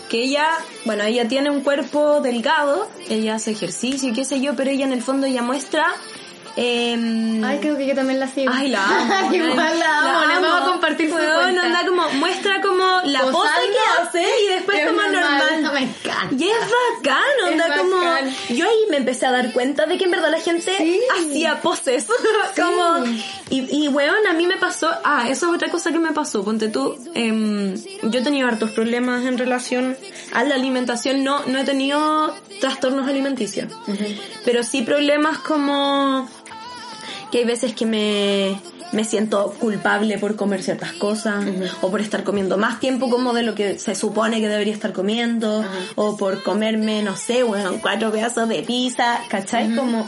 que 0.08 0.22
ella, 0.24 0.46
bueno, 0.86 1.04
ella 1.04 1.28
tiene 1.28 1.50
un 1.50 1.60
cuerpo 1.60 2.22
delgado, 2.22 2.88
ella 3.10 3.34
hace 3.34 3.50
ejercicio 3.50 4.08
y 4.08 4.12
qué 4.14 4.24
sé 4.24 4.40
yo, 4.40 4.56
pero 4.56 4.70
ella 4.70 4.86
en 4.86 4.92
el 4.94 5.02
fondo 5.02 5.26
ella 5.26 5.42
muestra... 5.42 5.84
em, 6.60 7.44
Ay, 7.44 7.58
creo 7.60 7.76
que 7.76 7.86
yo 7.86 7.94
también 7.94 8.18
la 8.18 8.26
sigo. 8.26 8.50
Ay, 8.52 8.68
la 8.68 8.84
amo. 9.20 9.32
Igual 9.34 9.56
weón. 9.56 9.78
la 9.78 9.98
amo, 10.00 10.26
le 10.26 10.34
vamos 10.40 10.62
a 10.68 10.72
compartir 10.72 11.08
su 11.08 11.14
cuenta. 11.16 11.62
anda 11.62 11.86
como, 11.86 12.08
muestra 12.14 12.60
como 12.60 12.84
la 13.04 13.20
pose 13.20 13.32
Posando. 13.32 13.72
que 13.72 14.02
hace 14.18 14.26
y 14.44 14.48
después 14.54 14.78
Es 14.78 14.86
como 14.88 15.02
normal, 15.02 15.22
normal. 15.22 15.60
eso 15.62 15.72
me 15.72 15.80
encanta. 15.82 16.34
Y 16.36 16.48
es 16.48 16.58
bacán, 16.58 17.22
Es 17.46 17.52
onda 17.52 17.76
como... 17.78 17.96
bacán. 17.96 18.34
Yo 18.50 18.64
ahí 18.66 18.76
me 18.90 18.96
empecé 18.96 19.26
a 19.26 19.30
dar 19.30 19.52
cuenta 19.52 19.86
de 19.86 19.96
que 19.98 20.04
en 20.04 20.10
verdad 20.10 20.30
la 20.32 20.40
gente 20.40 20.74
Sí. 20.76 21.00
hacía 21.16 21.60
poses. 21.60 22.06
como... 22.56 23.04
Y, 23.50 23.84
y 23.84 23.88
weón, 23.88 24.26
a 24.28 24.32
mí 24.34 24.46
me 24.46 24.56
pasó... 24.56 24.90
Ah, 25.04 25.26
eso 25.28 25.46
es 25.48 25.54
otra 25.54 25.70
cosa 25.70 25.92
que 25.92 25.98
me 26.00 26.12
pasó. 26.12 26.44
Ponte 26.44 26.68
tú, 26.68 26.98
em, 27.14 27.74
yo 28.02 28.18
he 28.18 28.22
tenido 28.22 28.48
hartos 28.48 28.70
problemas 28.72 29.24
en 29.24 29.38
relación 29.38 29.96
a 30.32 30.42
la 30.44 30.56
alimentación. 30.56 31.22
No, 31.22 31.44
no 31.46 31.58
he 31.60 31.64
tenido 31.64 32.34
trastornos 32.60 33.06
alimenticios. 33.08 33.72
Pero 34.44 34.62
sí 34.64 34.82
problemas 34.82 35.38
como 35.38 36.28
que 37.30 37.38
hay 37.38 37.44
veces 37.44 37.74
que 37.74 37.86
me, 37.86 38.60
me 38.92 39.04
siento 39.04 39.54
culpable 39.58 40.18
por 40.18 40.36
comer 40.36 40.62
ciertas 40.62 40.92
cosas 40.92 41.44
o 41.80 41.90
por 41.90 42.00
estar 42.00 42.24
comiendo 42.24 42.56
más 42.56 42.80
tiempo 42.80 43.10
como 43.10 43.32
de 43.32 43.42
lo 43.42 43.54
que 43.54 43.78
se 43.78 43.94
supone 43.94 44.40
que 44.40 44.48
debería 44.48 44.72
estar 44.72 44.92
comiendo 44.92 45.64
o 45.94 46.16
por 46.16 46.42
comerme, 46.42 47.02
no 47.02 47.16
sé, 47.16 47.42
bueno, 47.42 47.78
cuatro 47.80 48.10
pedazos 48.10 48.48
de 48.48 48.62
pizza, 48.62 49.20
¿cachai? 49.28 49.74
Como 49.74 50.06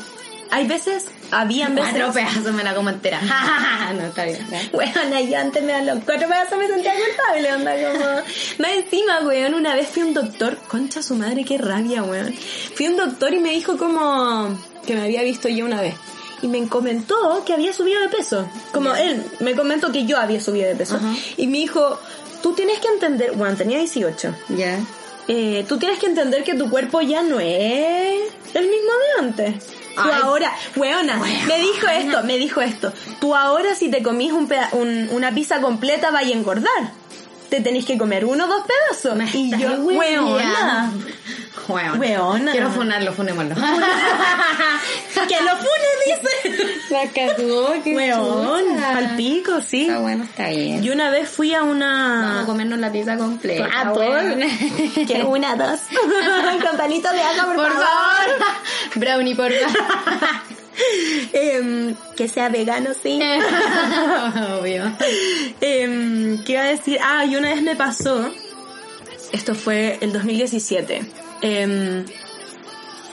hay 0.50 0.66
veces, 0.66 1.06
habían 1.30 1.74
veces... 1.74 1.92
Cuatro 1.92 2.12
pedazos 2.12 2.52
me 2.52 2.64
la 2.64 2.74
como 2.74 2.90
entera. 2.90 3.20
no, 3.94 4.06
está 4.06 4.24
bien. 4.24 4.38
Weón, 4.72 5.28
yo 5.28 5.38
antes 5.38 5.62
me 5.62 5.72
dan 5.72 5.86
los 5.86 6.04
cuatro 6.04 6.28
pedazos 6.28 6.58
me 6.58 6.66
sentía 6.66 6.92
culpable, 6.94 7.52
onda 7.52 7.72
como... 7.74 8.04
Más 8.58 8.70
encima, 8.72 9.20
weón, 9.20 9.54
una 9.54 9.74
vez 9.74 9.88
fui 9.88 10.02
a 10.02 10.06
un 10.06 10.14
doctor, 10.14 10.56
concha 10.68 11.02
su 11.02 11.14
madre, 11.14 11.44
qué 11.44 11.58
rabia, 11.58 12.02
weón. 12.02 12.34
Fui 12.74 12.86
a 12.86 12.90
un 12.90 12.96
doctor 12.96 13.32
y 13.32 13.38
me 13.38 13.50
dijo 13.50 13.76
como 13.76 14.58
que 14.86 14.94
me 14.96 15.02
había 15.02 15.22
visto 15.22 15.48
yo 15.48 15.64
una 15.64 15.80
vez. 15.80 15.94
Y 16.42 16.48
me 16.48 16.66
comentó 16.68 17.42
que 17.44 17.52
había 17.52 17.72
subido 17.72 18.00
de 18.00 18.08
peso. 18.08 18.46
Como 18.72 18.94
él 18.94 19.22
me 19.40 19.54
comentó 19.54 19.92
que 19.92 20.06
yo 20.06 20.16
había 20.18 20.40
subido 20.40 20.68
de 20.68 20.74
peso. 20.76 20.98
Y 21.36 21.46
me 21.48 21.58
dijo, 21.58 21.98
tú 22.42 22.52
tienes 22.54 22.78
que 22.80 22.88
entender, 22.88 23.32
bueno, 23.32 23.56
tenía 23.56 23.78
18. 23.78 24.34
Ya. 24.50 24.78
Eh, 25.28 25.64
tú 25.68 25.78
tienes 25.78 25.98
que 25.98 26.06
entender 26.06 26.42
que 26.42 26.54
tu 26.54 26.68
cuerpo 26.70 27.00
ya 27.02 27.22
no 27.22 27.38
es 27.40 28.20
el 28.54 28.62
mismo 28.68 28.90
de 28.92 29.26
antes. 29.26 29.66
Tú 29.94 30.00
Ay. 30.02 30.20
ahora, 30.22 30.52
weona, 30.76 31.16
me 31.46 31.58
dijo 31.58 31.86
esto, 31.88 32.22
me 32.24 32.38
dijo 32.38 32.60
esto. 32.62 32.92
Tú 33.20 33.34
ahora 33.36 33.74
si 33.74 33.90
te 33.90 34.02
comís 34.02 34.32
un 34.32 34.48
peda- 34.48 34.70
un- 34.72 35.08
una 35.12 35.32
pizza 35.34 35.60
completa 35.60 36.10
vas 36.10 36.24
a 36.24 36.28
engordar. 36.28 36.92
Te 37.50 37.60
tenés 37.60 37.84
que 37.84 37.98
comer 37.98 38.24
uno 38.24 38.44
o 38.44 38.48
dos 38.48 38.62
pedazos. 38.64 39.16
Me 39.16 39.24
y 39.36 39.50
yo, 39.50 39.72
weona, 39.82 40.92
Weona. 41.70 41.98
Weona. 41.98 42.52
Quiero 42.52 42.70
funarlo, 42.70 43.12
funémoslo. 43.12 43.54
que 45.28 45.40
lo 45.42 45.56
funes, 45.56 45.94
dice. 46.06 46.74
La 46.90 47.06
cagó, 47.10 47.72
qué 47.84 47.94
Weón, 47.94 48.74
chucha. 48.74 48.96
al 48.96 49.16
pico, 49.16 49.60
sí. 49.60 49.82
Está 49.82 49.98
bueno, 50.00 50.24
está 50.24 50.48
bien. 50.48 50.82
Yo 50.82 50.92
una 50.92 51.10
vez 51.10 51.28
fui 51.28 51.54
a 51.54 51.60
Vamos 51.60 51.74
a 51.74 51.76
una... 51.76 52.42
comernos 52.46 52.78
la 52.78 52.90
pizza 52.90 53.16
completa. 53.16 53.68
Ah, 53.74 53.92
por- 53.92 54.02
weón. 54.02 54.40
que 55.06 55.22
una, 55.26 55.54
dos. 55.56 55.80
Con 56.68 56.76
palito 56.76 57.10
de 57.12 57.20
agua, 57.20 57.44
por, 57.46 57.54
Por 57.56 57.72
favor. 57.72 57.78
favor. 57.78 58.46
Brownie, 58.96 59.34
por 59.34 59.52
favor. 59.52 59.76
Em, 61.32 61.94
que 62.16 62.26
sea 62.28 62.48
vegano, 62.48 62.90
sí. 63.02 63.20
Obvio. 64.58 64.90
Em, 65.60 66.42
¿Qué 66.44 66.52
iba 66.52 66.62
a 66.62 66.66
decir? 66.66 66.98
Ah, 67.02 67.24
y 67.26 67.36
una 67.36 67.50
vez 67.50 67.62
me 67.62 67.76
pasó, 67.76 68.30
esto 69.32 69.54
fue 69.54 69.98
el 70.00 70.12
2017, 70.12 71.02
em, 71.42 72.04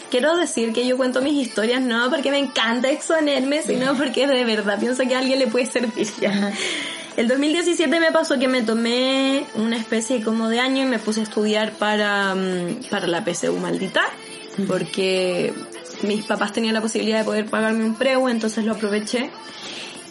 quiero 0.09 0.35
decir 0.37 0.73
que 0.73 0.85
yo 0.85 0.97
cuento 0.97 1.21
mis 1.21 1.47
historias 1.47 1.81
no 1.81 2.09
porque 2.09 2.31
me 2.31 2.37
encanta 2.37 2.89
exponerme, 2.89 3.61
sino 3.61 3.95
porque 3.95 4.27
de 4.27 4.43
verdad 4.45 4.79
pienso 4.79 5.03
que 5.03 5.15
a 5.15 5.19
alguien 5.19 5.39
le 5.39 5.47
puede 5.47 5.65
servir 5.65 6.07
ya. 6.19 6.53
El 7.17 7.27
2017 7.27 7.99
me 7.99 8.11
pasó 8.11 8.37
que 8.37 8.47
me 8.47 8.61
tomé 8.61 9.43
una 9.55 9.75
especie 9.75 10.21
como 10.21 10.49
de 10.49 10.59
año 10.59 10.83
y 10.83 10.85
me 10.85 10.99
puse 10.99 11.21
a 11.21 11.23
estudiar 11.23 11.71
para, 11.71 12.35
mm, 12.35 12.89
para 12.91 13.07
la 13.07 13.25
PSU 13.25 13.57
maldita, 13.57 14.03
porque 14.67 15.51
mis 16.03 16.23
papás 16.25 16.53
tenían 16.53 16.75
la 16.75 16.81
posibilidad 16.81 17.17
de 17.17 17.25
poder 17.25 17.47
pagarme 17.47 17.85
un 17.85 17.95
preu, 17.95 18.29
entonces 18.29 18.65
lo 18.65 18.73
aproveché. 18.73 19.31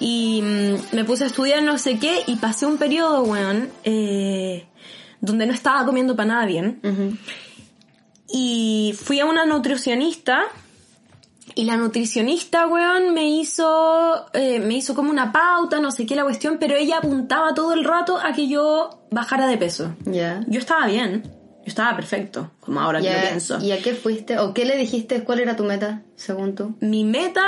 Y 0.00 0.42
mm, 0.42 0.96
me 0.96 1.04
puse 1.04 1.22
a 1.22 1.26
estudiar 1.28 1.62
no 1.62 1.78
sé 1.78 1.98
qué 1.98 2.24
y 2.26 2.36
pasé 2.36 2.66
un 2.66 2.76
periodo, 2.76 3.22
weón, 3.22 3.70
eh, 3.84 4.66
donde 5.20 5.46
no 5.46 5.52
estaba 5.52 5.86
comiendo 5.86 6.16
para 6.16 6.28
nada 6.28 6.46
bien. 6.46 6.80
Y 8.28 8.94
fui 9.00 9.20
a 9.20 9.26
una 9.26 9.46
nutricionista 9.46 10.44
y 11.54 11.64
la 11.64 11.76
nutricionista, 11.76 12.66
weón, 12.66 13.14
me 13.14 13.30
hizo, 13.30 14.26
eh, 14.34 14.60
me 14.60 14.74
hizo 14.74 14.94
como 14.94 15.10
una 15.10 15.32
pauta, 15.32 15.80
no 15.80 15.90
sé 15.90 16.04
qué 16.04 16.14
la 16.14 16.24
cuestión, 16.24 16.58
pero 16.60 16.76
ella 16.76 16.98
apuntaba 16.98 17.54
todo 17.54 17.72
el 17.72 17.84
rato 17.84 18.18
a 18.18 18.32
que 18.32 18.46
yo 18.46 19.06
bajara 19.10 19.46
de 19.46 19.56
peso. 19.56 19.94
Ya. 20.04 20.44
Yo 20.48 20.58
estaba 20.58 20.86
bien, 20.86 21.22
yo 21.22 21.64
estaba 21.64 21.96
perfecto, 21.96 22.50
como 22.60 22.80
ahora 22.80 23.00
que 23.00 23.10
lo 23.10 23.20
pienso. 23.20 23.58
¿Y 23.60 23.72
a 23.72 23.80
qué 23.80 23.94
fuiste? 23.94 24.38
¿O 24.38 24.52
qué 24.52 24.66
le 24.66 24.76
dijiste? 24.76 25.24
¿Cuál 25.24 25.40
era 25.40 25.56
tu 25.56 25.64
meta, 25.64 26.02
según 26.14 26.54
tú? 26.54 26.76
Mi 26.80 27.04
meta, 27.04 27.42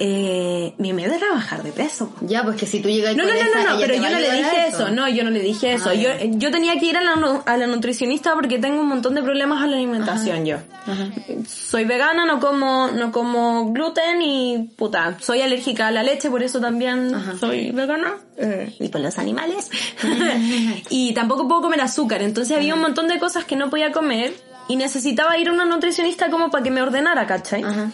eh, 0.00 0.74
mi 0.78 0.92
meta 0.92 1.16
era 1.16 1.32
bajar 1.32 1.64
de 1.64 1.72
peso. 1.72 2.12
Ya, 2.20 2.44
pues 2.44 2.56
que 2.56 2.66
si 2.66 2.80
tú 2.80 2.88
llegas 2.88 3.16
No, 3.16 3.24
no, 3.24 3.30
no, 3.30 3.34
esa, 3.34 3.64
no, 3.64 3.74
no, 3.74 3.80
pero 3.80 3.94
yo 3.94 4.06
a 4.06 4.10
no 4.10 4.18
le 4.20 4.32
dije 4.32 4.66
eso. 4.68 4.90
no, 4.90 5.08
yo 5.08 5.24
no 5.24 5.30
le 5.30 5.40
dije 5.40 5.72
eso. 5.72 5.90
Ah, 5.90 5.94
yo, 5.94 6.08
ya. 6.10 6.24
yo 6.24 6.50
tenía 6.52 6.78
que 6.78 6.86
ir 6.86 6.96
a 6.96 7.02
la, 7.02 7.42
a 7.44 7.56
la 7.56 7.66
nutricionista 7.66 8.34
porque 8.34 8.58
tengo 8.60 8.80
un 8.80 8.88
montón 8.88 9.16
de 9.16 9.22
problemas 9.22 9.60
a 9.62 9.66
la 9.66 9.76
alimentación 9.76 10.46
yo. 10.46 10.58
Ajá. 10.86 11.08
Soy 11.46 11.84
vegana, 11.84 12.24
no 12.26 12.38
como, 12.38 12.88
no 12.88 13.10
como 13.10 13.72
gluten 13.72 14.22
y 14.22 14.70
puta, 14.76 15.16
soy 15.20 15.42
alérgica 15.42 15.88
a 15.88 15.90
la 15.90 16.04
leche, 16.04 16.30
por 16.30 16.42
eso 16.44 16.60
también 16.60 17.12
soy 17.40 17.72
vegana. 17.72 18.14
eh, 18.36 18.72
y 18.78 18.90
con 18.90 19.02
los 19.02 19.18
animales. 19.18 19.68
y 20.90 21.12
tampoco 21.12 21.48
puedo 21.48 21.60
comer 21.62 21.80
azúcar, 21.80 22.22
entonces 22.22 22.56
había 22.56 22.74
un 22.74 22.80
montón 22.80 23.08
de 23.08 23.18
cosas 23.18 23.44
que 23.44 23.56
no 23.56 23.68
podía 23.68 23.90
comer 23.90 24.32
y 24.68 24.76
necesitaba 24.76 25.36
ir 25.38 25.48
a 25.48 25.52
una 25.52 25.64
nutricionista 25.64 26.30
como 26.30 26.50
para 26.50 26.62
que 26.62 26.70
me 26.70 26.82
ordenara, 26.82 27.26
¿cachai? 27.26 27.64
Ajá. 27.64 27.90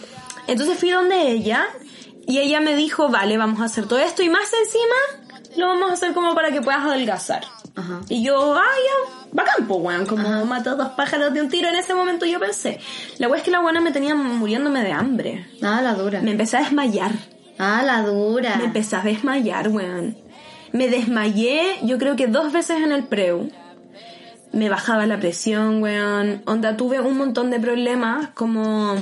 Entonces 0.47 0.77
fui 0.77 0.91
donde 0.91 1.31
ella 1.31 1.65
y 2.27 2.39
ella 2.39 2.59
me 2.59 2.75
dijo, 2.75 3.09
vale, 3.09 3.37
vamos 3.37 3.61
a 3.61 3.65
hacer 3.65 3.87
todo 3.87 3.99
esto 3.99 4.23
y 4.23 4.29
más 4.29 4.49
encima 4.65 5.25
lo 5.57 5.67
vamos 5.67 5.89
a 5.89 5.93
hacer 5.93 6.13
como 6.13 6.33
para 6.35 6.51
que 6.51 6.61
puedas 6.61 6.83
adelgazar. 6.83 7.43
Ajá. 7.75 8.01
Y 8.09 8.23
yo, 8.23 8.55
ah, 8.55 8.61
ya, 8.61 9.27
bacán, 9.31 9.67
pues, 9.67 9.79
weón, 9.81 10.05
como 10.05 10.45
mató 10.45 10.75
dos 10.75 10.89
pájaros 10.89 11.33
de 11.33 11.41
un 11.41 11.49
tiro 11.49 11.69
en 11.69 11.75
ese 11.75 11.93
momento 11.93 12.25
yo 12.25 12.39
pensé. 12.39 12.79
La 13.17 13.27
weá 13.27 13.39
es 13.39 13.43
que 13.43 13.51
la 13.51 13.59
buena 13.59 13.81
me 13.81 13.91
tenía 13.91 14.15
muriéndome 14.15 14.81
de 14.81 14.91
hambre. 14.91 15.47
Ah, 15.61 15.81
la 15.81 15.93
dura. 15.93 16.21
Me 16.21 16.31
empecé 16.31 16.57
a 16.57 16.61
desmayar. 16.61 17.11
Ah, 17.57 17.83
la 17.85 18.01
dura. 18.01 18.55
Me 18.57 18.65
empecé 18.65 18.95
a 18.95 19.01
desmayar, 19.01 19.69
weón. 19.69 20.17
Me 20.71 20.89
desmayé, 20.89 21.77
yo 21.83 21.97
creo 21.97 22.15
que 22.15 22.27
dos 22.27 22.51
veces 22.51 22.81
en 22.81 22.91
el 22.91 23.03
preu. 23.05 23.49
Me 24.51 24.69
bajaba 24.69 25.05
la 25.05 25.19
presión, 25.19 25.81
weón. 25.81 26.43
Onda, 26.45 26.77
tuve 26.77 26.99
un 26.99 27.17
montón 27.17 27.51
de 27.51 27.59
problemas, 27.59 28.29
como... 28.29 28.95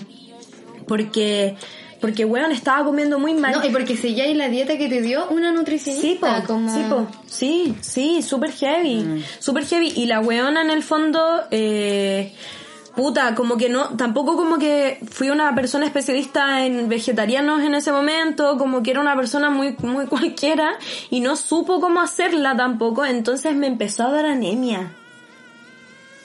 Porque... 0.87 1.55
Porque, 2.03 2.25
weón, 2.25 2.51
estaba 2.51 2.83
comiendo 2.83 3.17
muy 3.17 3.33
mal. 3.33 3.53
No, 3.53 3.63
y 3.63 3.69
porque 3.69 3.95
si 3.95 4.13
ya 4.13 4.25
hay 4.25 4.33
la 4.33 4.49
dieta 4.49 4.77
que 4.77 4.89
te 4.89 5.01
dio 5.01 5.25
una 5.29 5.53
nutricionista. 5.53 6.35
Sí, 6.35 6.41
po, 6.41 6.47
como... 6.47 6.69
sí, 6.69 6.83
po, 6.89 7.07
sí, 7.27 7.75
sí, 7.79 8.21
súper 8.21 8.51
heavy, 8.51 9.23
súper 9.39 9.65
heavy. 9.65 9.93
Y 9.95 10.05
la 10.07 10.19
weona 10.19 10.63
en 10.63 10.69
el 10.69 10.83
fondo, 10.83 11.43
eh, 11.49 12.33
puta, 12.93 13.35
como 13.35 13.55
que 13.55 13.69
no, 13.69 13.95
tampoco 13.95 14.35
como 14.35 14.57
que 14.57 14.99
fui 15.09 15.29
una 15.29 15.55
persona 15.55 15.85
especialista 15.85 16.65
en 16.65 16.89
vegetarianos 16.89 17.61
en 17.61 17.73
ese 17.73 17.93
momento, 17.93 18.57
como 18.57 18.83
que 18.83 18.91
era 18.91 18.99
una 18.99 19.15
persona 19.15 19.49
muy, 19.49 19.77
muy 19.81 20.05
cualquiera 20.09 20.73
y 21.09 21.21
no 21.21 21.37
supo 21.37 21.79
cómo 21.79 22.01
hacerla 22.01 22.53
tampoco, 22.57 23.05
entonces 23.05 23.55
me 23.55 23.67
empezó 23.67 24.03
a 24.03 24.11
dar 24.11 24.25
anemia. 24.25 24.91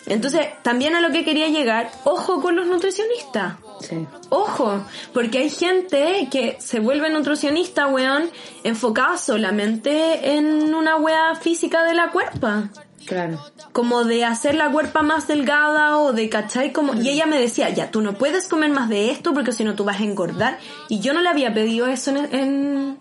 Entonces, 0.07 0.49
también 0.63 0.97
a 0.97 1.01
lo 1.01 1.13
que 1.13 1.25
quería 1.25 1.47
llegar, 1.47 1.93
ojo 2.03 2.43
con 2.43 2.57
los 2.57 2.67
nutricionistas. 2.67 3.55
Sí. 3.81 4.07
Ojo, 4.31 4.81
porque 5.13 5.39
hay 5.39 5.51
gente 5.51 6.29
que 6.31 6.57
se 6.61 6.81
vuelve 6.81 7.11
nutricionista, 7.11 7.87
weón, 7.87 8.31
enfocada 8.65 9.17
solamente 9.19 10.33
en 10.37 10.75
una 10.75 10.97
wea 10.97 11.35
física 11.37 11.85
de 11.85 11.95
la 11.95 12.11
cuerpa. 12.11 12.71
Claro. 13.07 13.43
Como 13.73 14.05
de 14.05 14.25
hacer 14.25 14.55
la 14.55 14.71
cuerpa 14.71 15.03
más 15.03 15.27
delgada 15.29 15.97
o 15.99 16.13
de 16.13 16.29
cachai 16.29 16.73
como... 16.73 16.95
Y 16.95 17.09
ella 17.09 17.25
me 17.27 17.41
decía, 17.41 17.71
ya, 17.71 17.91
tú 17.91 18.03
no 18.03 18.15
puedes 18.15 18.49
comer 18.49 18.71
más 18.71 18.89
de 18.91 19.11
esto 19.11 19.33
porque 19.33 19.53
si 19.53 19.65
no 19.65 19.75
tú 19.75 19.85
vas 19.85 20.01
a 20.01 20.05
engordar. 20.05 20.59
Y 20.89 21.01
yo 21.01 21.15
no 21.15 21.23
le 21.23 21.29
había 21.31 21.55
pedido 21.55 21.87
eso 21.87 22.11
en... 22.11 22.35
en- 22.35 22.99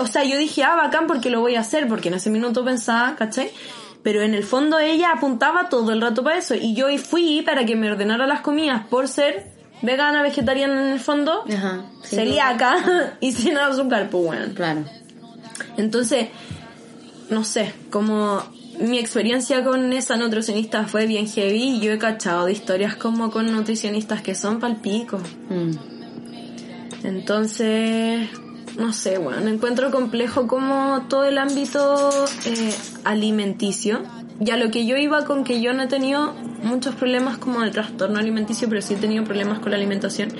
O 0.00 0.06
sea, 0.06 0.24
yo 0.24 0.38
dije, 0.38 0.62
ah, 0.64 0.76
bacán 0.76 1.06
porque 1.06 1.28
lo 1.28 1.40
voy 1.40 1.56
a 1.56 1.60
hacer, 1.60 1.86
porque 1.86 2.08
en 2.08 2.14
ese 2.14 2.30
minuto 2.30 2.64
pensaba, 2.64 3.14
¿cachai? 3.16 3.50
Pero 4.02 4.22
en 4.22 4.32
el 4.32 4.44
fondo 4.44 4.78
ella 4.78 5.10
apuntaba 5.12 5.68
todo 5.68 5.92
el 5.92 6.00
rato 6.00 6.22
para 6.24 6.38
eso. 6.38 6.54
Y 6.54 6.74
yo 6.74 6.86
fui 6.96 7.42
para 7.42 7.66
que 7.66 7.76
me 7.76 7.90
ordenara 7.90 8.26
las 8.26 8.40
comidas 8.40 8.86
por 8.86 9.06
ser 9.08 9.52
vegana, 9.82 10.22
vegetariana 10.22 10.80
en 10.86 10.92
el 10.92 11.00
fondo, 11.00 11.44
Ajá. 11.52 11.84
celíaca 12.02 13.16
y 13.20 13.32
sin 13.32 13.56
azúcar, 13.56 14.08
pues 14.10 14.24
bueno. 14.24 14.54
Claro. 14.54 14.84
Entonces, 15.76 16.28
no 17.28 17.44
sé, 17.44 17.72
como 17.90 18.42
mi 18.80 18.98
experiencia 18.98 19.62
con 19.62 19.92
esa 19.92 20.16
nutricionista 20.16 20.86
fue 20.86 21.06
bien 21.06 21.28
heavy 21.28 21.76
y 21.76 21.80
yo 21.80 21.92
he 21.92 21.98
cachado 21.98 22.46
de 22.46 22.52
historias 22.52 22.96
como 22.96 23.30
con 23.30 23.52
nutricionistas 23.52 24.22
que 24.22 24.34
son 24.34 24.58
palpico. 24.58 25.18
Mm. 25.48 25.70
Entonces, 27.04 28.28
no 28.78 28.92
sé, 28.92 29.18
bueno, 29.18 29.48
encuentro 29.48 29.90
complejo 29.90 30.46
como 30.46 31.06
todo 31.08 31.24
el 31.24 31.38
ámbito 31.38 32.10
eh, 32.46 32.74
alimenticio. 33.04 34.02
Ya 34.40 34.56
lo 34.56 34.70
que 34.70 34.86
yo 34.86 34.96
iba 34.96 35.24
con 35.26 35.44
que 35.44 35.60
yo 35.60 35.74
no 35.74 35.82
he 35.82 35.86
tenido 35.86 36.32
muchos 36.62 36.94
problemas 36.94 37.38
como 37.38 37.60
de 37.60 37.70
trastorno 37.70 38.18
alimenticio, 38.18 38.68
pero 38.68 38.80
sí 38.82 38.94
he 38.94 38.96
tenido 38.96 39.24
problemas 39.24 39.58
con 39.58 39.70
la 39.70 39.76
alimentación, 39.76 40.30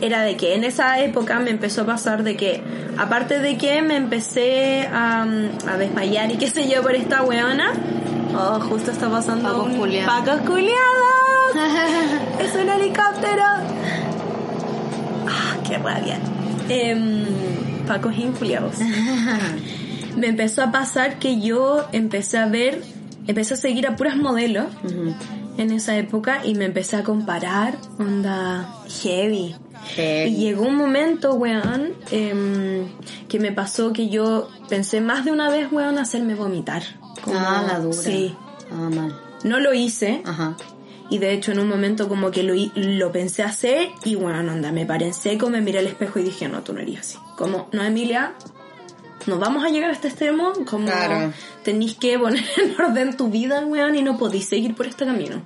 era 0.00 0.22
de 0.22 0.36
que 0.36 0.54
en 0.54 0.64
esa 0.64 0.98
época 0.98 1.38
me 1.38 1.50
empezó 1.50 1.82
a 1.82 1.86
pasar 1.86 2.24
de 2.24 2.36
que, 2.36 2.62
aparte 2.98 3.38
de 3.38 3.56
que 3.56 3.80
me 3.82 3.96
empecé 3.96 4.88
a, 4.92 5.22
a 5.22 5.76
desmayar 5.76 6.32
y 6.32 6.36
qué 6.36 6.48
sé 6.48 6.68
yo 6.68 6.82
por 6.82 6.96
esta 6.96 7.22
weona, 7.22 7.72
oh, 8.36 8.58
justo 8.60 8.90
está 8.90 9.08
pasando 9.08 9.48
Pacos 9.48 9.66
un 9.68 10.68
es 12.40 12.54
un 12.54 12.68
helicóptero. 12.68 13.44
Ah, 15.28 15.56
qué 15.68 15.78
rabia. 15.78 16.18
Em, 16.68 17.24
Pacos 17.86 18.16
injuliados. 18.16 18.74
me 20.16 20.28
empezó 20.28 20.62
a 20.62 20.72
pasar 20.72 21.18
que 21.18 21.40
yo 21.40 21.86
empecé 21.92 22.38
a 22.38 22.46
ver, 22.46 22.82
empecé 23.26 23.54
a 23.54 23.56
seguir 23.56 23.86
a 23.86 23.96
puras 23.96 24.16
modelos 24.16 24.66
en 25.58 25.70
esa 25.70 25.96
época 25.96 26.44
y 26.44 26.54
me 26.54 26.64
empecé 26.66 26.96
a 26.96 27.02
comparar, 27.04 27.76
onda 27.98 28.68
heavy. 29.02 29.54
Heavy. 29.96 30.30
Y 30.30 30.36
llegó 30.36 30.62
un 30.66 30.76
momento, 30.76 31.34
weón, 31.34 31.92
em, 32.10 32.86
que 33.28 33.38
me 33.40 33.52
pasó 33.52 33.92
que 33.92 34.08
yo 34.08 34.48
pensé 34.68 35.00
más 35.00 35.24
de 35.24 35.32
una 35.32 35.50
vez, 35.50 35.70
weón, 35.72 35.98
hacerme 35.98 36.34
vomitar. 36.34 36.82
Como- 37.24 37.38
Ah, 37.38 37.64
la 37.66 37.78
dura. 37.80 37.96
Sí. 37.96 38.34
Ah, 38.70 38.88
mal. 38.94 39.14
No 39.44 39.58
lo 39.60 39.74
hice. 39.74 40.22
Ajá. 40.24 40.56
Y 41.10 41.18
de 41.18 41.32
hecho 41.34 41.52
en 41.52 41.58
un 41.58 41.68
momento 41.68 42.08
como 42.08 42.30
que 42.30 42.42
lo, 42.42 42.54
lo 42.74 43.12
pensé 43.12 43.42
hacer 43.42 43.88
y 44.04 44.14
bueno, 44.14 44.38
onda, 44.50 44.72
me 44.72 44.86
paré 44.86 45.08
en 45.08 45.14
seco, 45.14 45.50
me 45.50 45.60
miré 45.60 45.80
al 45.80 45.86
espejo 45.86 46.18
y 46.20 46.22
dije, 46.22 46.48
no, 46.48 46.62
tú 46.62 46.72
no 46.72 46.80
eres 46.80 47.00
así. 47.00 47.18
Como, 47.36 47.68
no, 47.72 47.82
Emilia, 47.82 48.32
no 49.26 49.38
vamos 49.38 49.64
a 49.64 49.68
llegar 49.68 49.90
a 49.90 49.92
este 49.92 50.08
extremo, 50.08 50.52
como 50.68 50.86
Claro. 50.86 51.32
tenéis 51.62 51.94
que 51.96 52.18
poner 52.18 52.44
en 52.62 52.80
orden 52.80 53.16
tu 53.16 53.28
vida, 53.28 53.64
weón, 53.66 53.94
y 53.96 54.02
no 54.02 54.18
podéis 54.18 54.48
seguir 54.48 54.74
por 54.74 54.86
este 54.86 55.04
camino. 55.06 55.42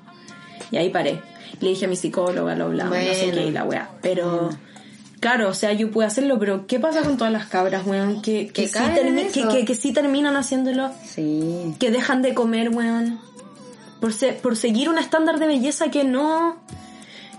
Y 0.70 0.76
ahí 0.78 0.90
paré. 0.90 1.20
Le 1.60 1.70
dije 1.70 1.86
a 1.86 1.88
mi 1.88 1.96
psicóloga, 1.96 2.54
lo 2.54 2.64
hablamos, 2.64 2.96
no 2.98 3.04
sé 3.14 3.26
Bueno. 3.26 3.32
qué, 3.42 3.46
y 3.46 3.50
la 3.50 3.64
weá. 3.64 3.88
Pero, 4.02 4.50
claro, 5.20 5.48
o 5.48 5.54
sea, 5.54 5.72
yo 5.72 5.90
pude 5.90 6.04
hacerlo, 6.06 6.38
pero 6.38 6.66
¿qué 6.66 6.78
pasa 6.80 7.02
con 7.02 7.16
todas 7.16 7.32
las 7.32 7.46
cabras, 7.46 7.86
weón? 7.86 8.20
Que, 8.22 8.48
que, 8.48 8.68
sí, 8.68 8.74
que, 9.32 9.48
que, 9.48 9.64
que 9.64 9.74
sí 9.74 9.92
terminan 9.92 10.36
haciéndolo 10.36 10.90
Sí. 11.04 11.74
que 11.78 11.90
dejan 11.90 12.20
de 12.22 12.34
comer, 12.34 12.70
weón. 12.70 13.20
Por, 14.00 14.12
se- 14.12 14.32
por 14.34 14.56
seguir 14.56 14.88
un 14.90 14.98
estándar 14.98 15.38
de 15.38 15.46
belleza 15.46 15.90
que 15.90 16.04
no... 16.04 16.56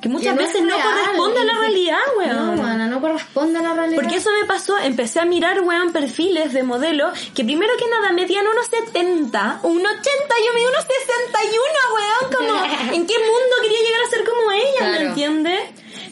Que 0.01 0.09
muchas 0.09 0.33
Que 0.33 0.35
no 0.35 0.41
es 0.41 0.53
veces 0.53 0.67
no 0.67 0.75
corresponde 0.79 1.39
a 1.41 1.43
la 1.45 1.53
realidad, 1.59 1.97
weón. 2.17 2.55
No, 2.55 2.61
mana, 2.63 2.87
no 2.87 3.01
corresponde 3.01 3.57
a 3.59 3.61
la 3.63 3.73
realidad. 3.73 3.99
Porque 4.01 4.17
eso 4.17 4.29
me 4.39 4.45
pasó, 4.47 4.77
empecé 4.77 5.19
a 5.19 5.25
mirar, 5.25 5.61
weón, 5.61 5.91
perfiles 5.91 6.53
de 6.53 6.61
modelos 6.63 7.17
que 7.33 7.43
primero 7.43 7.73
que 7.79 7.89
nada 7.89 8.11
medían 8.13 8.45
unos 8.45 8.67
70, 8.67 9.61
un 9.63 9.79
80, 9.79 9.99
yo 10.45 10.53
medí 10.53 10.65
unos 10.65 10.83
61, 10.83 11.63
weón, 11.95 12.35
como, 12.35 12.65
¿en 12.93 13.07
qué 13.07 13.13
mundo 13.19 13.55
quería 13.61 13.79
llegar 13.79 14.01
a 14.05 14.09
ser 14.09 14.23
como 14.23 14.51
ella, 14.51 14.77
Claro. 14.77 14.91
me 14.99 15.05
entiendes? 15.09 15.61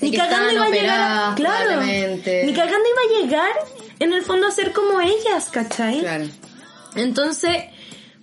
Ni 0.02 0.12
cagando 0.18 0.52
iba 0.54 0.66
a 0.66 0.70
llegar 0.70 1.36
claro, 1.36 1.66
probablemente. 1.70 2.44
ni 2.44 2.54
cagando 2.54 2.90
iba 2.90 3.02
a 3.02 3.22
llegar, 3.22 3.52
en 4.00 4.14
el 4.14 4.24
fondo, 4.24 4.48
a 4.48 4.52
ser 4.52 4.74
como 4.74 5.00
ellas, 5.00 5.50
¿cachai? 5.52 6.00
Claro. 6.00 6.26
Entonces, 6.96 7.66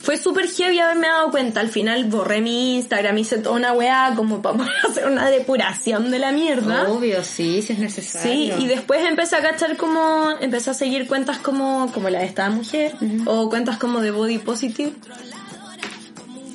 fue 0.03 0.17
súper 0.17 0.49
heavy 0.49 0.81
haberme 0.81 1.07
dado 1.07 1.31
cuenta. 1.31 1.61
Al 1.61 1.69
final 1.69 2.05
borré 2.07 2.41
mi 2.41 2.77
Instagram, 2.77 3.17
hice 3.19 3.39
toda 3.39 3.57
una 3.57 3.73
weá 3.73 4.13
como 4.17 4.43
para 4.43 4.57
poder 4.59 4.73
hacer 4.89 5.07
una 5.07 5.31
depuración 5.31 6.11
de 6.11 6.19
la 6.19 6.33
mierda. 6.33 6.89
Obvio, 6.91 7.23
sí, 7.23 7.63
si 7.63 7.73
es 7.73 7.79
necesario. 7.79 8.57
Sí, 8.57 8.65
y 8.65 8.67
después 8.67 9.05
empecé 9.05 9.37
a 9.37 9.43
cachar 9.43 9.77
como, 9.77 10.31
empecé 10.41 10.71
a 10.71 10.75
seguir 10.75 11.07
cuentas 11.07 11.39
como, 11.39 11.91
como 11.93 12.11
la 12.11 12.19
de 12.19 12.27
esta 12.27 12.51
mujer, 12.51 12.95
o 13.27 13.49
cuentas 13.49 13.79
como 13.79 14.01
de 14.01 14.11
body 14.11 14.39
positive, 14.39 14.93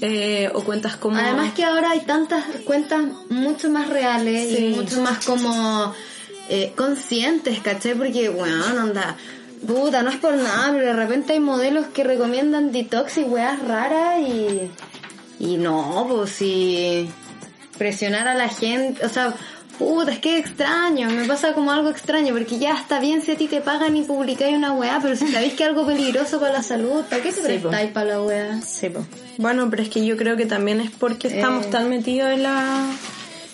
eh, 0.02 0.50
o 0.54 0.62
cuentas 0.64 0.96
como... 0.98 1.18
Además 1.18 1.54
que 1.54 1.64
ahora 1.64 1.92
hay 1.92 2.02
tantas 2.02 2.44
cuentas 2.66 3.04
mucho 3.30 3.70
más 3.70 3.90
reales 3.90 4.50
Sí. 4.50 4.66
y 4.66 4.76
mucho 4.76 5.02
más 5.02 5.26
como 5.26 5.94
eh, 6.50 6.74
conscientes, 6.76 7.60
¿caché? 7.62 7.96
Porque, 7.96 8.30
bueno, 8.30 8.64
onda, 8.84 9.16
puta, 9.66 10.04
no 10.04 10.10
es 10.10 10.18
por 10.18 10.36
nada, 10.36 10.72
pero 10.74 10.86
de 10.88 10.94
repente 10.94 11.34
hay 11.34 11.40
modelos 11.40 11.88
que 11.88 12.04
recomiendan 12.04 12.72
detox 12.72 13.18
y 13.18 13.24
weas 13.24 13.60
raras 13.68 14.20
y... 14.22 14.70
Y 15.40 15.58
no, 15.58 16.06
pues 16.10 16.32
si 16.32 17.08
presionar 17.78 18.28
a 18.28 18.34
la 18.34 18.50
gente, 18.50 19.06
o 19.06 19.10
sea, 19.10 19.36
puta, 19.78 20.12
es 20.12 20.18
que 20.18 20.40
extraño, 20.40 21.12
me 21.12 21.26
pasa 21.28 21.54
como 21.54 21.72
algo 21.72 21.90
extraño, 21.92 22.34
porque 22.34 22.58
ya 22.58 22.74
está 22.76 23.00
bien 23.00 23.22
si 23.22 23.32
a 23.34 23.38
ti 23.38 23.48
te 23.48 23.62
pagan 23.62 23.96
y 23.96 24.02
publicáis 24.02 24.56
una 24.58 24.74
weá, 24.74 25.00
pero 25.00 25.16
si 25.16 25.28
sabéis 25.28 25.54
que 25.54 25.62
es 25.64 25.70
algo 25.70 25.86
peligroso 25.86 26.40
para 26.40 26.54
la 26.54 26.64
salud, 26.64 27.04
¿para 27.08 27.22
qué 27.22 27.30
te 27.30 27.36
Sí, 27.36 27.42
po. 27.60 27.70
prestáis 27.70 27.92
para 27.92 28.06
la 28.14 28.22
weá? 28.24 28.62
Sí, 28.62 28.90
po. 28.90 29.06
Bueno, 29.38 29.70
pero 29.70 29.84
es 29.84 29.90
que 29.90 30.04
yo 30.04 30.18
creo 30.18 30.36
que 30.38 30.48
también 30.48 30.82
es 30.82 30.90
porque 30.90 31.28
estamos 31.28 31.68
Eh. 31.68 31.70
tan 31.70 31.88
metidos 31.90 32.32
en 32.32 32.42
la... 32.42 32.88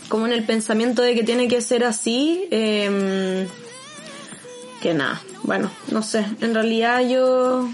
como 0.08 0.26
en 0.26 0.32
el 0.32 0.44
pensamiento 0.46 1.02
de 1.02 1.16
que 1.16 1.24
tiene 1.24 1.50
que 1.50 1.60
ser 1.60 1.84
así, 1.84 2.48
eh, 2.50 3.46
que 4.84 4.94
nada. 4.94 5.22
Bueno, 5.44 5.72
no 5.92 6.04
sé, 6.04 6.26
en 6.42 6.54
realidad 6.54 7.00
yo... 7.08 7.70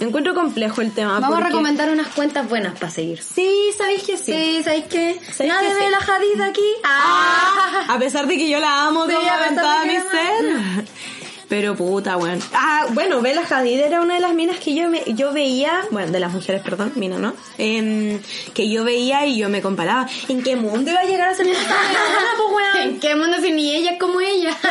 Encuentro 0.00 0.34
complejo 0.34 0.82
el 0.82 0.92
tema. 0.92 1.18
Vamos 1.18 1.38
a 1.38 1.44
recomendar 1.44 1.88
unas 1.88 2.08
cuentas 2.08 2.46
buenas 2.46 2.74
para 2.74 2.90
seguir. 2.90 3.22
Sí, 3.22 3.70
¿sabéis 3.78 4.02
que 4.02 4.18
sí? 4.18 4.32
Sí, 4.32 4.62
¿sabéis 4.62 4.84
que 4.84 5.18
ve 5.18 5.18
sí? 5.18 5.90
la 5.90 5.98
Hadid 5.98 6.40
aquí. 6.42 6.68
Ah, 6.84 7.86
a 7.88 7.98
pesar 7.98 8.26
de 8.26 8.36
que 8.36 8.50
yo 8.50 8.60
la 8.60 8.86
amo 8.86 9.06
Sí, 9.06 9.14
como 9.14 9.30
a 9.30 9.82
que 9.82 9.88
mi 9.88 9.94
ser. 9.94 10.84
Pero 11.56 11.76
puta, 11.76 12.16
weón. 12.16 12.40
Ah, 12.52 12.86
bueno, 12.90 13.20
Bella 13.20 13.44
Hadid 13.48 13.78
era 13.78 14.00
una 14.00 14.14
de 14.14 14.20
las 14.20 14.34
minas 14.34 14.58
que 14.58 14.74
yo 14.74 14.88
me, 14.88 15.04
yo 15.14 15.32
veía, 15.32 15.84
bueno, 15.92 16.10
de 16.10 16.18
las 16.18 16.32
mujeres, 16.32 16.60
perdón, 16.62 16.90
mina, 16.96 17.16
¿no? 17.16 17.32
Em, 17.58 18.20
que 18.52 18.68
yo 18.68 18.82
veía 18.82 19.24
y 19.24 19.36
yo 19.38 19.48
me 19.48 19.62
comparaba. 19.62 20.08
¿En 20.28 20.42
qué 20.42 20.56
mundo 20.56 20.90
iba 20.90 20.98
a 20.98 21.04
llegar 21.04 21.28
a 21.28 21.34
ser 21.36 21.46
po, 21.46 22.46
weón? 22.56 22.76
¿En 22.88 22.98
qué 22.98 23.14
mundo 23.14 23.36
si 23.40 23.52
ni 23.52 23.72
ella 23.72 23.92
es 23.92 24.00
como 24.00 24.20
ella? 24.20 24.50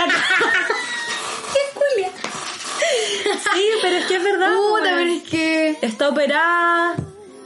Sí, 3.53 3.63
pero 3.81 3.95
es 3.95 4.05
que 4.05 4.15
es 4.17 4.23
verdad. 4.23 4.49
Puta, 4.53 4.83
weón. 4.83 4.95
pero 4.97 5.11
es 5.13 5.23
que... 5.23 5.77
Está 5.81 6.09
operada. 6.09 6.95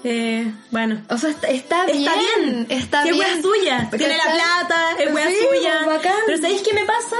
Eh, 0.03 0.51
bueno. 0.71 1.03
O 1.09 1.17
sea, 1.17 1.29
está, 1.29 1.47
está 1.49 1.85
bien. 1.85 1.97
Está 2.07 2.13
bien, 2.15 2.65
Está 2.69 3.03
que 3.03 3.11
bien. 3.11 3.27
es 3.27 3.41
suya, 3.43 3.89
tiene 3.95 4.17
la 4.17 4.23
plata, 4.33 4.91
es 4.97 5.09
Sí, 5.09 5.35
suya. 5.47 5.81
pues, 5.85 5.97
bacán. 5.97 6.13
Pero 6.25 6.37
¿sabéis 6.41 6.61
qué 6.63 6.73
me 6.73 6.85
pasa? 6.85 7.15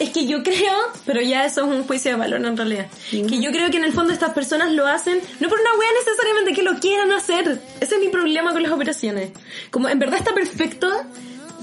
Es 0.00 0.10
que 0.10 0.26
yo 0.26 0.42
creo, 0.42 0.74
pero 1.04 1.20
ya 1.20 1.44
eso 1.44 1.60
es 1.60 1.66
un 1.68 1.84
juicio 1.84 2.12
de 2.12 2.16
valor 2.16 2.44
en 2.44 2.56
realidad, 2.56 2.86
que 3.10 3.40
yo 3.40 3.52
creo 3.52 3.70
que 3.70 3.76
en 3.76 3.84
el 3.84 3.92
fondo 3.92 4.14
estas 4.14 4.32
personas 4.32 4.72
lo 4.72 4.86
hacen 4.86 5.20
no 5.40 5.48
por 5.48 5.60
una 5.60 5.74
wea 5.78 5.88
necesariamente 5.98 6.54
que 6.54 6.62
lo 6.62 6.80
quieran 6.80 7.12
hacer. 7.12 7.60
Ese 7.80 7.96
es 7.96 8.00
mi 8.00 8.08
problema 8.08 8.52
con 8.52 8.62
las 8.62 8.72
operaciones. 8.72 9.30
Como 9.70 9.90
en 9.90 9.98
verdad 9.98 10.18
está 10.18 10.32
perfecto, 10.32 10.88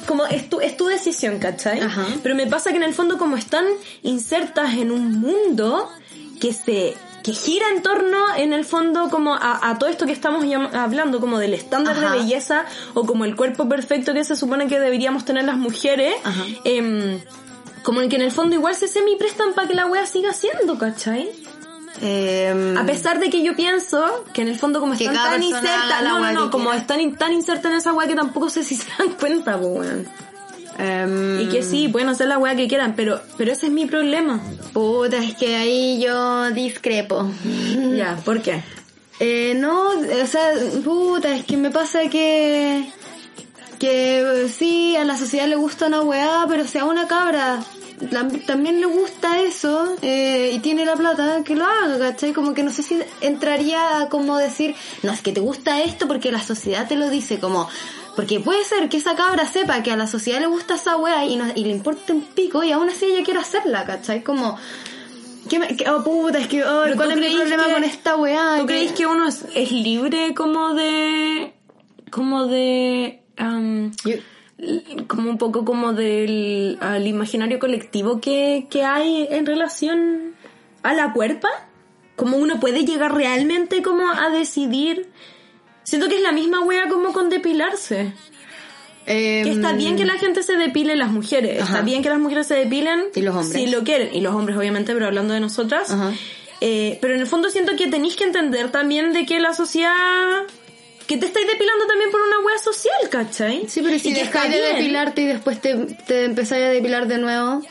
como 0.06 0.28
es 0.28 0.50
tu, 0.50 0.60
es 0.62 0.78
tu 0.78 0.86
decisión, 0.86 1.40
¿cachai? 1.40 1.80
Ajá. 1.80 2.06
Pero 2.22 2.36
me 2.36 2.46
pasa 2.46 2.70
que 2.70 2.78
en 2.78 2.84
el 2.84 2.94
fondo 2.94 3.18
como 3.18 3.38
están 3.38 3.66
insertas 4.04 4.76
en 4.76 4.92
un 4.92 5.20
mundo 5.20 5.92
que 6.40 6.54
se 6.54 6.96
que 7.24 7.34
gira 7.34 7.66
en 7.76 7.82
torno 7.82 8.18
en 8.38 8.54
el 8.54 8.64
fondo 8.64 9.10
como 9.10 9.34
a, 9.34 9.70
a 9.70 9.78
todo 9.78 9.90
esto 9.90 10.06
que 10.06 10.14
estamos 10.14 10.46
hablando 10.74 11.20
como 11.20 11.40
del 11.40 11.56
estándar 11.56 11.98
Ajá. 11.98 12.14
de 12.14 12.20
belleza 12.20 12.66
o 12.94 13.06
como 13.06 13.26
el 13.26 13.36
cuerpo 13.36 13.68
perfecto 13.68 14.14
que 14.14 14.24
se 14.24 14.38
supone 14.38 14.68
que 14.68 14.80
deberíamos 14.80 15.26
tener 15.26 15.44
las 15.44 15.58
mujeres 15.58 16.14
Ajá. 16.24 16.46
Como 17.88 18.02
que 18.10 18.18
en 18.18 18.22
el 18.22 18.32
fondo 18.34 18.54
igual 18.54 18.76
se 18.76 18.90
semi 18.90 19.16
prestan 19.16 19.54
para 19.54 19.66
que 19.66 19.74
la 19.74 19.86
wea 19.86 20.06
siga 20.06 20.34
siendo 20.34 20.78
¿cachai? 20.78 21.30
Em, 22.02 22.78
A 22.78 22.86
pesar 22.86 23.18
de 23.18 23.30
que 23.30 23.42
yo 23.44 23.56
pienso 23.56 24.26
que 24.34 24.42
en 24.42 24.50
el 24.50 24.58
fondo 24.60 24.82
como 24.82 24.92
están 24.94 25.16
tan 25.16 25.42
insertas, 25.42 26.04
no, 26.04 26.20
no, 26.20 26.32
no, 26.34 26.52
como 26.52 26.74
están 26.74 27.16
tan 27.16 27.32
insertas 27.32 27.72
en 27.72 27.78
esa 27.78 27.94
wea 27.94 28.06
que 28.06 28.16
tampoco 28.16 28.50
sé 28.50 28.66
si 28.66 28.76
se 28.76 28.90
dan 29.00 29.14
cuenta, 29.22 29.58
po, 29.58 29.68
weón. 29.68 30.06
em, 30.78 31.40
Y 31.40 31.48
que 31.48 31.64
sí, 31.64 31.88
pueden 31.88 32.10
hacer 32.10 32.28
la 32.28 32.38
wea 32.38 32.58
que 32.58 32.68
quieran, 32.68 32.94
pero, 32.94 33.22
pero 33.38 33.54
ese 33.54 33.68
es 33.68 33.72
mi 33.72 33.86
problema. 33.86 34.42
Puta, 34.74 35.24
es 35.24 35.36
que 35.36 35.56
ahí 35.56 36.04
yo 36.04 36.52
discrepo. 36.52 37.32
Ya, 37.96 38.18
¿por 38.26 38.42
qué? 38.42 38.64
Eh, 39.22 39.54
no, 39.56 39.92
o 39.92 40.28
sea, 40.28 40.52
puta, 40.84 41.34
es 41.38 41.46
que 41.46 41.56
me 41.56 41.72
pasa 41.72 42.02
que... 42.10 42.92
Que 43.80 44.20
eh, 44.22 44.50
sí, 44.50 44.96
a 44.96 45.04
la 45.06 45.18
sociedad 45.18 45.48
le 45.48 45.56
gusta 45.56 45.88
una 45.88 46.02
weá, 46.02 46.46
pero 46.48 46.66
si 46.66 46.78
a 46.80 46.86
una 46.86 47.08
cabra 47.08 47.64
la- 48.12 48.28
también 48.46 48.80
le 48.80 48.88
gusta 48.88 49.40
eso 49.42 49.96
eh, 50.02 50.52
y 50.54 50.60
tiene 50.60 50.84
la 50.86 50.96
plata, 50.96 51.44
que 51.44 51.56
lo 51.56 51.66
haga, 51.66 52.00
¿cachai? 52.00 52.34
Como 52.34 52.54
que 52.54 52.64
no 52.64 52.72
sé 52.72 52.82
si 52.84 53.00
entraría 53.22 54.00
a 54.02 54.10
como 54.10 54.38
decir, 54.38 54.76
no, 55.04 55.12
es 55.12 55.22
que 55.22 55.32
te 55.32 55.42
gusta 55.42 55.82
esto 55.84 56.08
porque 56.08 56.32
la 56.32 56.42
sociedad 56.42 56.88
te 56.88 56.96
lo 56.96 57.10
dice, 57.10 57.40
como... 57.40 57.68
Porque 58.16 58.40
puede 58.40 58.66
ser 58.66 58.90
que 58.90 58.98
esa 58.98 59.16
cabra 59.16 59.46
sepa 59.46 59.84
que 59.84 59.92
a 59.92 59.96
la 59.96 60.08
sociedad 60.08 60.40
le 60.40 60.48
gusta 60.48 60.74
esa 60.74 60.98
weá 60.98 61.24
y, 61.26 61.36
no- 61.36 61.52
y 61.54 61.64
le 61.66 61.70
importa 61.72 62.14
un 62.14 62.22
pico 62.24 62.64
y 62.64 62.72
aún 62.72 62.90
así 62.90 63.06
ella 63.06 63.24
quiere 63.24 63.40
hacerla, 63.40 63.86
¿cachai? 63.86 64.24
Como... 64.24 64.58
¿Qué 65.48 65.60
me, 65.60 65.68
oh 65.92 66.04
puta, 66.04 66.40
es 66.40 66.48
que, 66.48 66.64
oh, 66.66 66.84
¿cuál 66.96 67.12
es 67.12 67.18
mi 67.20 67.36
problema 67.36 67.66
que- 67.68 67.74
con 67.74 67.84
esta 67.84 68.16
weá? 68.16 68.56
¿Tú 68.60 68.66
Que- 68.66 68.74
crees 68.74 68.92
que 68.94 69.06
uno 69.06 69.28
es, 69.28 69.46
es 69.54 69.72
libre 69.72 70.34
como 70.34 70.74
de... 70.74 71.54
como 72.10 72.48
de... 72.48 73.24
l- 73.38 75.06
como 75.08 75.30
un 75.30 75.38
poco 75.38 75.64
como 75.66 75.94
del 75.94 76.78
al 76.82 77.06
imaginario 77.06 77.60
colectivo 77.60 78.20
que, 78.20 78.68
que 78.70 78.84
hay 78.84 79.28
en 79.30 79.46
relación 79.46 80.34
a 80.84 80.94
la 80.94 81.14
cuerpa? 81.14 81.50
Como 82.16 82.38
uno 82.38 82.60
puede 82.60 82.84
llegar 82.86 83.14
realmente 83.14 83.82
como 83.84 84.10
a 84.12 84.30
decidir... 84.30 85.08
Siento 85.84 86.10
que 86.10 86.16
es 86.16 86.22
la 86.22 86.32
misma 86.32 86.62
wea 86.62 86.90
como 86.90 87.14
con 87.14 87.30
depilarse. 87.30 88.14
Que 89.06 89.52
está 89.52 89.72
bien 89.74 89.96
que 89.96 90.04
la 90.04 90.16
gente 90.18 90.44
se 90.44 90.58
depile, 90.58 90.96
las 90.98 91.12
mujeres. 91.12 91.62
Está 91.64 91.80
Em, 91.80 91.86
bien 91.86 92.04
que 92.04 92.10
las 92.10 92.20
mujeres 92.20 92.46
se 92.48 92.56
depilen. 92.56 93.04
Y 93.16 93.22
los 93.22 93.34
hombres. 93.36 93.54
Si 93.54 93.68
lo 93.68 93.84
quieren. 93.86 94.14
Y 94.14 94.20
los 94.20 94.36
hombres, 94.36 94.58
obviamente, 94.58 94.94
pero 94.94 95.06
hablando 95.06 95.34
de 95.34 95.40
nosotras. 95.40 95.96
Eh, 96.60 96.98
pero 97.02 97.14
en 97.14 97.22
el 97.22 97.28
fondo 97.28 97.50
siento 97.50 97.76
que 97.78 97.88
tenéis 97.88 98.16
que 98.18 98.24
entender 98.26 98.70
también 98.72 99.14
de 99.14 99.26
que 99.26 99.40
la 99.40 99.54
sociedad... 99.54 100.42
Que 101.08 101.18
te 101.18 101.26
estáis 101.28 101.48
depilando 101.48 101.88
también 101.88 102.12
por 102.12 102.22
una 102.22 102.40
wea 102.40 102.58
social, 102.58 103.10
¿cachai? 103.10 103.68
Sí, 103.70 103.82
pero 103.82 103.98
si 103.98 104.14
dejáis 104.14 104.52
de 104.52 104.60
depilarte 104.60 105.22
y 105.22 105.26
después 105.26 105.62
te, 105.62 105.74
te 106.06 106.26
empezáis 106.26 106.66
a 106.66 106.70
depilar 106.70 107.08
de 107.08 107.18
nuevo, 107.18 107.62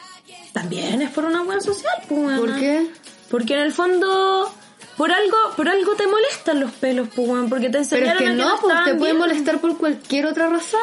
También 0.53 1.03
es 1.03 1.11
por 1.11 1.25
una 1.27 1.43
wea 1.43 1.61
social, 1.61 2.03
pues. 2.09 2.39
¿por 2.39 2.57
qué? 2.57 2.87
Porque 3.31 3.55
en 3.55 3.61
el 3.61 3.73
fondo... 3.73 4.53
Por 4.97 5.13
algo, 5.13 5.37
por 5.59 5.69
algo 5.69 5.95
te 5.95 6.07
molestan 6.07 6.59
los 6.61 6.71
pelos, 6.73 7.09
pues, 7.15 7.45
porque 7.51 7.67
te 7.69 7.73
Pero 7.73 7.83
es 7.83 7.93
enseñaron 7.93 8.19
que 8.19 8.25
a 8.25 8.31
que 8.31 8.35
no, 8.37 8.49
pues 8.49 8.61
te 8.61 8.79
estaban 8.79 8.99
puede 8.99 9.13
bien. 9.13 9.19
molestar 9.19 9.61
por 9.61 9.77
cualquier 9.77 10.25
otra 10.25 10.49
razón. 10.49 10.81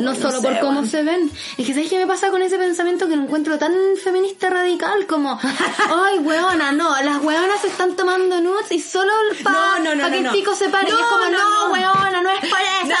No 0.00 0.12
No 0.12 0.14
solo 0.20 0.40
sé, 0.40 0.46
por 0.48 0.58
cómo 0.60 0.80
weón. 0.80 0.88
se 0.90 1.02
ven. 1.02 1.30
Es 1.58 1.66
que 1.66 1.74
¿sabes 1.74 1.88
qué 1.90 1.98
me 1.98 2.06
pasa 2.06 2.30
con 2.30 2.42
ese 2.42 2.58
pensamiento 2.58 3.08
que 3.08 3.16
lo 3.16 3.22
encuentro 3.24 3.58
tan 3.58 3.72
feminista 4.02 4.50
radical 4.50 5.06
como, 5.06 5.38
ay, 6.04 6.18
weona, 6.20 6.72
no, 6.72 6.90
las 7.02 7.22
weonas 7.22 7.60
se 7.60 7.68
están 7.68 7.96
tomando 7.96 8.40
nudes 8.40 8.70
y 8.70 8.80
solo 8.80 9.12
para 9.42 9.56
No, 9.78 9.78
no, 9.80 9.94
no, 9.94 10.10
que 10.10 10.18
el 10.18 10.28
pico 10.30 10.54
se 10.54 10.68
pare. 10.68 10.88
y 10.88 10.92
es 10.92 10.98
No, 11.00 11.08
como, 11.08 11.24
no, 11.26 11.72
weona, 11.72 12.22
no 12.22 12.30
es 12.30 12.40
por 12.40 12.58
eso. 12.60 12.94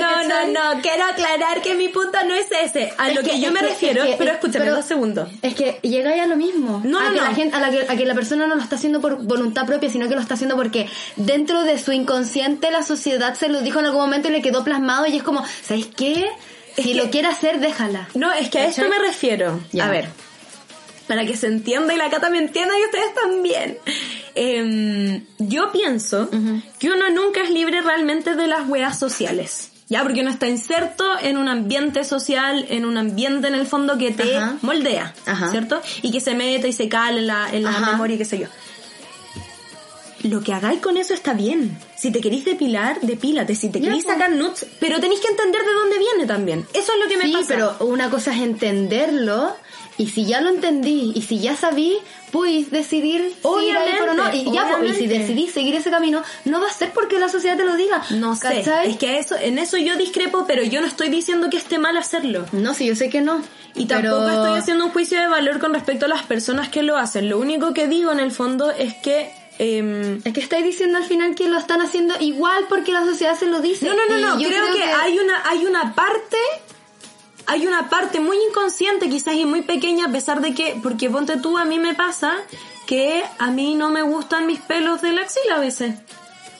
No, 0.00 0.22
no, 0.22 0.28
no, 0.52 0.74
no, 0.74 0.82
quiero 0.82 1.04
aclarar 1.04 1.60
que 1.62 1.74
mi 1.74 1.88
punto 1.88 2.18
no 2.26 2.34
es 2.34 2.46
ese. 2.50 2.92
A 2.98 3.08
Es 3.08 3.14
lo 3.16 3.22
que, 3.22 3.30
que- 3.32 3.40
yo 3.40 3.50
me 3.52 3.60
que- 3.60 3.66
refiero, 3.66 4.02
es 4.04 4.10
que- 4.10 4.16
pero 4.16 4.30
es- 4.30 4.36
escúchame 4.36 4.64
pero- 4.66 4.76
dos 4.76 4.84
segundos. 4.84 5.28
Es 5.42 5.54
que 5.54 5.78
llega 5.82 6.14
ya 6.16 6.26
lo 6.26 6.36
mismo. 6.36 6.80
No, 6.84 6.98
a 6.98 7.04
no, 7.04 7.12
que. 7.14 7.20
La 7.20 7.34
gente, 7.34 7.56
a, 7.56 7.60
la 7.60 7.70
que, 7.70 7.86
a 7.88 7.96
que 7.96 8.04
la 8.06 8.14
persona 8.14 8.46
no 8.46 8.54
lo 8.54 8.62
está 8.62 8.76
haciendo 8.76 9.00
por 9.00 9.16
voluntad 9.22 9.66
propia, 9.66 9.90
sino 9.90 10.08
que 10.08 10.14
lo 10.14 10.20
está 10.20 10.34
haciendo 10.34 10.56
porque 10.56 10.88
dentro 11.16 11.62
de 11.62 11.78
su 11.78 11.92
inconsciente 11.92 12.70
la 12.70 12.82
sociedad 12.82 13.34
se 13.34 13.48
lo 13.48 13.60
dijo 13.62 13.78
en 13.80 13.86
algún 13.86 14.02
momento 14.02 14.28
y 14.28 14.32
le 14.32 14.42
quedó 14.42 14.64
plasmado 14.64 15.06
y 15.06 15.16
es 15.16 15.22
como, 15.22 15.44
¿sabes 15.62 15.86
qué? 15.96 16.28
Si 16.76 16.94
lo 16.94 17.10
quiere 17.10 17.28
hacer, 17.28 17.60
déjala. 17.60 18.08
No, 18.14 18.32
es 18.32 18.50
que 18.50 18.58
a 18.58 18.66
esto 18.66 18.88
me 18.88 18.98
refiero. 18.98 19.60
Ya. 19.72 19.86
A 19.86 19.90
ver, 19.90 20.08
para 21.06 21.24
que 21.24 21.36
se 21.36 21.46
entienda 21.46 21.94
y 21.94 21.96
la 21.96 22.10
Cata 22.10 22.30
me 22.30 22.38
entienda 22.38 22.74
y 22.78 22.84
ustedes 22.84 23.14
también. 23.14 23.78
Em, 24.34 25.24
yo 25.38 25.72
pienso 25.72 26.28
que 26.78 26.90
uno 26.90 27.08
nunca 27.10 27.42
es 27.42 27.50
libre 27.50 27.80
realmente 27.80 28.34
de 28.34 28.46
las 28.46 28.68
weas 28.68 28.98
sociales. 28.98 29.70
Ya, 29.88 30.02
porque 30.02 30.20
uno 30.22 30.30
está 30.30 30.48
inserto 30.48 31.04
en 31.22 31.36
un 31.38 31.48
ambiente 31.48 32.02
social, 32.02 32.66
en 32.70 32.84
un 32.84 32.98
ambiente 32.98 33.46
en 33.46 33.54
el 33.54 33.66
fondo 33.66 33.96
que 33.96 34.10
te 34.10 34.36
Ajá. 34.36 34.56
moldea, 34.62 35.14
Ajá. 35.26 35.50
¿cierto? 35.52 35.80
Y 36.02 36.10
que 36.10 36.20
se 36.20 36.34
mete 36.34 36.66
y 36.68 36.72
se 36.72 36.88
cala 36.88 37.18
en 37.20 37.26
la, 37.28 37.48
en 37.52 37.62
la 37.62 37.78
memoria 37.78 38.16
y 38.16 38.18
qué 38.18 38.24
sé 38.24 38.38
yo. 38.40 38.48
Lo 40.24 40.40
que 40.40 40.52
hagáis 40.52 40.80
con 40.80 40.96
eso 40.96 41.14
está 41.14 41.34
bien. 41.34 41.78
Si 41.96 42.10
te 42.10 42.20
queréis 42.20 42.44
depilar, 42.44 43.00
depílate. 43.00 43.54
Si 43.54 43.70
te 43.70 43.80
pues. 43.80 44.04
sacar 44.04 44.30
nuts, 44.30 44.66
pero 44.78 45.00
tenéis 45.00 45.20
que 45.20 45.28
entender 45.28 45.62
de 45.62 45.72
dónde 45.72 45.98
viene 45.98 46.26
también. 46.26 46.66
Eso 46.74 46.92
es 46.92 46.98
lo 47.02 47.08
que 47.08 47.16
me 47.16 47.24
sí, 47.24 47.32
pasa. 47.32 47.46
pero 47.48 47.76
una 47.86 48.10
cosa 48.10 48.34
es 48.34 48.42
entenderlo 48.42 49.56
Y 49.98 50.08
si 50.08 50.26
ya 50.26 50.42
lo 50.42 50.50
entendí, 50.50 51.12
y 51.14 51.22
si 51.22 51.38
ya 51.38 51.56
sabí, 51.56 51.96
puedes 52.30 52.70
decidir 52.70 53.22
si 53.22 53.28
ir 53.28 53.34
Obviamente, 53.42 54.02
o 54.02 54.12
no. 54.12 54.28
Y 54.34 54.44
ya, 54.44 54.44
y 54.44 54.44
si 54.44 54.74
obviamente. 54.74 55.08
decidís 55.08 55.52
seguir 55.52 55.74
ese 55.74 55.90
camino, 55.90 56.22
no 56.44 56.60
va 56.60 56.68
a 56.68 56.72
ser 56.72 56.92
porque 56.92 57.18
la 57.18 57.30
sociedad 57.30 57.56
te 57.56 57.64
lo 57.64 57.76
diga. 57.76 58.02
No 58.10 58.36
sé, 58.36 58.56
¿cachai? 58.62 58.90
es 58.90 58.98
que 58.98 59.18
eso, 59.18 59.36
en 59.36 59.58
eso 59.58 59.78
yo 59.78 59.96
discrepo, 59.96 60.44
pero 60.46 60.62
yo 60.62 60.82
no 60.82 60.86
estoy 60.86 61.08
diciendo 61.08 61.48
que 61.48 61.56
esté 61.56 61.78
mal 61.78 61.96
hacerlo. 61.96 62.44
No, 62.52 62.74
sí, 62.74 62.84
yo 62.84 62.94
sé 62.94 63.08
que 63.08 63.22
no. 63.22 63.40
Y 63.74 63.86
pero- 63.86 64.10
tampoco 64.10 64.28
estoy 64.28 64.58
haciendo 64.58 64.84
un 64.84 64.90
juicio 64.90 65.18
de 65.18 65.28
valor 65.28 65.60
con 65.60 65.72
respecto 65.72 66.04
a 66.04 66.08
las 66.08 66.24
personas 66.24 66.68
que 66.68 66.82
lo 66.82 66.98
hacen. 66.98 67.30
Lo 67.30 67.38
único 67.38 67.72
que 67.72 67.88
digo 67.88 68.12
en 68.12 68.20
el 68.20 68.32
fondo 68.32 68.70
es 68.70 68.92
que... 68.96 69.30
em, 69.58 70.20
Es 70.24 70.32
que 70.32 70.40
estáis 70.40 70.64
diciendo 70.64 70.98
al 70.98 71.04
final 71.04 71.34
que 71.34 71.48
lo 71.48 71.58
están 71.58 71.80
haciendo 71.80 72.14
igual 72.20 72.66
porque 72.68 72.92
la 72.92 73.04
sociedad 73.04 73.36
se 73.36 73.46
lo 73.46 73.60
dice. 73.60 73.86
no, 73.86 73.94
no, 73.94 74.06
no, 74.08 74.18
no. 74.18 74.40
yo 74.40 74.48
Creo, 74.48 74.72
que, 74.74 74.82
hay 74.82 75.18
una 75.18 75.42
hay 75.48 75.66
una 75.66 75.94
parte 75.94 76.36
hay 77.46 77.66
una 77.66 77.88
parte 77.88 78.20
muy 78.20 78.36
inconsciente 78.48 79.08
quizás 79.08 79.34
y 79.34 79.44
muy 79.44 79.62
pequeña 79.62 80.06
a 80.06 80.12
pesar 80.12 80.40
de 80.40 80.54
que 80.54 80.78
porque 80.82 81.08
ponte 81.08 81.36
tú 81.36 81.56
a 81.58 81.64
mí 81.64 81.78
me 81.78 81.94
pasa 81.94 82.34
que 82.86 83.24
a 83.38 83.50
mí 83.50 83.74
no 83.74 83.90
me 83.90 84.02
gustan 84.02 84.46
mis 84.46 84.60
pelos 84.60 85.02
de 85.02 85.12
la 85.12 85.22
axila 85.22 85.56
a 85.56 85.60
veces. 85.60 85.94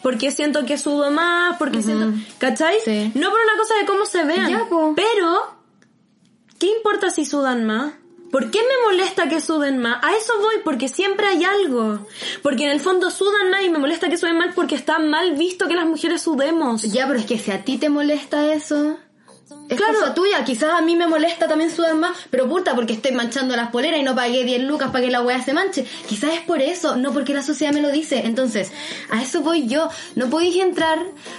Porque 0.03 0.30
siento 0.30 0.64
que 0.66 0.78
sudo 0.78 1.11
más, 1.11 1.57
porque 1.59 1.82
siento, 1.82 2.12
¿cachai? 2.38 2.76
Sí. 2.84 3.11
No 3.14 3.30
por 3.30 3.40
una 3.40 3.57
cosa 3.59 3.74
de 3.76 3.86
cómo 3.86 4.07
se 4.07 4.24
vean, 4.24 4.49
Ya, 4.49 4.66
pero 4.94 5.57
¿qué 6.59 6.68
importa 6.76 7.11
si 7.11 7.24
sudan 7.24 7.64
más? 7.66 7.94
¿Por 8.30 8.50
qué 8.50 8.58
me 8.58 8.90
molesta 8.90 9.28
que 9.28 9.40
suden 9.40 9.78
más? 9.78 10.02
A 10.02 10.14
eso 10.16 10.32
voy, 10.40 10.56
porque 10.64 10.88
siempre 10.88 11.26
hay 11.26 11.44
algo. 11.44 12.06
Porque 12.42 12.64
en 12.64 12.70
el 12.70 12.80
fondo 12.80 13.10
sudan 13.10 13.50
más 13.50 13.62
y 13.62 13.70
me 13.70 13.78
molesta 13.78 14.08
que 14.08 14.16
suden 14.16 14.36
mal 14.38 14.52
porque 14.54 14.74
está 14.74 14.98
mal 14.98 15.32
visto 15.34 15.68
que 15.68 15.74
las 15.74 15.86
mujeres 15.86 16.22
sudemos. 16.22 16.82
Ya, 16.82 17.06
pero 17.06 17.18
es 17.18 17.26
que 17.26 17.38
si 17.38 17.50
a 17.50 17.64
ti 17.64 17.78
te 17.78 17.88
molesta 17.88 18.52
eso, 18.52 18.98
es 19.68 19.76
Claro. 19.76 20.00
cosa 20.00 20.14
tuya. 20.14 20.44
Quizás 20.44 20.70
a 20.70 20.80
mí 20.80 20.96
me 20.96 21.06
molesta 21.06 21.46
también 21.48 21.70
sudar 21.70 21.94
más, 21.94 22.16
pero 22.30 22.48
puta, 22.48 22.74
porque 22.74 22.94
estoy 22.94 23.12
manchando 23.12 23.54
las 23.56 23.70
poleras 23.70 24.00
y 24.00 24.02
no 24.02 24.14
pagué 24.14 24.44
10 24.44 24.62
lucas 24.62 24.90
para 24.90 25.04
que 25.04 25.10
la 25.10 25.22
weá 25.22 25.42
se 25.42 25.52
manche. 25.52 25.86
Quizás 26.08 26.34
es 26.34 26.40
por 26.40 26.60
eso, 26.60 26.96
no 26.96 27.12
porque 27.12 27.32
la 27.32 27.42
sociedad 27.42 27.72
me 27.72 27.80
lo 27.80 27.90
dice. 27.90 28.22
Entonces, 28.26 28.72
a 29.10 29.22
eso 29.22 29.42
voy 29.42 29.66
yo. 29.66 29.88
No 30.14 30.28
podéis 30.28 30.56
entrar 30.56 30.98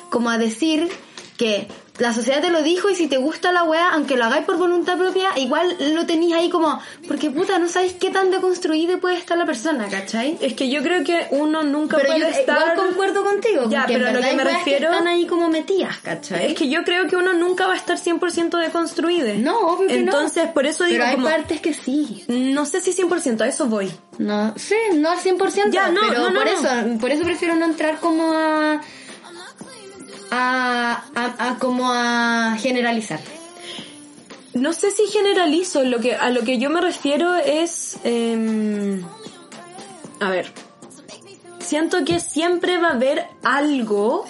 como 0.10 0.30
a 0.30 0.38
decir 0.38 0.90
que 1.38 1.68
la 2.00 2.14
sociedad 2.14 2.42
te 2.42 2.50
lo 2.52 2.62
dijo 2.64 2.90
y 2.90 2.96
si 2.96 3.08
te 3.08 3.18
gusta 3.18 3.52
la 3.52 3.64
weá, 3.64 3.90
aunque 3.94 4.16
lo 4.18 4.26
hagáis 4.26 4.46
por 4.46 4.58
voluntad 4.58 4.98
propia, 4.98 5.30
igual 5.38 5.76
lo 5.94 6.06
tenéis 6.06 6.34
ahí 6.34 6.50
como, 6.50 6.80
porque 7.08 7.30
puta, 7.32 7.58
no 7.60 7.68
sabéis 7.68 7.94
qué 7.94 8.10
tan 8.12 8.30
deconstruida 8.32 8.98
puede 8.98 9.18
estar 9.18 9.38
la 9.38 9.46
persona, 9.46 9.88
¿cachai? 9.90 10.38
Es 10.42 10.54
que 10.54 10.70
yo 10.70 10.82
creo 10.84 11.04
que 11.04 11.28
uno 11.32 11.64
nunca 11.64 11.98
Pero 11.98 12.14
yo 12.18 12.26
puede 12.26 12.40
estar... 12.40 12.58
igual 12.60 12.76
concuerdo 12.88 13.24
contigo. 13.24 13.70
Ya, 13.70 13.86
pero 13.88 14.08
a 14.08 14.12
lo 14.12 14.22
que 14.22 14.34
me 14.34 14.44
refiero- 14.44 14.92
están 14.92 15.08
ahí 15.08 15.26
como 15.26 15.50
metidas, 15.50 15.98
¿cachai? 16.00 16.52
Es 16.52 16.54
que 16.58 16.70
yo 16.70 16.84
creo 16.84 17.08
que 17.08 17.16
uno 17.16 17.34
nunca 17.34 17.68
va 17.68 17.74
a 17.74 17.78
estar 17.78 17.98
100% 17.98 18.58
deconstruido. 18.60 19.28
No, 19.38 19.60
obvio 19.60 19.88
que 19.88 19.94
no. 19.98 20.00
Entonces, 20.14 20.48
por 20.50 20.66
eso 20.66 20.84
digo 20.84 20.98
Pero 21.00 21.06
hay 21.10 21.16
como... 21.16 21.28
partes 21.30 21.62
que 21.62 21.74
sí. 21.74 22.24
No 22.28 22.66
sé 22.66 22.82
si 22.82 22.92
100%, 22.94 23.42
a 23.42 23.48
eso 23.48 23.66
voy. 23.66 23.92
No, 24.20 24.54
sí, 24.58 24.76
no 24.96 25.10
al 25.12 25.20
100%, 25.20 25.72
Ya, 25.72 25.90
no, 25.90 26.02
pero 26.08 26.22
no, 26.22 26.30
no, 26.30 26.40
por 26.40 26.46
no. 26.52 26.52
eso, 26.60 27.00
por 27.00 27.12
eso 27.12 27.24
prefiero 27.24 27.56
no 27.56 27.66
entrar 27.66 28.00
como 28.00 28.32
a 28.34 28.82
a, 30.32 31.04
a, 31.16 31.50
a 31.50 31.60
como 31.60 31.92
a 31.92 32.56
generalizar. 32.60 33.20
No 34.54 34.74
sé 34.74 34.92
si 34.92 35.06
generalizo, 35.08 35.84
lo 35.84 36.00
que, 36.00 36.16
a 36.16 36.30
lo 36.30 36.42
que 36.42 36.58
yo 36.58 36.70
me 36.70 36.82
refiero 36.82 37.36
es... 37.36 37.98
em, 38.04 39.04
a 40.20 40.30
ver, 40.30 40.52
siento 41.60 42.04
que 42.06 42.20
siempre 42.20 42.78
va 42.78 42.90
a 42.90 42.94
haber 42.94 43.28
algo 43.44 44.26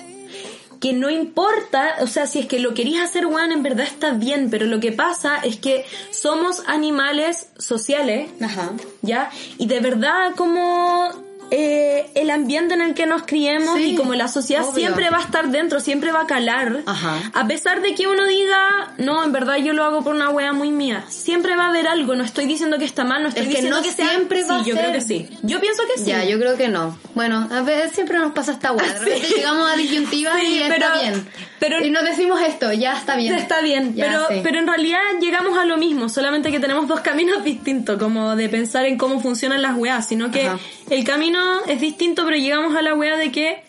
que 0.79 0.93
no 0.93 1.09
importa, 1.09 1.95
o 2.01 2.07
sea, 2.07 2.27
si 2.27 2.39
es 2.39 2.45
que 2.45 2.59
lo 2.59 2.73
querías 2.73 3.09
hacer, 3.09 3.25
weón, 3.25 3.51
en 3.51 3.63
verdad 3.63 3.85
está 3.85 4.11
bien, 4.11 4.49
pero 4.49 4.65
lo 4.65 4.79
que 4.79 4.91
pasa 4.91 5.37
es 5.37 5.57
que 5.57 5.85
somos 6.11 6.61
animales 6.67 7.49
sociales, 7.57 8.29
Ajá. 8.41 8.73
¿ya? 9.01 9.31
Y 9.57 9.67
de 9.67 9.79
verdad 9.79 10.35
como 10.35 11.09
eh, 11.51 12.09
el 12.15 12.29
ambiente 12.29 12.73
en 12.73 12.81
el 12.81 12.93
que 12.93 13.05
nos 13.05 13.23
criemos 13.23 13.77
Sí, 13.77 13.91
y 13.91 13.95
como 13.95 14.13
la 14.15 14.27
sociedad 14.27 14.63
obvio. 14.65 14.75
siempre 14.75 15.09
va 15.09 15.17
a 15.17 15.21
estar 15.21 15.49
dentro, 15.49 15.79
siempre 15.79 16.11
va 16.11 16.21
a 16.21 16.27
calar, 16.27 16.81
Ajá. 16.85 17.19
a 17.33 17.47
pesar 17.47 17.81
de 17.81 17.95
que 17.95 18.07
uno 18.07 18.25
diga, 18.25 18.93
no, 18.97 19.23
en 19.23 19.31
verdad 19.31 19.55
yo 19.57 19.73
lo 19.73 19.83
hago 19.85 20.03
por 20.03 20.13
una 20.15 20.29
wea 20.29 20.51
muy 20.53 20.71
mía, 20.71 21.05
siempre 21.07 21.55
va 21.55 21.65
a 21.65 21.69
haber 21.69 21.87
algo, 21.87 22.15
no 22.15 22.23
estoy 22.23 22.45
diciendo 22.47 22.77
que 22.77 22.85
está 22.85 23.03
mal, 23.05 23.23
no 23.23 23.29
estoy 23.29 23.43
Es 23.43 23.47
que 23.49 23.53
diciendo 23.55 23.77
no 23.77 23.83
que 23.83 23.91
sea... 23.91 24.09
siempre 24.09 24.43
va 24.43 24.55
sí, 24.63 24.69
a 24.71 24.73
yo 24.73 24.75
creo 24.75 24.85
ser. 24.91 24.93
que 24.95 25.01
sí. 25.01 25.29
Yo 25.43 25.61
pienso 25.61 25.83
que 25.93 25.99
sí. 26.01 26.07
Ya, 26.07 26.25
yo 26.25 26.37
creo 26.39 26.57
que 26.57 26.67
no. 26.67 26.97
Bueno, 27.15 27.47
a 27.51 27.61
veces 27.61 27.91
siempre 27.93 28.17
nos 28.19 28.33
pasa 28.33 28.51
esta. 28.51 28.73
De 28.73 28.83
repente 28.99 29.27
llegamos 29.35 29.71
a 29.71 29.75
disyuntiva 29.77 30.31
Sí, 30.39 30.47
y 30.47 30.59
está 30.63 30.99
bien. 31.01 31.27
pero- 31.59 31.85
y 31.85 31.89
nos 31.91 32.03
decimos 32.03 32.41
esto, 32.41 32.73
ya 32.73 32.97
está 32.97 33.15
bien. 33.15 33.33
Está 33.35 33.61
bien, 33.61 33.95
Ya, 33.95 34.05
pero, 34.27 34.43
pero 34.43 34.59
en 34.59 34.67
realidad 34.67 34.99
llegamos 35.21 35.57
a 35.57 35.65
lo 35.65 35.77
mismo, 35.77 36.09
solamente 36.09 36.51
que 36.51 36.59
tenemos 36.59 36.87
dos 36.87 36.99
caminos 37.01 37.43
distintos, 37.43 37.97
como 37.97 38.35
de 38.35 38.49
pensar 38.49 38.85
en 38.85 38.97
cómo 38.97 39.19
funcionan 39.21 39.61
las 39.61 39.75
weas, 39.77 40.07
sino 40.07 40.29
que 40.31 40.47
Ajá. 40.47 40.59
el 40.89 41.03
camino 41.03 41.36
es 41.67 41.79
distinto, 41.81 42.23
pero 42.25 42.37
llegamos 42.37 42.75
a 42.75 42.81
la 42.81 42.93
wea 42.93 43.17
de 43.17 43.31
que, 43.31 43.63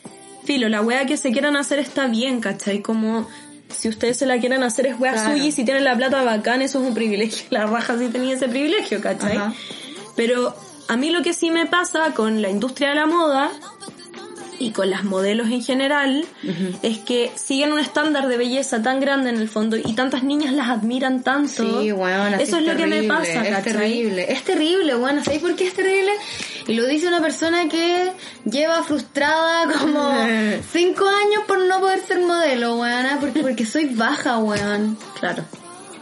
filo, 0.44 0.68
la 0.68 0.80
wea 0.82 1.06
que 1.06 1.16
se 1.16 1.32
quieran 1.32 1.56
hacer 1.56 1.78
está 1.78 2.06
bien, 2.06 2.40
¿cachai? 2.40 2.80
Como 2.82 3.28
si 3.70 3.88
ustedes 3.88 4.16
se 4.16 4.26
la 4.26 4.38
quieren 4.38 4.62
hacer 4.62 4.86
es 4.86 4.98
wea 4.98 5.12
Claro. 5.12 5.32
suya 5.32 5.44
y 5.44 5.52
si 5.52 5.64
tienen 5.64 5.84
la 5.84 5.96
plata 5.96 6.22
bacán, 6.22 6.62
eso 6.62 6.80
es 6.80 6.86
un 6.88 6.94
privilegio, 6.94 7.46
la 7.50 7.66
raja 7.66 7.98
sí 7.98 8.08
tenía 8.08 8.34
ese 8.34 8.48
privilegio, 8.48 9.00
¿cachai? 9.00 9.36
Ajá. 9.36 9.52
Pero 10.16 10.54
a 10.88 10.96
mí 10.96 11.10
lo 11.10 11.22
que 11.22 11.32
sí 11.34 11.50
me 11.50 11.66
pasa 11.66 12.12
con 12.14 12.40
la 12.42 12.48
industria 12.50 12.88
de 12.90 12.94
la 12.96 13.06
moda 13.06 13.50
y 14.58 14.70
con 14.70 14.90
las 14.90 15.04
modelos 15.04 15.48
en 15.50 15.62
general 15.62 16.24
es 16.82 16.98
que 16.98 17.30
siguen 17.34 17.72
un 17.72 17.78
estándar 17.78 18.28
de 18.28 18.36
belleza 18.36 18.82
tan 18.82 19.00
grande 19.00 19.30
en 19.30 19.36
el 19.38 19.48
fondo 19.48 19.76
y 19.76 19.92
tantas 19.94 20.22
niñas 20.22 20.52
las 20.52 20.68
admiran 20.68 21.22
tanto. 21.22 21.80
Sí, 21.80 21.92
weón, 21.92 22.34
así 22.34 22.42
Eso 22.44 22.58
es 22.58 22.64
lo 22.64 22.76
que 22.76 22.86
me 22.86 23.02
pasa, 23.04 23.44
Es 23.44 23.54
¿cachai? 23.56 23.62
terrible, 23.72 24.32
es 24.32 24.42
terrible, 24.42 24.94
bueno, 24.94 25.22
¿sabes 25.24 25.40
por 25.40 25.54
qué 25.56 25.66
es 25.68 25.74
terrible? 25.74 26.12
Y 26.66 26.74
lo 26.74 26.86
dice 26.86 27.08
una 27.08 27.20
persona 27.20 27.68
que 27.68 28.12
lleva 28.44 28.82
frustrada 28.82 29.72
como 29.78 30.12
cinco 30.72 31.06
años 31.06 31.44
por 31.46 31.60
no 31.60 31.80
poder 31.80 32.00
ser 32.04 32.20
modelo, 32.20 32.76
weón, 32.76 33.06
porque, 33.20 33.40
porque 33.40 33.66
soy 33.66 33.86
baja, 33.86 34.38
weón. 34.38 34.98
Claro. 35.18 35.44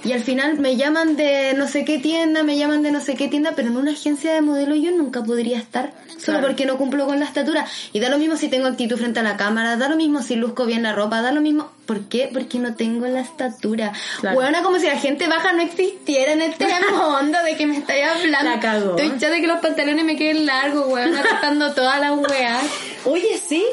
Y 0.07 0.13
al 0.13 0.23
final 0.23 0.59
me 0.59 0.77
llaman 0.77 1.17
de 1.17 1.55
no 1.55 1.67
sé 1.67 1.85
qué 1.85 1.99
tienda, 1.99 2.43
me 2.43 2.57
llaman 2.57 2.83
de 2.83 2.93
no 2.93 3.01
sé 3.01 3.15
qué 3.15 3.29
tienda, 3.29 3.53
pero 3.57 3.69
en 3.69 3.77
una 3.77 3.91
agencia 3.93 4.33
de 4.33 4.41
modelo 4.41 4.75
yo 4.77 4.91
nunca 4.93 5.23
podría 5.25 5.59
estar, 5.59 5.93
solo 6.11 6.23
Claro. 6.39 6.47
porque 6.47 6.65
no 6.67 6.77
cumplo 6.79 7.07
con 7.07 7.19
la 7.19 7.25
estatura. 7.27 7.67
Y 7.93 8.01
da 8.01 8.09
lo 8.09 8.19
mismo 8.19 8.37
si 8.37 8.49
tengo 8.49 8.67
actitud 8.69 8.97
frente 8.97 9.21
a 9.21 9.23
la 9.23 9.37
cámara, 9.37 9.77
da 9.77 9.89
lo 9.89 9.97
mismo 9.97 10.23
si 10.23 10.37
luzco 10.37 10.65
bien 10.65 10.83
la 10.85 10.93
ropa, 10.93 11.23
da 11.23 11.33
lo 11.33 11.41
mismo. 11.41 11.71
¿Por 11.87 12.05
qué? 12.09 12.29
Porque 12.33 12.59
no 12.59 12.75
tengo 12.75 13.07
la 13.07 13.21
estatura. 13.21 13.93
Claro. 14.21 14.37
Bueno, 14.37 14.59
como 14.63 14.79
si 14.79 14.87
la 14.87 14.99
gente 14.99 15.29
baja 15.29 15.53
no 15.53 15.63
existiera 15.63 16.33
en 16.33 16.43
este 16.43 16.67
mundo 16.93 17.39
de 17.45 17.57
que 17.57 17.67
me 17.67 17.77
estáis 17.79 18.05
hablando. 18.07 18.51
La 18.51 18.61
cagó. 18.61 18.91
Estoy 18.91 19.07
hinchada 19.07 19.35
de 19.35 19.41
que 19.41 19.47
los 19.47 19.61
pantalones 19.61 20.05
me 20.05 20.17
queden 20.17 20.47
largos, 20.47 20.87
weón, 20.89 21.15
atacando 21.17 21.73
todas 21.75 22.01
las 22.01 22.13
weas. 22.17 22.63
Oye, 23.05 23.41
sí. 23.45 23.65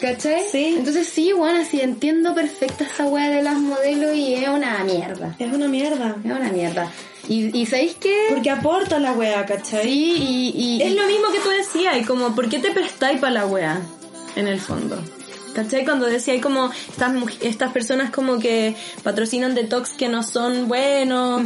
¿Cachai? 0.00 0.42
Sí. 0.50 0.74
Entonces 0.78 1.08
sí, 1.08 1.32
bueno, 1.32 1.60
así 1.60 1.80
entiendo 1.80 2.34
perfecta 2.34 2.84
esa 2.84 3.04
wea 3.06 3.28
de 3.30 3.42
las 3.42 3.58
modelos 3.58 4.14
y 4.16 4.34
es 4.34 4.48
una 4.48 4.82
mierda. 4.84 5.34
Es 5.38 5.52
una 5.52 5.68
mierda. 5.68 6.16
Es 6.24 6.30
una 6.32 6.50
mierda. 6.50 6.90
¿Y, 7.28 7.56
y 7.56 7.66
sabéis 7.66 7.96
qué? 8.00 8.28
Porque 8.30 8.50
aporta 8.50 8.98
la 8.98 9.12
wea, 9.12 9.44
¿cachai? 9.44 9.82
Sí, 9.84 10.14
y, 10.18 10.52
y- 10.56 10.82
Es 10.82 10.94
lo 10.94 11.06
mismo 11.06 11.30
que 11.32 11.38
tú 11.40 11.50
decías, 11.50 11.96
y 11.98 12.04
como, 12.04 12.34
¿por 12.34 12.48
qué 12.48 12.58
te 12.58 12.70
prestáis 12.70 13.20
para 13.20 13.32
la 13.32 13.46
wea? 13.46 13.80
En 14.36 14.48
el 14.48 14.58
fondo. 14.60 14.98
¿Cachai? 15.54 15.84
Cuando 15.84 16.06
decía 16.06 16.40
como 16.40 16.70
estas, 16.88 17.12
estas 17.42 17.72
personas 17.72 18.10
como 18.10 18.38
que 18.38 18.74
patrocinan 19.02 19.54
detox 19.54 19.90
que 19.90 20.08
no 20.08 20.22
son 20.22 20.66
buenos. 20.68 21.42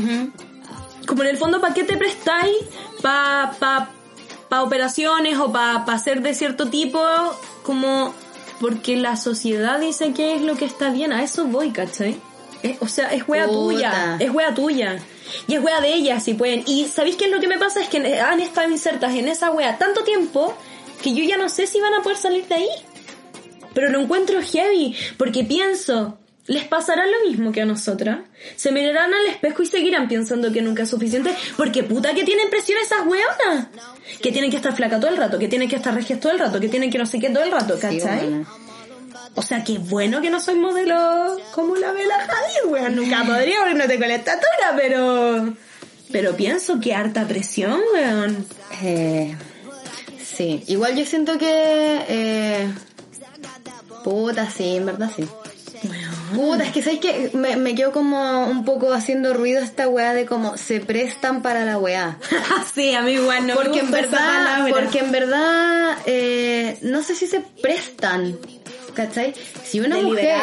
Como 1.07 1.23
en 1.23 1.29
el 1.29 1.37
fondo, 1.39 1.61
¿para 1.61 1.75
qué 1.75 1.85
te 1.85 1.97
prestáis? 1.97 2.55
¿Para 3.03 3.53
pa, 3.59 3.91
pa 4.49 4.63
operaciones 4.63 5.39
o 5.39 5.51
para 5.51 5.85
pa 5.85 5.95
hacer 5.95 6.23
de 6.23 6.35
cierto 6.35 6.69
tipo? 6.69 7.01
Como 7.63 8.15
porque 8.61 8.97
la 8.97 9.17
sociedad 9.17 9.81
dice 9.81 10.13
que 10.13 10.35
es 10.37 10.43
lo 10.43 10.57
que 10.57 10.65
está 10.65 10.91
bien. 10.91 11.13
A 11.13 11.23
eso 11.23 11.45
voy, 11.47 11.71
¿cachai? 11.71 12.17
Es- 12.63 12.77
o 12.81 12.89
sea, 12.89 13.09
es 13.13 13.29
wea 13.29 13.47
Puta. 13.47 13.59
tuya. 13.59 14.17
Es 14.21 14.31
wea 14.31 14.55
tuya. 14.55 14.99
Y 15.47 15.55
es 15.55 15.63
wea 15.63 15.81
de 15.81 15.93
ellas, 15.95 16.23
si 16.25 16.35
pueden. 16.35 16.63
Y 16.67 16.87
¿sabéis 16.87 17.17
qué 17.17 17.27
es 17.27 17.31
lo 17.31 17.41
que 17.41 17.49
me 17.49 17.59
pasa? 17.59 17.81
Es 17.81 17.89
que 17.89 18.21
han 18.21 18.41
estado 18.41 18.71
insertas 18.71 19.15
en 19.15 19.29
esa 19.29 19.51
wea 19.51 19.77
tanto 19.79 20.03
tiempo 20.05 20.55
que 21.03 21.13
yo 21.15 21.25
ya 21.25 21.37
no 21.37 21.49
sé 21.49 21.67
si 21.67 21.81
van 21.81 21.95
a 21.95 22.03
poder 22.03 22.17
salir 22.19 22.47
de 22.47 22.55
ahí. 22.55 22.69
Pero 23.75 23.91
lo 23.91 24.01
encuentro 24.01 24.41
heavy, 24.41 24.95
porque 25.19 25.43
pienso, 25.45 26.17
¿les 26.47 26.65
pasará 26.65 27.05
lo 27.07 27.29
mismo 27.29 27.53
que 27.53 27.63
a 27.63 27.65
nosotras? 27.67 28.19
Se 28.57 28.71
mirarán 28.73 29.13
al 29.15 29.27
espejo 29.27 29.63
y 29.63 29.67
seguirán 29.67 30.09
pensando 30.09 30.53
que 30.53 30.63
nunca 30.63 30.83
es 30.83 30.91
suficiente, 30.91 31.35
porque 31.57 31.83
puta 31.83 32.15
que 32.15 32.25
tienen 32.25 32.51
presión 32.51 32.79
esas 32.83 33.07
weonas. 33.07 33.69
Que 34.23 34.31
tienen 34.33 34.51
que 34.51 34.57
estar 34.57 34.75
flaca 34.75 35.01
todo 35.01 35.11
el 35.11 35.17
rato, 35.17 35.39
que 35.39 35.49
tienen 35.49 35.69
que 35.69 35.77
estar 35.77 35.95
regias 35.95 36.21
todo 36.21 36.33
el 36.33 36.39
rato, 36.39 36.61
que 36.61 36.69
tienen 36.69 36.91
que 36.91 36.99
no 36.99 37.07
sé 37.07 37.19
qué 37.19 37.31
todo 37.31 37.45
el 37.45 37.51
rato, 37.53 37.75
Sí, 37.77 37.81
¿cachai? 37.81 38.29
bueno. 38.29 38.47
O 39.37 39.43
sea, 39.43 39.65
qué 39.65 39.79
bueno 39.79 40.21
que 40.21 40.31
no 40.31 40.39
soy 40.39 40.55
modelo 40.55 41.39
como 41.53 41.75
la 41.77 41.91
Bella 41.93 42.15
Hadid, 42.21 42.71
weón. 42.71 42.95
Nunca 42.95 43.25
podría 43.25 43.61
porque 43.61 43.75
no 43.75 43.87
tengo 43.87 44.07
la 44.07 44.15
estatura, 44.15 44.75
pero... 44.77 45.55
Pero 46.13 46.37
pienso 46.37 46.79
que 46.79 46.95
harta 46.95 47.27
presión, 47.27 47.81
weón. 47.95 48.47
Eh, 48.83 49.35
sí, 50.23 50.63
igual 50.69 50.95
yo 50.97 51.05
siento 51.05 51.37
que... 51.39 52.05
Eh, 52.09 52.69
puta, 54.05 54.49
sí, 54.49 54.77
en 54.77 54.87
verdad 54.87 55.11
sí. 55.17 55.27
Puta, 56.33 56.65
es 56.65 56.73
que 56.73 56.83
sabes 56.83 57.01
que 57.01 57.31
me, 57.35 57.57
me 57.57 57.75
quedo 57.75 57.93
como 57.93 58.47
un 58.47 58.65
poco 58.65 58.93
haciendo 58.93 59.35
ruido 59.35 59.61
esta 59.61 59.89
weá 59.89 60.15
de 60.15 60.27
como 60.27 60.57
se 60.57 60.81
prestan 60.81 61.43
para 61.43 61.65
la 61.65 61.79
weá. 61.79 62.19
sí, 62.75 62.95
a 62.95 63.03
mí 63.03 63.13
igual 63.13 63.47
no 63.47 63.55
porque 63.55 63.83
me 63.83 63.91
gusta 63.91 63.99
en 63.99 64.11
verdad, 64.11 64.67
porque 64.71 64.99
en 65.01 65.13
verdad, 65.13 65.99
eh, 66.07 66.79
no 66.83 67.03
sé 67.03 67.15
si 67.15 67.27
se 67.27 67.41
prestan, 67.41 68.39
¿cachai? 68.95 69.35
Si 69.65 69.81
una 69.81 69.99
mujer, 69.99 70.37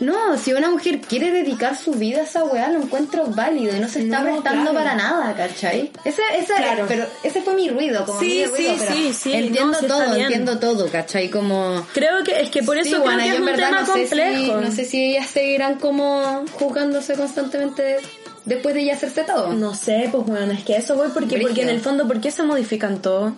no, 0.00 0.36
si 0.38 0.52
una 0.52 0.70
mujer 0.70 1.00
quiere 1.00 1.30
dedicar 1.30 1.76
su 1.76 1.92
vida 1.92 2.20
a 2.20 2.24
esa 2.24 2.44
weá, 2.44 2.68
lo 2.70 2.82
encuentro 2.82 3.24
válido 3.26 3.76
y 3.76 3.80
no 3.80 3.88
se 3.88 4.02
está 4.02 4.18
No, 4.20 4.24
prestando 4.24 4.70
claro. 4.70 4.74
para 4.74 4.94
nada, 4.94 5.34
¿cachai? 5.34 5.90
Ese, 6.04 6.22
ese, 6.38 6.52
Claro. 6.54 6.84
pero 6.88 7.06
ese 7.22 7.40
fue 7.42 7.54
mi 7.54 7.68
ruido, 7.70 8.04
como 8.04 8.20
Sí, 8.20 8.26
mi 8.26 8.44
ruido, 8.46 8.72
sí, 8.74 8.76
pero 8.78 8.92
sí, 8.94 9.12
sí, 9.12 9.32
entiendo 9.32 9.72
no, 9.72 9.78
sí 9.78 9.84
está 9.86 9.98
todo, 10.04 10.14
entiendo 10.16 10.58
todo, 10.58 10.88
¿cachai? 10.88 11.30
Como 11.30 11.86
Creo 11.94 12.22
que 12.24 12.40
es 12.40 12.50
que 12.50 12.62
por 12.62 12.76
eso 12.76 12.84
Sí, 12.84 12.90
creo 12.92 13.02
bueno, 13.04 13.18
que 13.22 13.26
yo 13.28 13.34
es 13.34 13.40
un 13.40 13.46
verdad 13.46 13.68
tema 13.68 13.80
no 13.80 13.86
si, 13.94 14.00
complejo. 14.00 14.60
no 14.60 14.70
sé 14.72 14.84
si 14.84 15.04
ellas 15.10 15.26
seguirán 15.28 15.78
como 15.78 16.44
juzgándose 16.52 17.14
constantemente 17.14 17.96
después 18.44 18.74
de 18.74 18.84
ya 18.84 18.94
hacerse 18.94 19.22
todo. 19.22 19.52
No 19.52 19.74
sé, 19.74 20.08
pues 20.10 20.26
bueno, 20.26 20.52
es 20.52 20.64
que 20.64 20.76
eso 20.76 20.96
voy 20.96 21.08
porque, 21.14 21.38
porque 21.38 21.62
en 21.62 21.68
el 21.68 21.80
fondo, 21.80 22.06
¿por 22.06 22.20
qué 22.20 22.30
se 22.30 22.42
modifican 22.42 23.00
todo? 23.00 23.34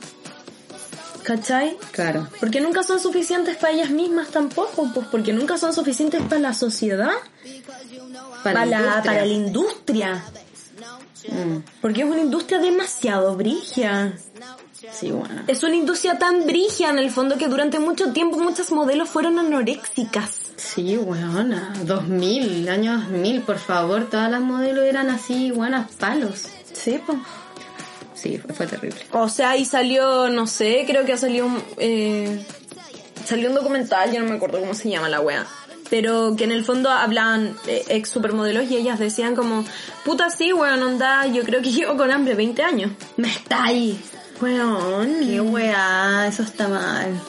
¿Cachai? 1.25 1.77
Claro. 1.91 2.29
Porque 2.39 2.61
nunca 2.61 2.83
son 2.83 3.01
suficientes 3.01 3.57
para 3.57 3.73
ellas 3.73 3.91
mismas 3.91 4.29
tampoco, 4.29 4.91
pues 4.93 5.07
porque 5.11 5.33
nunca 5.33 5.57
son 5.57 5.73
suficientes 5.73 6.21
para 6.23 6.41
la 6.41 6.55
sociedad, 6.55 7.11
para, 8.43 8.67
la, 8.67 8.77
industria. 8.77 9.03
para 9.03 9.27
la 9.27 9.33
industria. 9.33 10.25
Mm. 11.29 11.57
Porque 11.81 12.03
es 12.03 12.07
una 12.07 12.21
industria 12.21 12.59
demasiado 12.59 13.35
brigia. 13.37 14.13
Sí, 14.93 15.11
bueno. 15.11 15.43
Es 15.47 15.63
una 15.63 15.77
industria 15.77 16.19
tan 16.19 16.47
brigia 16.47 16.91
en 16.91 16.99
el 16.99 17.11
fondo 17.11 17.39
que 17.39 17.49
durante 17.49 17.79
mucho 17.79 18.13
tiempo 18.13 18.39
muchas 18.39 18.71
modelos 18.71 19.09
fueron 19.09 19.39
anoréxicas. 19.39 20.31
Sí, 20.57 20.97
weona. 20.97 21.73
2000, 21.85 22.69
años 22.69 23.03
2000, 23.09 23.43
por 23.43 23.59
favor. 23.59 24.09
Todas 24.11 24.31
las 24.31 24.43
modelos 24.43 24.85
eran 24.85 25.09
así, 25.09 25.51
buenas 25.51 25.91
palos. 25.93 26.49
Sí, 26.73 27.01
pues. 27.05 27.19
Sí, 28.25 28.39
fue, 28.39 28.55
fue 28.55 28.67
terrible. 28.67 28.99
O 29.13 29.29
sea, 29.29 29.59
y 29.59 29.67
salió, 29.67 30.31
no 30.31 30.47
sé, 30.47 30.85
creo 30.87 31.05
que 31.05 31.15
salió 31.19 31.45
un, 31.45 31.63
eh, 31.77 32.43
salió 33.23 33.51
un 33.51 33.55
documental, 33.55 34.11
ya 34.11 34.23
no 34.23 34.31
me 34.31 34.37
acuerdo 34.37 34.61
cómo 34.61 34.73
se 34.73 34.89
llama 34.89 35.11
la 35.11 35.21
wea. 35.21 35.47
Pero 35.91 36.35
que 36.35 36.45
en 36.45 36.53
el 36.53 36.65
fondo 36.65 36.89
hablaban 36.89 37.55
eh, 37.67 37.85
ex 37.89 38.09
supermodelos 38.09 38.71
y 38.71 38.79
ellas 38.79 38.99
decían 38.99 39.37
como, 39.37 39.63
puta 40.07 40.31
sí, 40.31 40.55
weón, 40.55 40.83
onda, 40.83 41.27
yo 41.27 41.43
creo 41.43 41.61
que 41.61 41.71
llevo 41.73 41.99
con 41.99 42.11
hambre 42.11 42.35
20 42.35 42.63
años. 42.63 42.93
Me 43.19 43.29
está 43.29 43.65
ahí. 43.65 44.03
Weón. 44.41 45.21
Qué 45.21 45.43
weá, 45.43 46.27
eso 46.27 46.45
está 46.45 46.67
mal. 46.67 47.21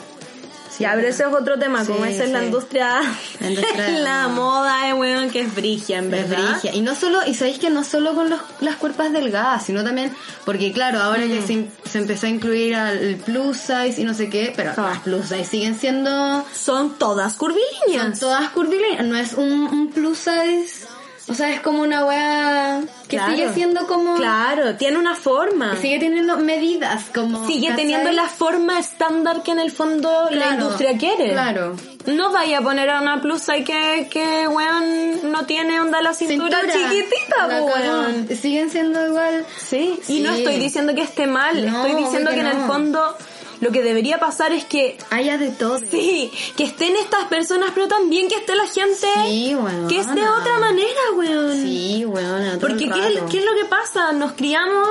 Sí, 0.76 0.82
Ya, 0.84 0.92
pero 0.94 1.08
ese 1.08 1.22
es 1.22 1.28
otro 1.32 1.58
tema, 1.58 1.84
como 1.86 2.04
esa 2.04 2.24
es 2.24 2.30
la 2.30 2.44
industria, 2.44 3.00
La 3.40 3.48
industria 3.48 3.84
de 3.86 4.00
la 4.02 4.28
moda, 4.28 4.88
eh, 4.88 4.92
weón, 4.92 5.30
que 5.30 5.40
es 5.40 5.54
brigia, 5.54 5.98
en 5.98 6.12
Es 6.12 6.28
verdad. 6.28 6.50
brigia. 6.52 6.74
Y 6.74 6.80
no 6.82 6.94
solo, 6.94 7.20
y 7.26 7.34
sabéis 7.34 7.58
que 7.58 7.70
no 7.70 7.82
solo 7.84 8.14
con 8.14 8.28
los, 8.28 8.40
las 8.60 8.76
cuerpas 8.76 9.12
delgadas, 9.12 9.64
sino 9.64 9.82
también, 9.84 10.12
porque 10.44 10.72
claro, 10.72 11.00
ahora 11.00 11.22
que 11.26 11.40
Mm. 11.40 11.46
se, 11.46 11.90
se 11.90 11.98
empezó 11.98 12.26
a 12.26 12.28
incluir 12.30 12.74
al 12.74 13.16
plus 13.24 13.56
size 13.56 13.94
y 14.00 14.04
no 14.04 14.12
sé 14.14 14.28
qué, 14.28 14.52
pero 14.54 14.72
Ah. 14.76 14.90
las 14.90 14.98
plus 15.00 15.26
size 15.26 15.44
siguen 15.44 15.78
siendo, 15.78 16.44
Son 16.54 16.98
todas 16.98 17.32
son 17.34 17.38
curvilíneas. 17.38 18.18
todas 18.20 18.50
curvilíneas, 18.50 19.04
no 19.06 19.16
es 19.16 19.32
un, 19.32 19.50
un 19.52 19.90
plus 19.92 20.18
size, 20.18 20.86
o 21.28 21.34
sea, 21.34 21.52
es 21.52 21.60
como 21.60 21.82
una 21.82 22.04
wea 22.04 22.80
que 23.08 23.16
Claro. 23.16 23.32
sigue 23.34 23.52
siendo 23.52 23.86
como, 23.86 24.14
Claro, 24.16 24.76
tiene 24.76 24.98
una 24.98 25.14
forma. 25.14 25.76
sigue 25.76 25.98
teniendo 25.98 26.36
medidas, 26.38 27.04
como, 27.14 27.46
Sigue 27.46 27.68
¿cachai? 27.68 27.82
teniendo 27.84 28.12
la 28.12 28.24
forma 28.28 28.78
estándar 28.78 29.42
que 29.42 29.50
en 29.52 29.60
el 29.60 29.70
fondo 29.70 30.28
la 30.30 30.50
industria 30.54 30.96
quiere. 30.98 31.30
Claro. 31.32 31.76
No 32.06 32.30
vaya 32.32 32.58
a 32.58 32.60
poner 32.62 32.88
a 32.90 33.00
una 33.00 33.20
plus 33.20 33.40
size 33.42 33.64
que, 33.64 34.08
que 34.10 34.46
weón, 34.46 35.32
no 35.32 35.44
tiene 35.46 35.80
onda 35.80 36.00
la 36.02 36.14
cintura, 36.14 36.60
chiquitita, 36.62 37.46
La 37.48 37.62
weón. 37.62 38.28
Siguen 38.28 38.70
siendo 38.70 39.04
igual. 39.06 39.44
Sí, 39.58 39.98
y 40.08 40.20
no 40.20 40.32
Sí. 40.32 40.38
estoy 40.38 40.56
diciendo 40.60 40.94
que 40.94 41.02
esté 41.02 41.26
mal, 41.26 41.66
No, 41.66 41.84
estoy 41.84 42.00
diciendo 42.02 42.30
que 42.30 42.40
en 42.40 42.46
el 42.46 42.58
fondo 42.66 43.16
lo 43.60 43.70
que 43.72 43.82
debería 43.82 44.18
pasar 44.18 44.52
es 44.52 44.64
que 44.64 44.98
Haya 45.10 45.38
de 45.38 45.50
todo. 45.50 45.78
sí, 45.90 46.30
que 46.56 46.64
estén 46.64 46.94
estas 46.96 47.24
personas, 47.24 47.70
pero 47.74 47.88
también 47.88 48.28
que 48.28 48.36
esté 48.36 48.54
la 48.54 48.66
gente 48.66 49.06
Sí, 49.26 49.54
weón. 49.54 49.88
que 49.88 49.98
es 50.00 50.14
de 50.14 50.28
otra 50.28 50.58
manera, 50.58 51.00
weón. 51.14 51.62
Sí, 51.62 52.04
weón. 52.04 52.58
Porque 52.60 52.88
¿qué, 52.88 53.14
es- 53.14 53.22
¿qué 53.30 53.38
es 53.38 53.44
lo 53.44 53.54
que 53.54 53.64
pasa? 53.68 54.12
Nos 54.12 54.32
criamos 54.32 54.88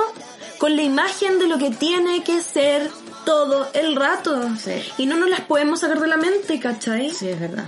con 0.58 0.74
la 0.74 0.82
imagen 0.82 1.38
de 1.38 1.46
lo 1.46 1.58
que 1.58 1.70
tiene 1.70 2.22
que 2.24 2.40
ser 2.42 2.90
todo 3.24 3.68
el 3.74 3.94
rato. 3.96 4.40
Sí. 4.62 4.72
Y 4.98 5.06
no 5.06 5.16
nos 5.16 5.28
las 5.28 5.40
podemos 5.42 5.80
sacar 5.80 6.00
de 6.00 6.06
la 6.08 6.16
mente, 6.16 6.58
¿cachai? 6.60 7.10
Sí, 7.10 7.28
es 7.28 7.38
verdad. 7.40 7.66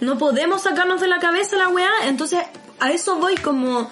No 0.00 0.18
podemos 0.18 0.62
sacarnos 0.62 1.00
de 1.00 1.08
la 1.08 1.18
cabeza 1.18 1.56
la 1.56 1.68
weá. 1.68 1.90
Entonces, 2.04 2.40
a 2.78 2.90
eso 2.92 3.16
voy 3.16 3.34
como... 3.36 3.90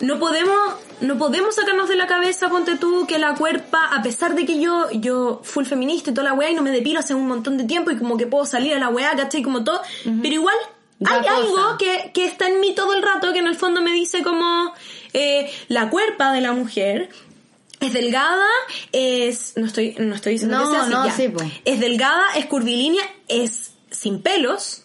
No 0.00 0.18
podemos, 0.18 0.56
no 1.00 1.18
podemos 1.18 1.54
sacarnos 1.54 1.88
de 1.88 1.96
la 1.96 2.06
cabeza, 2.06 2.48
ponte 2.48 2.76
tú, 2.76 3.06
que 3.06 3.18
la 3.18 3.34
cuerpa, 3.34 3.86
a 3.86 4.02
pesar 4.02 4.34
de 4.34 4.46
que 4.46 4.60
yo, 4.60 4.90
yo 4.92 5.40
full 5.42 5.64
feminista 5.64 6.10
y 6.10 6.14
toda 6.14 6.28
la 6.28 6.34
weá 6.34 6.50
y 6.50 6.54
no 6.54 6.62
me 6.62 6.70
depilo 6.70 7.00
hace 7.00 7.14
un 7.14 7.26
montón 7.26 7.56
de 7.56 7.64
tiempo 7.64 7.90
y 7.90 7.96
como 7.96 8.16
que 8.16 8.26
puedo 8.26 8.46
salir 8.46 8.74
a 8.74 8.78
la 8.78 8.88
weá, 8.88 9.14
¿cachai? 9.16 9.42
Como 9.42 9.64
todo. 9.64 9.80
Pero 10.04 10.34
igual 10.34 10.56
hay 11.04 11.20
cosa. 11.20 11.36
algo 11.36 11.78
que, 11.78 12.10
que 12.12 12.26
está 12.26 12.48
en 12.48 12.60
mí 12.60 12.74
todo 12.74 12.94
el 12.94 13.02
rato 13.02 13.32
que 13.32 13.40
en 13.40 13.46
el 13.46 13.56
fondo 13.56 13.82
me 13.82 13.92
dice 13.92 14.22
como 14.22 14.72
eh, 15.12 15.52
la 15.68 15.90
cuerpa 15.90 16.32
de 16.32 16.40
la 16.40 16.52
mujer 16.52 17.10
es 17.80 17.92
delgada, 17.92 18.46
es 18.92 19.54
no 19.56 19.66
estoy 19.66 19.96
no 19.98 20.14
estoy 20.14 20.34
diciendo 20.34 20.58
No, 20.58 20.64
que 20.64 20.70
sea 20.70 21.02
así, 21.02 21.28
no, 21.28 21.38
sí, 21.38 21.60
es 21.64 21.80
delgada, 21.80 22.22
es 22.36 22.46
curvilínea, 22.46 23.04
es 23.28 23.72
sin 23.90 24.22
pelos, 24.22 24.83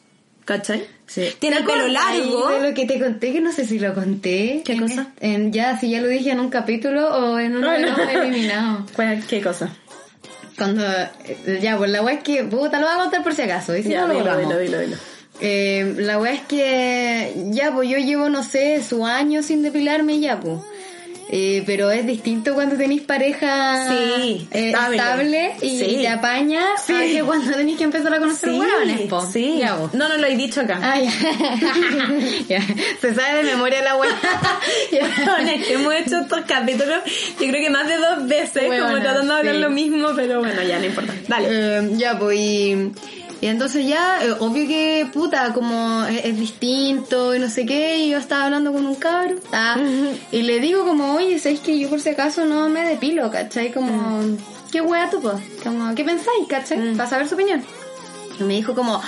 ¿cachai? 0.50 0.84
Sí. 1.06 1.28
Tiene 1.40 1.58
el 1.58 1.66
¿Te 1.66 1.72
pelo 1.72 1.88
largo. 1.88 2.50
De 2.50 2.70
lo 2.70 2.74
que 2.74 2.86
te 2.86 3.00
conté, 3.00 3.32
que 3.34 3.40
no 3.40 3.52
sé 3.52 3.66
si 3.66 3.78
lo 3.78 3.94
conté. 3.94 4.62
¿Qué 4.66 4.74
En 4.74 4.80
cosa? 4.82 5.08
En, 5.20 5.54
ya, 5.54 5.78
si 5.80 5.90
ya 5.92 6.02
lo 6.02 6.08
dije 6.08 6.32
en 6.32 6.40
un 6.40 6.50
capítulo 6.50 7.08
o 7.08 7.38
en 7.40 7.56
uno 7.56 7.70
de 7.72 7.80
los 7.82 7.98
eliminados. 8.00 8.90
¿Cuál- 8.96 9.24
¿Qué 9.28 9.42
cosa? 9.42 9.70
Cuando, 10.58 10.84
eh, 10.86 11.60
ya, 11.62 11.78
pues 11.78 11.90
la 11.92 12.02
wea 12.02 12.16
es 12.16 12.24
que, 12.24 12.44
puta, 12.44 12.80
lo 12.80 12.88
voy 12.88 12.96
a 12.96 13.00
contar 13.00 13.24
por 13.24 13.34
si 13.34 13.44
acaso. 13.44 13.78
Y 13.78 13.84
si 13.84 13.90
Ya, 13.90 14.02
no, 14.02 14.08
lo 14.14 14.20
dilo, 14.20 14.38
dilo, 14.40 14.58
dilo, 14.60 14.80
dilo. 14.80 14.98
Eh, 15.40 15.94
la 16.00 16.20
wea 16.20 16.34
es 16.34 16.42
que, 16.42 17.34
ya, 17.52 17.72
pues 17.72 17.88
yo 17.90 17.98
llevo, 17.98 18.28
no 18.30 18.44
sé, 18.44 18.84
su 18.84 19.06
año 19.06 19.42
sin 19.44 19.62
depilarme 19.64 20.20
ya, 20.20 20.40
pues. 20.40 20.60
Eh, 21.32 21.62
pero 21.68 21.92
es 21.92 22.08
distinto 22.08 22.56
cuando 22.56 22.76
tenéis 22.76 23.04
pareja 23.04 23.88
Sí, 23.88 24.48
eh, 24.52 24.72
estable. 24.72 25.52
y 25.62 25.78
Sí. 25.78 25.98
te 26.02 26.08
apaña 26.08 26.64
Sí. 26.84 26.94
a 26.96 27.00
que 27.02 27.22
cuando 27.24 27.52
tenéis 27.56 27.78
que 27.78 27.84
empezar 27.84 28.12
a 28.12 28.18
conocer 28.18 28.50
hueones, 28.50 29.02
po. 29.02 29.22
sí. 29.32 29.62
No, 29.94 30.08
no 30.08 30.18
lo 30.18 30.26
he 30.26 30.36
dicho 30.36 30.62
acá. 30.62 30.80
Ah, 30.82 31.00
ya. 31.00 31.12
Ya. 32.50 32.62
Se 33.00 33.14
sabe 33.14 33.44
de 33.44 33.44
memoria 33.44 33.84
la 33.84 33.96
wea. 33.98 34.10
Bueno, 35.26 35.52
es 35.52 35.68
que 35.68 35.74
hemos 35.76 35.94
hecho 35.94 36.20
estos 36.22 36.42
capítulos, 36.48 36.98
yo 37.40 37.48
creo 37.48 37.62
que 37.64 37.70
más 37.70 37.88
de 37.88 37.98
dos 37.98 38.28
veces, 38.28 38.64
como 38.64 39.00
tratando 39.00 39.34
de 39.34 39.40
hablar 39.40 39.56
lo 39.56 39.70
mismo, 39.70 40.10
pero 40.16 40.40
bueno, 40.40 40.62
ya 40.64 40.80
no 40.80 40.86
importa. 40.86 41.14
Dale. 41.28 41.48
Eh, 41.52 41.90
ya, 41.98 42.18
pues, 42.18 42.40
y, 42.40 42.92
y 43.42 43.48
entonces 43.48 43.88
ya, 43.88 44.24
eh, 44.24 44.32
obvio 44.40 44.68
que, 44.68 45.08
puta, 45.14 45.54
como 45.54 46.04
es, 46.06 46.26
es 46.26 46.38
distinto 46.38 47.34
y 47.34 47.40
no 47.40 47.50
sé 47.50 47.66
qué, 47.66 47.98
y 47.98 48.10
yo 48.10 48.18
estaba 48.18 48.46
hablando 48.46 48.74
con 48.74 48.86
un 48.86 48.96
cabro, 48.96 49.36
ah, 49.54 49.78
y 50.32 50.42
le 50.42 50.60
digo 50.60 50.86
como, 50.86 51.16
oye, 51.16 51.40
¿sabes 51.40 51.60
que 51.62 51.80
yo 51.80 51.90
por 51.90 52.02
si 52.02 52.10
acaso 52.10 52.46
no 52.46 52.70
me 52.70 52.82
depilo, 52.82 53.32
cachai? 53.32 53.72
Como, 53.72 54.22
¿qué 54.72 54.82
wea 54.82 55.10
tú, 55.10 55.22
pues? 55.22 55.38
Como, 55.64 55.96
¿qué 55.96 56.04
pensáis, 56.04 56.48
cachai? 56.48 56.96
Para 56.96 57.10
saber 57.10 57.28
su 57.28 57.36
opinión. 57.36 57.64
Y 58.40 58.44
me 58.44 58.56
dijo 58.56 58.76
como, 58.76 59.02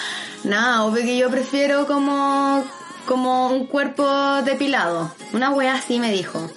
nada, 0.44 0.84
obvio 0.84 1.04
que 1.04 1.18
yo 1.18 1.30
prefiero 1.30 1.86
como 1.88 2.64
como 3.06 3.50
un 3.50 3.66
cuerpo 3.68 4.06
depilado. 4.44 5.14
Una 5.34 5.52
wea 5.52 5.76
así 5.76 6.00
me 6.00 6.12
dijo. 6.12 6.50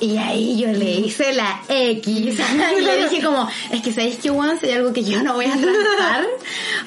Y 0.00 0.16
ahí 0.16 0.60
yo 0.60 0.68
le 0.68 0.92
hice 0.92 1.32
la 1.34 1.62
X. 1.68 2.06
y 2.78 2.80
le 2.80 3.08
dije 3.08 3.22
como, 3.22 3.48
es 3.70 3.82
que 3.82 3.92
sabéis 3.92 4.16
que 4.16 4.30
weón, 4.30 4.58
si 4.58 4.66
hay 4.66 4.72
algo 4.72 4.92
que 4.92 5.04
yo 5.04 5.22
no 5.22 5.34
voy 5.34 5.46
a 5.46 5.52
tratar. 5.52 6.26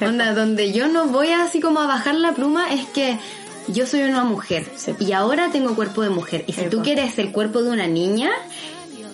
Onda, 0.08 0.34
donde 0.34 0.72
yo 0.72 0.88
no 0.88 1.06
voy 1.06 1.28
así 1.28 1.60
como 1.60 1.80
a 1.80 1.86
bajar 1.86 2.14
la 2.14 2.32
pluma 2.32 2.72
es 2.72 2.86
que 2.86 3.18
yo 3.68 3.86
soy 3.86 4.02
una 4.02 4.24
mujer. 4.24 4.70
Y 4.98 5.12
ahora 5.12 5.50
tengo 5.50 5.74
cuerpo 5.74 6.02
de 6.02 6.10
mujer. 6.10 6.44
Y 6.46 6.52
si 6.52 6.66
tú 6.66 6.82
quieres 6.82 7.18
el 7.18 7.32
cuerpo 7.32 7.62
de 7.62 7.70
una 7.70 7.86
niña, 7.86 8.30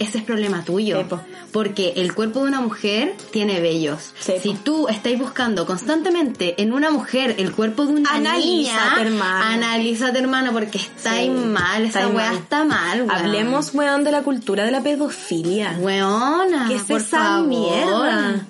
ese 0.01 0.19
es 0.19 0.25
problema 0.25 0.65
tuyo. 0.65 0.99
Epo. 0.99 1.21
Porque 1.53 1.93
el 1.97 2.15
cuerpo 2.15 2.41
de 2.43 2.49
una 2.49 2.61
mujer 2.61 3.15
tiene 3.31 3.61
vellos. 3.61 4.13
Si 4.19 4.55
tú 4.55 4.89
estáis 4.89 5.19
buscando 5.19 5.67
constantemente 5.67 6.61
en 6.63 6.73
una 6.73 6.91
mujer 6.91 7.35
el 7.39 7.53
cuerpo 7.53 7.87
de 7.87 7.93
una 7.95 8.11
Analízate, 8.11 8.47
niña, 8.47 8.97
hermano. 9.01 9.45
analízate, 9.45 10.19
hermano, 10.19 10.53
porque 10.53 10.79
estáis 10.79 11.27
Sí, 11.31 11.31
mal, 11.31 11.85
esa 11.85 12.09
weá 12.09 12.29
mal. 12.31 12.37
está 12.37 12.65
mal, 12.65 12.99
weón. 13.03 13.11
Hablemos, 13.11 13.75
weón, 13.75 14.05
de 14.05 14.13
la 14.13 14.23
cultura 14.23 14.65
de 14.65 14.71
la 14.71 14.81
pedofilia. 14.83 15.77
Weona, 15.81 16.67
¿Qué 16.69 16.77
es 16.77 16.83
por 16.83 17.01
esa 17.01 17.19
favor. 17.19 17.47
mierda? 17.49 18.47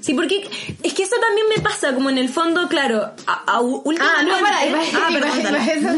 Sí, 0.00 0.14
porque 0.14 0.48
es 0.82 0.94
que 0.94 1.02
eso 1.02 1.16
también 1.20 1.46
me 1.54 1.60
pasa, 1.62 1.92
como 1.94 2.08
en 2.10 2.16
el 2.18 2.28
fondo, 2.28 2.68
claro, 2.68 3.12
a, 3.26 3.32
a- 3.46 3.60
Ah, 4.00 4.22
no, 4.22 4.38
para, 4.40 4.66
iba, 4.66 4.78
Ah, 4.80 5.10
iba- 5.10 5.20
perdón, 5.20 5.40
iba- 5.40 5.50
dale. 5.50 5.72
eso- 5.74 5.88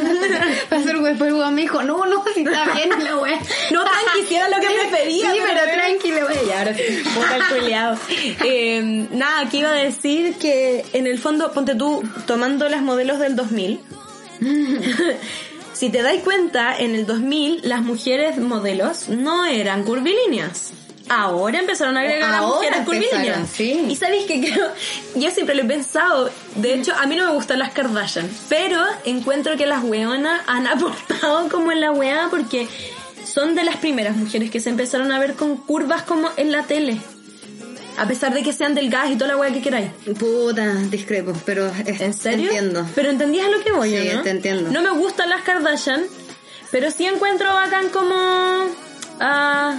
para 0.69 0.81
hacer 0.81 0.99
después 0.99 1.29
el 1.31 1.35
weón 1.35 1.55
me 1.55 1.63
dijo, 1.63 1.83
no, 1.83 2.05
no, 2.07 2.25
si 2.35 2.41
está 2.41 2.65
bien 2.75 2.91
la. 2.99 3.11
No, 3.71 3.85
tranqui, 3.85 4.27
si 4.29 4.35
era 4.35 4.49
lo 4.49 4.57
que 4.61 4.67
prefería. 4.67 5.31
Sí, 5.31 5.39
pero 5.47 5.73
tranquilo, 5.73 6.27
wey, 6.27 6.39
ya, 6.49 6.59
ahora 6.59 6.75
sí. 6.75 7.03
Culiao. 7.49 7.97
Eh, 8.45 9.07
nada, 9.13 9.49
que 9.49 9.59
iba 9.59 9.71
a 9.71 9.75
decir 9.75 10.35
que 10.35 10.85
en 10.93 11.07
el 11.07 11.19
fondo, 11.19 11.53
ponte 11.53 11.75
tú, 11.75 12.03
tomando 12.27 12.69
las 12.69 12.83
modelos 12.83 13.19
del 13.21 13.37
2000, 13.37 13.81
si 15.73 15.91
te 15.91 16.03
dais 16.03 16.23
cuenta, 16.23 16.77
en 16.77 16.95
el 16.95 17.07
2000 17.07 17.61
las 17.63 17.83
mujeres 17.83 18.39
modelos 18.39 19.09
no 19.09 19.45
eran 19.47 19.85
curvilíneas. 19.85 20.73
Ahora 21.15 21.59
empezaron 21.59 21.97
a 21.97 22.01
agregar 22.01 22.29
a 22.29 22.33
las 22.33 22.41
Ahora 22.41 22.55
mujeres 22.57 22.79
empezaron, 22.79 23.11
curvilíneas. 23.13 23.49
sí. 23.51 23.87
Y 23.89 23.97
sabéis 23.97 24.25
que 24.27 24.41
creo, 24.41 24.69
yo 25.17 25.31
siempre 25.31 25.55
lo 25.55 25.63
he 25.63 25.65
pensado, 25.67 26.31
de 26.57 26.75
hecho 26.75 26.93
a 26.95 27.07
mí 27.07 27.17
no 27.17 27.27
me 27.27 27.33
gustan 27.35 27.59
las 27.59 27.73
Kardashian, 27.73 28.31
pero 28.49 28.79
encuentro 29.05 29.57
que 29.57 29.67
las 29.67 29.83
weonas 29.85 30.41
han 30.47 30.67
aportado 30.75 31.49
como 31.49 31.71
en 31.73 31.81
la 31.81 31.91
weá 31.93 32.29
porque 32.31 32.67
son 33.27 33.55
de 33.55 33.65
las 33.65 33.77
primeras 33.77 34.17
mujeres 34.17 34.51
que 34.51 34.61
se 34.61 34.71
empezaron 34.71 35.13
a 35.13 35.19
ver 35.19 35.35
con 35.35 35.57
curvas 35.57 36.03
como 36.03 36.31
en 36.37 36.51
la 36.53 36.63
tele. 36.65 36.99
A 37.99 38.07
pesar 38.09 38.33
de 38.33 38.43
que 38.43 38.55
sean 38.55 38.75
delgadas 38.75 39.11
y 39.11 39.17
toda 39.17 39.29
la 39.33 39.37
weá 39.37 39.53
que 39.53 39.61
queráis. 39.61 39.91
Puta, 40.19 40.75
discrepo, 40.91 41.35
pero 41.45 41.71
es- 41.87 42.01
¿En 42.01 42.15
serio? 42.15 42.47
entiendo. 42.47 42.87
Pero 42.95 43.11
entendías 43.11 43.47
a 43.47 43.51
lo 43.51 43.61
que 43.63 43.71
voy, 43.71 43.91
Sí, 43.91 44.09
¿o 44.09 44.15
¿no? 44.15 44.23
te 44.23 44.31
entiendo. 44.31 44.71
No 44.71 44.81
me 44.81 44.91
gustan 44.99 45.29
las 45.29 45.43
Kardashian, 45.43 46.03
pero 46.71 46.91
sí 46.91 47.05
encuentro 47.05 47.53
bacán 47.53 47.91
como... 47.91 48.15
ah, 49.21 49.77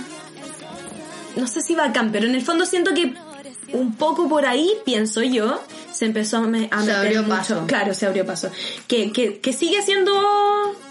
no 1.35 1.47
sé 1.47 1.61
si 1.61 1.75
bacán, 1.75 2.11
pero 2.11 2.25
en 2.27 2.35
el 2.35 2.41
fondo 2.41 2.65
siento 2.65 2.93
que 2.93 3.13
un 3.73 3.95
poco 3.95 4.29
por 4.29 4.45
ahí, 4.45 4.69
pienso 4.85 5.21
yo, 5.23 5.61
se 5.91 6.05
empezó 6.05 6.37
a, 6.37 6.41
me- 6.41 6.67
a 6.71 6.79
Se 6.81 6.85
meter 6.87 6.95
abrió 6.95 7.23
mucho. 7.23 7.35
paso. 7.35 7.63
Claro, 7.67 7.93
se 7.93 8.05
abrió 8.05 8.25
paso. 8.25 8.51
Que, 8.87 9.11
que, 9.11 9.39
que 9.39 9.53
sigue 9.53 9.81
siendo 9.81 10.13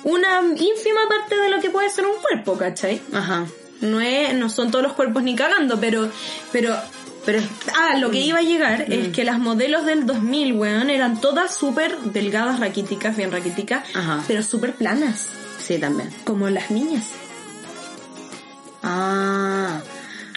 una 0.05 0.41
ínfima 0.43 1.01
parte 1.09 1.37
de 1.37 1.49
lo 1.49 1.61
que 1.61 1.71
puede 1.71 1.91
ser 1.91 2.07
un 2.07 2.17
cuerpo, 2.21 2.57
¿cachai? 2.59 3.01
Ajá. 3.13 3.47
No 3.81 4.01
es, 4.01 4.35
no 4.35 4.49
son 4.49 4.71
todos 4.71 4.83
los 4.85 4.93
cuerpos 4.95 5.23
ni 5.23 5.35
cagando, 5.37 5.79
pero, 5.81 6.09
pero, 6.53 6.75
pero, 7.25 7.41
ah, 7.77 7.97
lo 7.99 8.11
que 8.11 8.19
Mm. 8.21 8.23
iba 8.29 8.39
a 8.39 8.43
llegar 8.43 8.93
es 8.93 9.09
que 9.09 9.25
las 9.25 9.39
modelos 9.39 9.85
del 9.87 10.07
2000, 10.07 10.53
weón, 10.55 10.91
eran 10.91 11.21
todas 11.21 11.55
súper 11.55 11.97
delgadas, 11.99 12.59
raquíticas, 12.61 13.17
bien 13.17 13.31
raquíticas, 13.33 13.85
Ajá. 13.95 14.23
pero 14.27 14.43
súper 14.43 14.75
planas, 14.75 15.29
Sí, 15.61 15.79
también. 15.79 16.11
como 16.25 16.49
las 16.49 16.71
niñas, 16.73 17.05
Ah, 18.85 19.81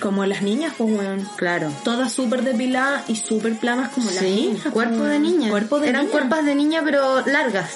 como 0.01 0.25
las 0.25 0.41
niñas, 0.41 0.73
pues, 0.77 0.91
weón. 0.91 1.27
claro. 1.37 1.71
Todas 1.83 2.11
súper 2.11 2.43
depiladas 2.43 3.09
y 3.09 3.15
súper 3.15 3.57
planas 3.57 3.89
como 3.89 4.07
las 4.11 4.19
Sí, 4.19 4.25
niñas. 4.47 4.59
pues, 4.63 4.73
cuerpo 4.73 5.03
de 5.03 5.09
weón. 5.19 5.21
niña. 5.23 5.49
Cuerpo 5.49 5.79
de 5.79 5.89
Eran 5.89 6.01
niña. 6.05 6.11
cuerpos 6.11 6.45
de 6.45 6.55
niña, 6.55 6.81
pero 6.83 7.25
largas. 7.25 7.71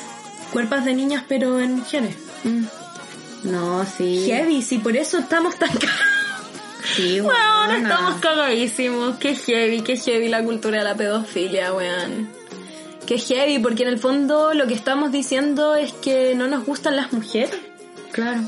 Cuerpas 0.53 0.85
de 0.85 0.93
niñas, 0.95 1.23
pero 1.27 1.59
en 1.59 1.75
mujeres. 1.77 2.15
Mm. 2.43 2.63
No, 3.43 3.85
sí. 3.85 4.23
Heavy, 4.27 4.61
sí, 4.61 4.79
por 4.79 4.97
eso 4.97 5.19
estamos 5.19 5.55
tan. 5.57 5.69
Sí, 6.95 7.21
Weón, 7.21 7.31
weona. 7.69 7.77
estamos 7.89 8.19
cagadísimos. 8.19 9.17
Qué 9.17 9.35
heavy, 9.35 9.81
qué 9.81 9.95
heavy 9.97 10.27
la 10.27 10.43
cultura 10.43 10.79
de 10.79 10.83
la 10.83 10.95
pedofilia, 10.95 11.73
weón. 11.73 12.29
Qué 13.05 13.17
heavy, 13.17 13.59
porque 13.59 13.83
en 13.83 13.89
el 13.89 13.97
fondo 13.99 14.53
lo 14.53 14.67
que 14.67 14.73
estamos 14.73 15.11
diciendo 15.11 15.75
es 15.75 15.93
que 15.93 16.35
no 16.35 16.47
nos 16.47 16.65
gustan 16.65 16.95
las 16.95 17.11
mujeres. 17.13 17.55
Claro. 18.11 18.41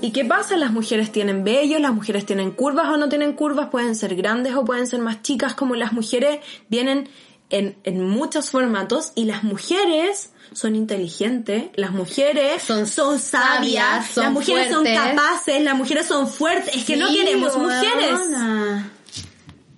¿Y 0.00 0.12
qué 0.12 0.24
pasa? 0.24 0.56
Las 0.56 0.70
mujeres 0.70 1.10
tienen 1.10 1.44
vellos, 1.44 1.80
las 1.80 1.92
mujeres 1.92 2.24
tienen 2.24 2.52
curvas 2.52 2.88
o 2.88 2.96
no 2.96 3.08
tienen 3.08 3.32
curvas, 3.32 3.68
pueden 3.68 3.94
ser 3.94 4.14
grandes 4.14 4.54
o 4.54 4.64
pueden 4.64 4.86
ser 4.86 5.00
más 5.00 5.22
chicas, 5.22 5.54
como 5.54 5.74
las 5.74 5.92
mujeres 5.92 6.38
vienen 6.68 7.08
en, 7.50 7.76
en 7.84 8.06
muchos 8.06 8.50
formatos 8.50 9.12
y 9.14 9.24
las 9.24 9.42
mujeres 9.42 10.32
son 10.52 10.76
inteligentes, 10.76 11.64
las 11.74 11.90
mujeres 11.92 12.62
Son 12.62 12.86
sabias, 12.86 13.22
sabias, 13.22 14.10
son 14.10 14.24
las 14.24 14.32
mujeres 14.32 14.68
fuertes. 14.72 14.96
son 14.96 15.06
capaces, 15.08 15.62
las 15.62 15.74
mujeres 15.76 16.06
son 16.06 16.28
fuertes, 16.28 16.76
es 16.76 16.84
que 16.84 16.96
no 16.96 17.08
queremos 17.08 17.56
mujeres. 17.56 18.20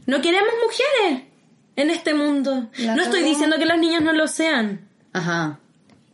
No 0.07 0.21
queremos 0.21 0.53
mujeres 0.65 1.25
en 1.77 1.91
este 1.91 2.15
mundo. 2.15 2.69
La 2.79 2.97
no 2.97 3.03
estoy 3.03 3.23
diciendo 3.23 3.59
que 3.59 3.67
las 3.67 3.79
niñas 3.79 4.03
no 4.03 4.13
lo 4.13 4.27
sean. 4.27 4.89
Ajá. 5.13 5.59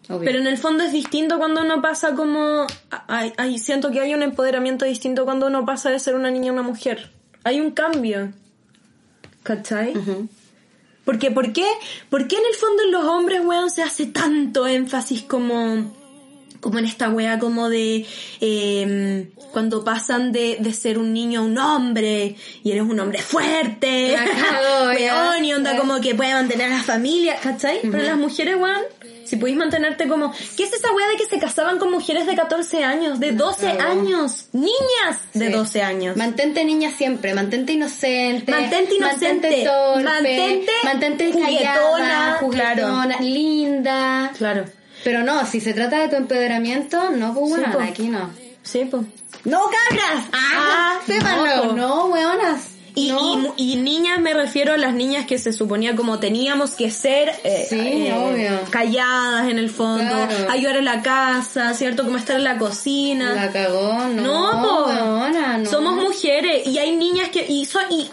Obvio. 0.08 0.20
Pero 0.24 0.38
en 0.38 0.46
el 0.46 0.56
fondo 0.58 0.84
es 0.84 0.92
distinto 0.92 1.38
cuando 1.38 1.62
uno 1.62 1.82
pasa 1.82 2.14
como... 2.14 2.66
Ay, 3.08 3.32
ay, 3.36 3.58
siento 3.58 3.90
que 3.90 4.00
hay 4.00 4.14
un 4.14 4.22
empoderamiento 4.22 4.84
distinto 4.84 5.24
cuando 5.24 5.46
uno 5.48 5.64
pasa 5.66 5.90
de 5.90 5.98
ser 5.98 6.14
una 6.14 6.30
niña 6.30 6.50
a 6.50 6.52
una 6.52 6.62
mujer. 6.62 7.10
Hay 7.44 7.60
un 7.60 7.72
cambio. 7.72 8.32
¿Cachai? 9.42 9.96
Ujú. 9.96 10.28
Porque, 11.04 11.30
¿por 11.30 11.52
qué? 11.52 11.66
¿Por 12.10 12.26
qué 12.28 12.36
en 12.36 12.42
el 12.48 12.54
fondo 12.54 12.82
en 12.84 12.92
los 12.92 13.04
hombres, 13.04 13.40
weón, 13.44 13.70
se 13.70 13.82
hace 13.82 14.06
tanto 14.06 14.66
énfasis 14.66 15.22
como... 15.22 15.94
Como 16.60 16.78
en 16.78 16.86
esta 16.86 17.10
wea 17.10 17.38
como 17.38 17.68
de... 17.68 18.06
eh, 18.40 19.30
cuando 19.52 19.84
pasan 19.84 20.32
de, 20.32 20.56
de 20.58 20.72
ser 20.72 20.98
un 20.98 21.12
niño 21.12 21.40
a 21.40 21.44
un 21.44 21.58
hombre 21.58 22.34
y 22.64 22.70
eres 22.72 22.82
un 22.82 22.98
hombre 22.98 23.20
fuerte. 23.20 24.10
Ya. 24.12 24.24
weón, 24.88 25.44
y 25.44 25.52
onda 25.52 25.72
Ya. 25.74 25.78
como 25.78 26.00
que 26.00 26.14
puede 26.14 26.32
mantener 26.32 26.72
a 26.72 26.76
la 26.78 26.82
familia, 26.82 27.36
¿cachai? 27.40 27.80
Pero 27.82 28.02
las 28.02 28.16
mujeres, 28.18 28.56
weón, 28.56 28.82
si 29.26 29.36
podéis 29.36 29.56
mantenerte 29.58 30.08
como... 30.08 30.32
¿Qué 30.56 30.64
es 30.64 30.72
esa 30.72 30.92
wea 30.92 31.08
de 31.08 31.16
que 31.16 31.26
se 31.26 31.38
casaban 31.38 31.78
con 31.78 31.90
mujeres 31.90 32.26
de 32.26 32.34
14 32.36 32.84
años, 32.84 33.20
de 33.20 33.32
12 33.32 33.76
cagó. 33.76 33.90
años? 33.90 34.46
Niñas 34.52 35.18
de 35.34 35.46
Sí. 35.48 35.52
12 35.52 35.82
años. 35.82 36.16
Mantente 36.16 36.64
niña 36.64 36.90
siempre, 36.90 37.34
mantente 37.34 37.72
inocente. 37.72 38.50
Mantente 38.50 38.94
inocente, 38.94 39.26
Mantente 39.48 39.64
torpe. 39.64 40.02
mantente 40.04 40.72
mantente 40.84 41.32
juguetona, 41.32 42.36
juguetona, 42.40 43.20
linda. 43.20 44.30
Claro. 44.36 44.64
Pero 45.04 45.22
no, 45.22 45.44
si 45.46 45.60
se 45.60 45.72
trata 45.74 45.98
de 46.00 46.08
tu 46.08 46.16
empoderamiento, 46.16 47.10
no, 47.10 47.34
pues 47.34 47.48
bueno, 47.50 47.78
aquí 47.80 48.08
no. 48.08 48.30
Sí, 48.62 48.86
pues. 48.90 49.02
¡No, 49.44 49.60
cabras! 49.88 50.24
Ah, 50.32 50.98
sépanlo. 51.06 51.66
no, 51.66 51.72
No, 51.74 52.04
weonas. 52.06 52.70
Y, 52.98 53.10
no. 53.10 53.54
y 53.58 53.76
niñas 53.76 54.20
me 54.20 54.32
refiero 54.32 54.72
a 54.72 54.78
las 54.78 54.94
niñas 54.94 55.26
que 55.26 55.38
se 55.38 55.52
suponía 55.52 55.94
como 55.94 56.18
teníamos 56.18 56.70
que 56.72 56.90
ser 56.90 57.30
eh, 57.44 57.66
Sí, 57.68 57.78
eh, 57.78 58.58
calladas 58.70 59.50
en 59.50 59.58
el 59.58 59.68
fondo, 59.68 60.14
Claro. 60.14 60.50
ayudar 60.50 60.76
en 60.78 60.86
la 60.86 61.02
casa, 61.02 61.74
¿cierto? 61.74 62.04
Como 62.04 62.16
estar 62.16 62.36
en 62.36 62.44
la 62.44 62.56
cocina. 62.56 63.34
La 63.34 63.52
cagó, 63.52 63.92
no. 64.14 64.86
No. 64.88 65.70
Somos 65.70 66.02
mujeres 66.02 66.66
y 66.66 66.78
hay 66.78 66.96
niñas 66.96 67.28
que 67.28 67.44
y 67.46 67.68
y 67.90 68.10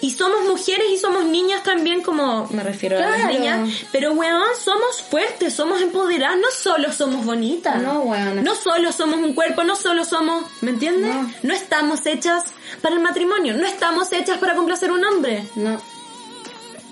y 0.00 0.10
somos 0.12 0.42
mujeres 0.44 0.86
y 0.92 0.96
somos 0.96 1.24
niñas 1.24 1.62
también 1.62 2.02
como 2.02 2.46
me 2.50 2.62
refiero 2.62 2.98
a 2.98 3.00
las 3.00 3.24
niñas, 3.26 3.68
pero 3.92 4.12
weón, 4.12 4.42
somos 4.62 5.02
fuertes, 5.02 5.54
somos 5.54 5.80
empoderadas, 5.80 6.38
no 6.38 6.48
solo 6.56 6.92
somos 6.92 7.24
bonitas. 7.24 7.82
No, 7.82 8.00
weona. 8.02 8.40
No 8.42 8.54
solo 8.54 8.92
somos 8.92 9.18
un 9.20 9.34
cuerpo, 9.34 9.64
no 9.64 9.74
solo 9.76 10.04
somos, 10.04 10.44
¿me 10.60 10.70
entiendes? 10.70 11.14
No. 11.14 11.30
No. 11.42 11.54
estamos 11.54 12.04
hechas 12.06 12.44
para 12.82 12.94
el 12.94 13.00
matrimonio, 13.00 13.54
no 13.54 13.66
estamos 13.66 14.12
hechas 14.12 14.38
para 14.38 14.54
complacer 14.54 14.90
a 14.90 14.92
un 14.92 15.04
hombre. 15.04 15.44
No. 15.56 15.80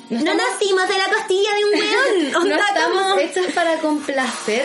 No, 0.08 0.18
estamos- 0.18 0.42
nacimos 0.52 0.88
de 0.88 0.98
la 0.98 1.08
costilla 1.08 1.50
de 1.54 1.64
un 1.64 1.70
weón. 1.72 2.48
no 2.48 2.56
estamos 2.56 3.02
como- 3.02 3.18
hechas 3.20 3.46
para 3.54 3.76
complacer. 3.78 4.64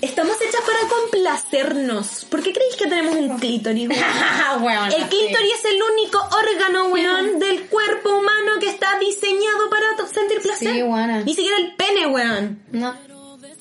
Estamos 0.00 0.36
hechas 0.40 0.60
para 0.60 0.78
complacernos. 0.88 2.24
¿Por 2.26 2.42
qué 2.42 2.52
creéis 2.52 2.76
que 2.76 2.86
tenemos 2.86 3.16
un 3.16 3.38
clítoris? 3.38 3.88
El 3.90 5.08
clítoris 5.08 5.54
es 5.58 5.64
el 5.64 5.82
único 5.82 6.18
órgano, 6.18 6.86
weón, 6.86 7.38
del 7.38 7.66
cuerpo 7.66 8.10
humano 8.10 8.52
que 8.60 8.68
está 8.68 8.98
diseñado 8.98 9.68
para 9.70 9.96
sentir 10.06 10.40
placer. 10.40 10.72
Sí. 10.72 10.82
Ni 11.24 11.34
siquiera 11.34 11.56
el 11.58 11.74
pene, 11.74 12.06
weón. 12.06 12.62
No. 12.72 12.94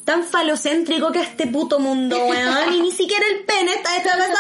Tan 0.06 0.24
falocéntrico 0.24 1.12
que 1.12 1.22
este 1.22 1.48
puto 1.48 1.80
mundo, 1.80 2.18
weón. 2.26 2.74
y 2.74 2.82
ni 2.82 2.92
siquiera 2.92 3.26
el 3.28 3.44
pene 3.44 3.74
está 3.74 3.98
hecho 3.98 4.10
weón. 4.10 4.32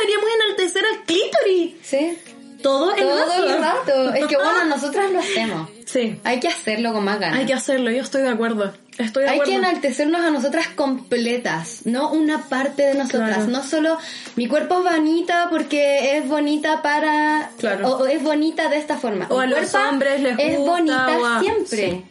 Deberíamos 0.00 0.30
enaltecer 0.34 0.84
al 0.86 1.04
clítoris. 1.04 1.74
Sí. 1.82 2.18
Todo 2.62 2.94
el 2.94 3.02
Todo 3.02 3.26
rato. 3.26 3.44
el 3.44 3.58
rato. 3.60 4.14
Es 4.14 4.26
que 4.26 4.36
bueno, 4.36 4.64
nosotras 4.64 5.10
lo 5.10 5.18
hacemos. 5.18 5.68
Sí. 5.86 6.18
Hay 6.24 6.40
que 6.40 6.48
hacerlo 6.48 6.92
con 6.92 7.04
más 7.04 7.18
ganas. 7.18 7.40
Hay 7.40 7.46
que 7.46 7.54
hacerlo, 7.54 7.90
yo 7.90 8.02
estoy 8.02 8.22
de 8.22 8.30
acuerdo. 8.30 8.72
Estoy 8.98 9.24
de 9.24 9.30
Hay 9.30 9.40
que 9.40 9.54
enaltecernos 9.54 10.20
a 10.20 10.30
nosotras 10.30 10.68
completas, 10.68 11.80
no 11.86 12.10
una 12.12 12.42
parte 12.48 12.82
de 12.82 12.94
nosotras, 12.94 13.36
Claro. 13.36 13.46
no 13.50 13.62
solo 13.64 13.98
mi 14.36 14.46
cuerpo 14.48 14.78
es 14.86 14.92
bonita 14.96 15.48
porque 15.50 16.16
es 16.18 16.28
bonita 16.28 16.82
para 16.82 17.50
Claro. 17.58 17.88
o, 17.88 18.02
o 18.02 18.06
es 18.06 18.22
bonita 18.22 18.68
de 18.68 18.76
esta 18.78 18.98
forma. 18.98 19.26
O 19.30 19.38
Mi 19.38 19.44
a 19.44 19.46
los 19.46 19.74
hombres 19.74 20.20
les 20.20 20.38
es 20.38 20.56
gusta, 20.58 20.70
bonita 20.72 21.18
o 21.18 21.24
a- 21.26 21.40
siempre. 21.40 22.04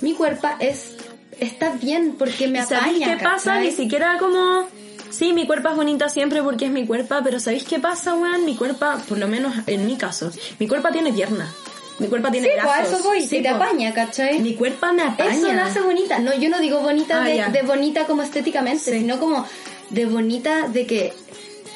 Mi 0.00 0.14
cuerpo 0.14 0.48
es 0.58 0.94
está 1.38 1.70
bien 1.74 2.14
porque 2.18 2.48
me 2.48 2.60
¿Y 2.60 2.62
¿Sabéis 2.62 3.02
apaña. 3.02 3.18
qué 3.18 3.24
pasa? 3.24 3.58
Ni 3.60 3.70
siquiera 3.70 4.16
como... 4.18 4.66
Sí, 5.10 5.34
mi 5.34 5.46
cuerpo 5.46 5.68
es 5.68 5.76
bonita 5.76 6.08
siempre 6.08 6.42
porque 6.42 6.64
es 6.66 6.70
mi 6.70 6.86
cuerpo, 6.86 7.16
pero 7.22 7.38
¿sabéis 7.40 7.64
qué 7.64 7.78
pasa, 7.78 8.14
weón? 8.14 8.46
Mi 8.46 8.56
cuerpo, 8.56 8.86
por 9.08 9.18
lo 9.18 9.28
menos 9.28 9.52
en 9.66 9.84
mi 9.86 9.96
caso, 9.96 10.30
mi 10.58 10.66
cuerpo 10.66 10.88
tiene 10.90 11.12
pierna. 11.12 11.52
Mi 11.98 12.08
cuerpo 12.08 12.30
tiene 12.30 12.48
Sí, 12.48 12.52
pues 12.62 12.64
brazos. 12.78 12.98
eso 13.00 13.08
voy, 13.08 13.20
Sí, 13.26 13.42
te 13.42 13.48
apaña, 13.48 13.92
¿cachai? 13.94 14.40
Mi 14.40 14.54
cuerpo 14.54 14.92
me 14.92 15.02
apaña. 15.02 15.30
Eso 15.32 15.52
la 15.52 15.66
hace 15.66 15.80
bonita. 15.80 16.18
No, 16.18 16.34
yo 16.34 16.48
no 16.48 16.58
digo 16.60 16.80
bonita 16.80 17.22
Ah, 17.22 17.26
de, 17.28 17.44
de 17.52 17.62
bonita 17.62 18.06
como 18.06 18.22
estéticamente, 18.22 18.82
Sí. 18.92 18.98
sino 19.00 19.18
como 19.20 19.46
de 19.90 20.06
bonita 20.06 20.68
de 20.68 20.86
que 20.86 21.12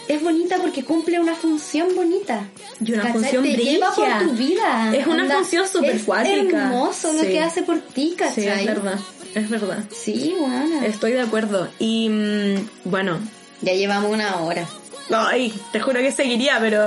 es 0.08 0.22
bonita 0.22 0.56
porque 0.58 0.84
cumple 0.84 1.20
una 1.20 1.34
función 1.34 1.88
bonita. 1.94 2.44
Y 2.84 2.92
una 2.92 3.02
¿Cachai? 3.02 3.20
función 3.20 3.42
Te 3.44 3.56
lleva 3.56 3.92
por 3.94 4.08
tu 4.20 4.30
vida. 4.32 4.92
Es 4.94 5.06
una 5.06 5.26
función 5.26 5.68
súper 5.68 5.96
Es 5.96 6.04
cuática. 6.04 6.64
hermoso 6.64 7.12
lo 7.12 7.20
Sí. 7.22 7.28
que 7.28 7.40
hace 7.40 7.62
por 7.62 7.80
ti, 7.80 8.14
¿cachai? 8.16 8.44
Sí, 8.44 8.48
es 8.48 8.66
verdad. 8.66 8.98
Es 9.34 9.50
verdad. 9.50 9.84
Sí, 9.94 10.34
bueno. 10.38 10.82
Estoy 10.82 11.12
de 11.12 11.20
acuerdo. 11.20 11.68
Y 11.78 12.08
mm, 12.08 12.68
bueno, 12.84 13.18
Ya 13.60 13.74
llevamos 13.74 14.10
una 14.12 14.36
hora. 14.40 14.66
ay, 15.10 15.52
te 15.72 15.80
juro 15.80 16.00
que 16.00 16.10
seguiría, 16.12 16.58
pero 16.60 16.86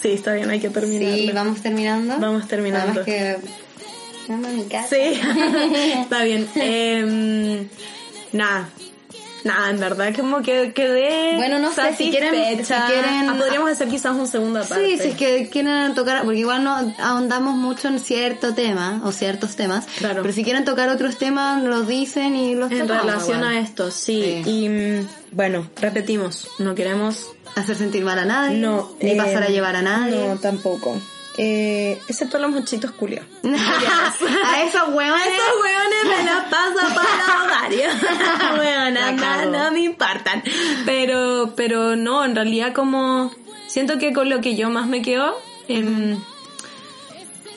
sí, 0.00 0.12
está 0.12 0.34
bien, 0.34 0.50
hay 0.50 0.60
que 0.60 0.70
terminar. 0.70 1.14
Sí, 1.14 1.30
vamos 1.32 1.60
terminando. 1.62 2.18
Vamos 2.18 2.48
terminando. 2.48 3.00
Además 3.00 3.04
que... 3.04 3.36
Vamos 4.28 4.46
a 4.46 4.52
mi 4.52 4.64
casa. 4.64 4.88
Sí, 4.88 5.20
está 6.02 6.22
bien. 6.22 6.48
Em, 6.54 7.68
nada. 8.32 8.68
Nada, 9.44 9.70
en 9.70 9.80
verdad, 9.80 10.14
como 10.14 10.42
que 10.42 10.72
quedé 10.72 11.36
Bueno, 11.36 11.58
no 11.58 11.72
sé, 11.72 11.94
si 11.96 12.10
quieren- 12.10 12.34
si 12.64 12.72
quieren- 12.72 13.28
Ah, 13.30 13.34
podríamos 13.38 13.70
hacer 13.70 13.88
quizás 13.88 14.14
un 14.16 14.26
segundo 14.26 14.60
parte. 14.64 14.86
Sí, 14.86 14.98
si 14.98 15.08
es 15.08 15.14
que 15.16 15.48
quieren 15.48 15.94
tocar, 15.94 16.22
porque 16.24 16.40
igual 16.40 16.62
no 16.64 16.76
ahondamos 16.98 17.54
mucho 17.54 17.88
en 17.88 17.98
cierto 18.00 18.54
tema 18.54 19.00
o 19.04 19.12
ciertos 19.12 19.56
temas, 19.56 19.86
Claro. 19.98 20.22
pero 20.22 20.34
si 20.34 20.44
quieren 20.44 20.64
tocar 20.64 20.88
otros 20.90 21.16
temas, 21.16 21.62
los 21.62 21.86
dicen 21.88 22.36
y 22.36 22.54
los 22.54 22.70
En 22.70 22.80
tocamos 22.86 23.06
relación 23.06 23.38
igual. 23.40 23.56
a 23.56 23.60
esto, 23.60 23.90
sí. 23.90 24.42
Sí. 24.44 24.50
Y 24.50 24.68
mm, 24.68 25.08
bueno, 25.32 25.66
repetimos, 25.80 26.48
no 26.58 26.74
queremos 26.74 27.26
Hacer 27.56 27.74
sentir 27.76 28.04
mal 28.04 28.16
a 28.16 28.24
nadie, 28.24 28.58
no 28.58 28.92
ni 29.00 29.10
eh, 29.10 29.16
pasar 29.16 29.42
a 29.42 29.48
llevar 29.48 29.74
a 29.74 29.82
nadie. 29.82 30.28
No, 30.28 30.36
tampoco. 30.36 30.96
Eh, 31.38 31.98
excepto 32.08 32.38
los 32.38 32.50
mochitos 32.50 32.90
culiados. 32.92 33.28
a 33.44 34.62
esos 34.62 34.88
huevones. 34.88 35.26
Esos 35.26 35.62
hueones 35.62 36.04
me 36.04 36.32
los 36.32 36.44
paso 36.44 37.44
ovarios. 37.46 37.94
Hueonas, 38.58 39.20
La 39.20 39.44
no, 39.46 39.50
no 39.64 39.72
me 39.72 39.80
importan. 39.80 40.42
Pero, 40.84 41.52
pero 41.56 41.96
no, 41.96 42.24
en 42.24 42.34
realidad 42.34 42.72
como 42.74 43.32
siento 43.68 43.98
que 43.98 44.12
con 44.12 44.28
lo 44.28 44.40
que 44.40 44.56
yo 44.56 44.70
más 44.70 44.86
me 44.88 45.02
quedo, 45.02 45.38
em, 45.68 46.18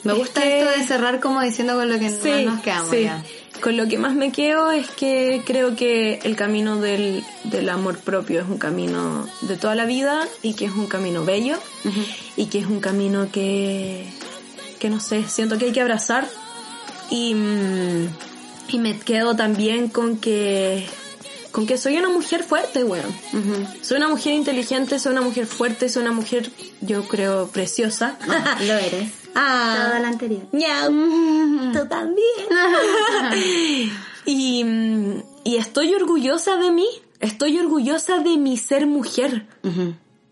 Me 0.04 0.12
Es 0.12 0.18
gusta 0.18 0.42
que- 0.42 0.60
esto 0.60 0.78
de 0.78 0.86
cerrar 0.86 1.20
como 1.20 1.40
diciendo 1.42 1.74
con 1.74 1.88
lo 1.88 1.98
que 1.98 2.10
sí, 2.10 2.30
más 2.30 2.54
nos 2.54 2.60
quedamos 2.62 2.90
sí. 2.90 3.02
ya. 3.02 3.22
Con 3.60 3.76
lo 3.76 3.88
que 3.88 3.98
más 3.98 4.14
me 4.14 4.30
quedo 4.30 4.70
es 4.70 4.90
que 4.90 5.42
creo 5.46 5.74
que 5.74 6.18
el 6.24 6.36
camino 6.36 6.80
del, 6.80 7.24
del 7.44 7.68
amor 7.68 7.98
propio 7.98 8.42
es 8.42 8.48
un 8.48 8.58
camino 8.58 9.26
de 9.42 9.56
toda 9.56 9.74
la 9.74 9.86
vida 9.86 10.26
y 10.42 10.54
que 10.54 10.66
es 10.66 10.72
un 10.72 10.86
camino 10.86 11.24
bello 11.24 11.56
y 12.36 12.46
que 12.46 12.58
es 12.58 12.66
un 12.66 12.80
camino 12.80 13.28
que, 13.32 14.06
que 14.78 14.90
no 14.90 15.00
sé, 15.00 15.24
siento 15.28 15.56
que 15.56 15.66
hay 15.66 15.72
que 15.72 15.80
abrazar. 15.80 16.28
Y, 17.10 17.34
mm, 17.34 18.08
y 18.68 18.78
me 18.78 18.98
quedo 18.98 19.36
también 19.36 19.88
con 19.88 20.18
que, 20.18 20.86
con 21.54 21.68
que 21.68 21.78
soy 21.78 21.96
una 21.96 22.08
mujer 22.08 22.42
fuerte, 22.42 22.82
weón. 22.82 23.14
Soy 23.80 23.98
una 23.98 24.08
mujer 24.08 24.34
inteligente, 24.34 24.98
soy 24.98 25.12
una 25.12 25.20
mujer 25.20 25.46
fuerte, 25.46 25.88
soy 25.88 26.02
una 26.02 26.10
mujer, 26.10 26.50
yo 26.80 27.06
creo, 27.06 27.46
preciosa. 27.46 28.18
Lo 28.66 28.74
eres. 28.74 29.12
ah, 29.36 29.84
Toda 29.86 30.00
la 30.00 30.08
anterior. 30.08 30.42
Ñau, 30.50 31.72
tú 31.72 31.86
también. 31.88 32.26
y, 34.26 34.64
y 35.44 35.56
estoy 35.56 35.94
orgullosa 35.94 36.56
de 36.56 36.72
mí. 36.72 36.88
Estoy 37.20 37.56
orgullosa 37.60 38.18
de 38.18 38.36
mi 38.36 38.56
ser 38.56 38.88
mujer. 38.88 39.46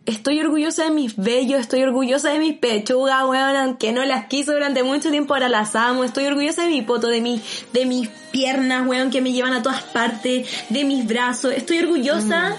Estoy 0.05 0.41
orgullosa 0.41 0.85
de 0.85 0.91
mis 0.91 1.17
vellos, 1.17 1.61
estoy 1.61 1.83
orgullosa 1.83 2.31
de 2.31 2.41
mis 2.41 2.59
pechugas, 2.59 3.25
weón, 3.25 3.55
aunque 3.55 3.93
no 3.93 4.05
las 4.05 4.27
quiso 4.27 4.53
durante 4.53 4.83
mucho 4.83 5.11
tiempo, 5.11 5.35
ahora 5.35 5.49
las 5.49 5.77
amo. 5.77 6.03
Estoy 6.03 6.27
orgullosa 6.27 6.63
de 6.63 6.71
mi 6.71 6.83
poto, 6.83 7.07
de, 7.07 7.21
mi, 7.21 7.41
de 7.73 7.87
mis 7.87 8.09
piernas, 8.33 8.85
weón, 8.89 9.11
que 9.11 9.21
me 9.21 9.33
llevan 9.33 9.53
a 9.53 9.63
todas 9.63 9.83
partes, 9.83 10.49
de 10.71 10.85
mis 10.85 11.07
brazos. 11.07 11.53
Estoy 11.55 11.79
orgullosa 11.79 12.57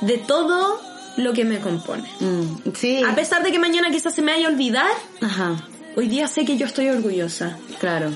de 0.00 0.16
todo 0.16 0.80
lo 1.18 1.34
que 1.34 1.44
me 1.44 1.58
compone. 1.60 2.08
Mm, 2.20 2.70
Sí. 2.74 3.02
A 3.06 3.14
pesar 3.14 3.42
de 3.42 3.52
que 3.52 3.58
mañana 3.58 3.90
quizás 3.90 4.14
se 4.14 4.22
me 4.22 4.32
vaya 4.32 4.46
a 4.48 4.50
olvidar, 4.50 4.90
Ajá. 5.20 5.54
hoy 5.96 6.08
día 6.08 6.28
sé 6.28 6.46
que 6.46 6.56
yo 6.56 6.64
estoy 6.64 6.88
orgullosa. 6.88 7.58
Claro. 7.78 8.10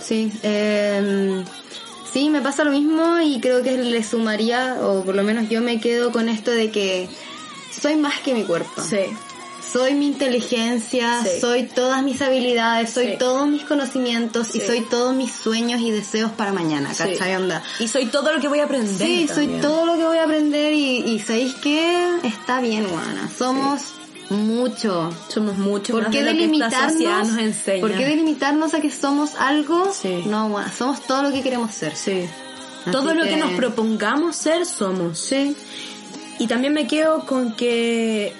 Sí. 0.00 0.30
eh, 0.42 1.42
sí, 2.12 2.28
me 2.28 2.42
pasa 2.42 2.64
lo 2.64 2.70
mismo 2.70 3.18
y 3.18 3.40
creo 3.40 3.62
que 3.62 3.78
le 3.78 4.02
sumaría, 4.04 4.76
o 4.82 5.02
por 5.04 5.14
lo 5.14 5.22
menos 5.22 5.48
yo 5.48 5.62
me 5.62 5.80
quedo 5.80 6.12
con 6.12 6.28
esto 6.28 6.50
de 6.50 6.70
que 6.70 7.08
soy 7.80 7.96
más 7.96 8.20
que 8.20 8.34
mi 8.34 8.44
cuerpo. 8.44 8.82
Sí. 8.82 8.98
Soy 9.72 9.94
mi 9.94 10.06
inteligencia, 10.06 11.20
Sí. 11.24 11.40
soy 11.40 11.64
todas 11.64 12.02
mis 12.02 12.22
habilidades, 12.22 12.90
soy 12.90 13.08
Sí. 13.08 13.16
todos 13.18 13.48
mis 13.48 13.64
conocimientos 13.64 14.54
y 14.54 14.60
soy 14.60 14.82
todos 14.82 15.14
mis 15.14 15.32
sueños 15.32 15.80
y 15.80 15.90
deseos 15.90 16.30
para 16.32 16.52
mañana. 16.52 16.90
¿cachai? 16.96 17.34
Onda? 17.36 17.62
Y 17.80 17.88
soy 17.88 18.06
todo 18.06 18.32
lo 18.32 18.40
que 18.40 18.48
voy 18.48 18.60
a 18.60 18.64
aprender. 18.64 18.96
Sí, 19.06 19.28
soy 19.32 19.48
todo 19.60 19.84
lo 19.86 19.96
que 19.96 20.04
voy 20.04 20.18
a 20.18 20.24
aprender 20.24 20.72
y, 20.72 20.98
y 21.00 21.18
¿sabéis 21.18 21.54
qué? 21.56 22.08
Está 22.22 22.60
bien, 22.60 22.86
Juana. 22.88 23.28
Somos 23.36 23.82
mucho. 24.30 25.12
Somos 25.28 25.58
mucho 25.58 25.92
¿Por 25.92 26.10
qué 26.10 26.18
de 26.22 26.32
delimitarnos? 26.32 27.28
nos 27.28 27.38
enseña. 27.38 27.80
¿Por 27.80 27.92
qué 27.92 28.04
delimitarnos 28.06 28.72
a 28.74 28.80
que 28.80 28.90
somos 28.90 29.34
algo? 29.38 29.92
Sí. 29.92 30.22
No, 30.26 30.48
Juana, 30.48 30.72
somos 30.72 31.02
todo 31.06 31.22
lo 31.24 31.32
que 31.32 31.42
queremos 31.42 31.74
ser. 31.74 31.96
Sí. 31.96 32.28
Así 32.82 32.92
Todo 32.92 33.14
lo 33.14 33.24
que- 33.24 33.36
nos 33.36 33.52
propongamos 33.54 34.36
ser, 34.36 34.64
somos. 34.64 35.18
Sí. 35.18 35.56
Y 36.38 36.46
también 36.46 36.72
me 36.74 36.86
quedo 36.86 37.24
con 37.26 37.54
que 37.54 38.32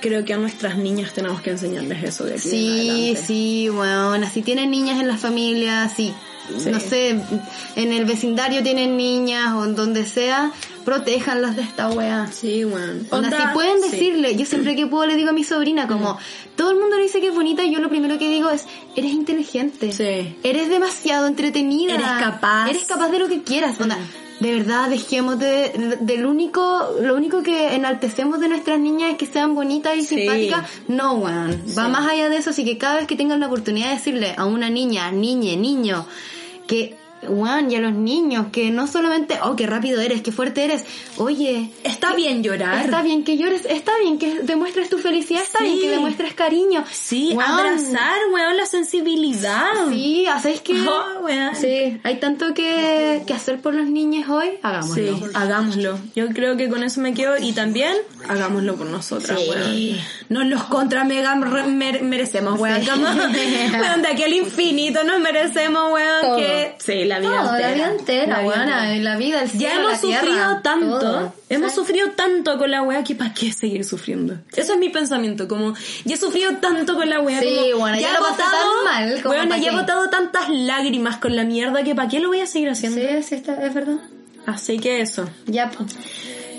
creo 0.00 0.24
que 0.24 0.34
a 0.34 0.36
nuestras 0.36 0.76
niñas 0.76 1.12
tenemos 1.14 1.40
que 1.40 1.50
enseñarles 1.50 2.02
eso 2.04 2.24
de 2.24 2.34
aquí 2.34 2.42
en 2.48 2.50
Sí, 2.50 2.88
adelante. 2.90 3.24
sí, 3.26 3.68
bueno, 3.70 4.26
si 4.32 4.42
tienen 4.42 4.70
niñas 4.70 5.00
en 5.00 5.08
la 5.08 5.16
familia, 5.16 5.88
si, 5.88 6.12
Sí. 6.58 6.68
no 6.70 6.78
sé, 6.78 7.18
en 7.76 7.92
el 7.92 8.04
vecindario 8.04 8.62
tienen 8.62 8.98
niñas 8.98 9.54
o 9.54 9.64
en 9.64 9.74
donde 9.74 10.04
sea, 10.04 10.52
protéjanlas 10.84 11.56
de 11.56 11.62
esta 11.62 11.88
wea. 11.88 12.28
Sí, 12.30 12.66
weón. 12.66 13.06
Onda, 13.10 13.30
si 13.30 13.54
pueden 13.54 13.82
sí. 13.82 13.88
decirle, 13.92 14.36
yo 14.36 14.44
siempre 14.44 14.76
que 14.76 14.86
puedo 14.86 15.06
le 15.06 15.16
digo 15.16 15.30
a 15.30 15.32
mi 15.32 15.42
sobrina, 15.42 15.88
como, 15.88 16.18
todo 16.54 16.72
el 16.72 16.78
mundo 16.78 16.96
le 16.96 17.04
dice 17.04 17.20
que 17.22 17.28
es 17.28 17.34
bonita 17.34 17.64
y 17.64 17.72
yo 17.72 17.78
lo 17.80 17.88
primero 17.88 18.18
que 18.18 18.28
digo 18.28 18.50
es, 18.50 18.66
eres 18.94 19.12
inteligente. 19.12 19.90
Sí. 19.92 20.36
Eres 20.42 20.68
demasiado 20.68 21.28
entretenida. 21.28 21.94
Eres 21.94 22.06
capaz. 22.20 22.68
Eres 22.68 22.84
capaz 22.84 23.08
de 23.08 23.20
lo 23.20 23.28
que 23.28 23.42
quieras. 23.42 23.80
Onda, 23.80 23.96
de 24.40 24.52
verdad, 24.52 24.88
dejemos 24.90 25.38
de, 25.38 25.70
de- 25.70 25.96
del 26.00 26.26
único, 26.26 26.90
lo 27.00 27.14
único 27.14 27.42
que 27.42 27.74
enaltecemos 27.74 28.40
de 28.40 28.48
nuestras 28.48 28.78
niñas 28.80 29.12
es 29.12 29.16
que 29.18 29.26
sean 29.26 29.54
bonitas 29.54 29.96
y 29.96 30.02
Sí. 30.04 30.16
simpáticas. 30.18 30.68
No, 30.88 31.14
weón. 31.14 31.62
Va 31.78 31.88
más 31.88 32.06
allá 32.10 32.28
de 32.28 32.36
eso, 32.38 32.50
así 32.50 32.64
que 32.64 32.76
cada 32.78 32.96
vez 32.96 33.06
que 33.06 33.16
tengan 33.16 33.40
la 33.40 33.46
oportunidad 33.46 33.88
de 33.90 33.94
decirle 33.94 34.34
a 34.36 34.44
una 34.44 34.70
niña, 34.70 35.10
niñe, 35.12 35.56
niño, 35.56 36.06
que, 36.66 36.96
weón, 37.28 37.70
y 37.70 37.76
a 37.76 37.80
los 37.80 37.92
niños, 37.92 38.46
que 38.52 38.70
no 38.70 38.86
solamente, 38.86 39.38
oh, 39.42 39.56
qué 39.56 39.66
rápido 39.66 40.00
eres, 40.00 40.22
qué 40.22 40.32
fuerte 40.32 40.64
eres, 40.64 40.84
oye, 41.18 41.70
Está 41.82 42.14
bien 42.14 42.42
llorar. 42.42 42.84
Está 42.84 43.02
bien 43.02 43.24
que 43.24 43.36
llores, 43.38 43.64
está 43.66 43.92
bien 44.00 44.18
que 44.18 44.40
demuestres 44.42 44.88
tu 44.90 44.98
felicidad, 44.98 45.42
está 45.42 45.58
Sí. 45.60 45.64
bien 45.64 45.80
que 45.80 45.90
demuestres 45.90 46.34
cariño. 46.34 46.84
Sí, 46.92 47.30
Weón. 47.34 47.50
abrazar, 47.50 48.18
weón, 48.32 48.56
la 48.56 48.66
sensibilidad. 48.66 49.70
Sí, 49.90 50.26
¿sabes 50.26 50.60
qué? 50.60 50.74
Oh, 50.86 51.20
weón. 51.24 51.54
Sí, 51.56 51.98
hay 52.02 52.16
tanto 52.20 52.52
que, 52.54 53.22
que 53.26 53.32
hacer 53.32 53.60
por 53.60 53.74
los 53.74 53.86
niños 53.86 54.28
hoy, 54.28 54.50
hagámoslo. 54.62 54.94
Sí, 55.18 55.24
hagámoslo. 55.34 55.98
Yo 56.14 56.28
creo 56.28 56.56
que 56.56 56.68
con 56.68 56.82
eso 56.82 57.00
me 57.00 57.14
quedo 57.14 57.36
y 57.38 57.52
también 57.52 57.94
hagámoslo 58.28 58.76
por 58.76 58.86
nosotras, 58.86 59.38
Sí. 59.40 59.48
weón. 59.50 59.98
Nos 60.28 60.46
los 60.46 60.64
contra 60.64 61.04
mega 61.04 61.34
mer- 61.36 62.02
merecemos, 62.02 62.58
weón. 62.60 62.82
Sí. 62.82 62.88
Como, 62.90 63.04
weón, 63.80 64.02
de 64.02 64.08
aquí 64.08 64.22
al 64.24 64.32
infinito 64.32 65.04
nos 65.04 65.20
merecemos, 65.20 65.92
weón. 65.92 66.22
Todo. 66.22 66.36
Que, 66.36 66.74
sí, 66.78 67.04
la 67.04 67.13
vida 67.20 67.30
Todo, 67.42 67.54
entera. 67.56 67.68
la 67.68 67.74
vida 67.74 67.90
entera, 67.90 68.26
La 68.26 68.38
vida 68.42 68.44
buena, 68.44 68.94
en 68.94 69.04
la 69.04 69.16
vida, 69.16 69.42
el 69.42 69.48
cielo, 69.50 69.64
Ya 69.66 69.74
hemos 69.80 69.92
la 69.92 69.98
tierra, 70.00 70.20
sufrido 70.26 70.60
tanto, 70.62 70.98
todo. 70.98 71.34
hemos 71.48 71.72
sufrido 71.74 72.10
tanto 72.10 72.58
con 72.58 72.70
la 72.70 72.82
wea 72.82 73.04
que 73.04 73.14
para 73.14 73.32
qué 73.34 73.52
seguir 73.52 73.84
sufriendo. 73.84 74.38
Eso 74.54 74.72
es 74.74 74.78
mi 74.78 74.88
pensamiento, 74.88 75.46
como 75.48 75.74
ya 76.04 76.14
he 76.14 76.18
sufrido 76.18 76.56
tanto 76.56 76.94
con 76.94 77.08
la 77.08 77.20
wea, 77.20 77.40
Sí, 77.40 77.46
como, 77.70 77.80
bueno, 77.80 77.98
ya 78.00 78.10
he 78.10 78.12
lo 78.14 78.20
pasé 78.20 78.42
tan 78.42 78.84
mal, 78.84 79.22
como 79.22 79.48
pa' 79.48 79.56
ya 79.58 79.70
he 79.70 79.74
botado 79.74 80.08
tantas 80.10 80.48
lágrimas 80.48 81.16
con 81.18 81.34
la 81.36 81.44
mierda 81.44 81.82
que 81.84 81.94
para 81.94 82.08
qué 82.08 82.20
lo 82.20 82.28
voy 82.28 82.40
a 82.40 82.46
seguir 82.46 82.70
haciendo. 82.70 83.00
Sí, 83.00 83.22
sí, 83.22 83.34
está, 83.36 83.64
es 83.64 83.72
verdad. 83.74 83.96
Así 84.46 84.78
que 84.78 85.00
eso. 85.00 85.28
Ya, 85.46 85.70
pues. 85.70 85.88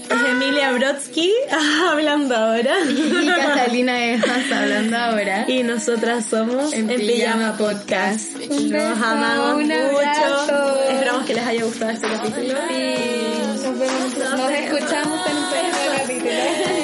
Es 0.09 0.29
Emilia 0.29 0.71
Brodsky 0.71 1.33
hablando 1.89 2.35
ahora. 2.35 2.75
Y 2.87 3.27
Catalina 3.27 4.05
Evans 4.05 4.51
hablando 4.51 4.97
ahora. 4.97 5.45
Y 5.47 5.63
nosotras 5.63 6.25
somos 6.25 6.73
En 6.73 6.89
En, 6.89 6.99
Pijama 6.99 7.55
Pijama 7.55 7.57
Podcast. 7.57 8.35
Un 8.49 8.69
beso, 8.69 8.89
Nos 8.89 9.01
amamos 9.03 9.55
un 9.55 9.67
mucho. 9.67 10.89
Esperamos 10.89 11.25
que 11.25 11.33
les 11.33 11.45
haya 11.45 11.63
gustado 11.63 11.91
este 11.91 12.07
capítulo. 12.07 12.53
Nos 12.53 13.79
vemos, 13.79 14.17
nos 14.17 14.51
escuchamos 14.51 15.27
en 15.27 15.37
un 15.37 15.49
próximo 15.49 15.97
capítulo. 15.97 16.74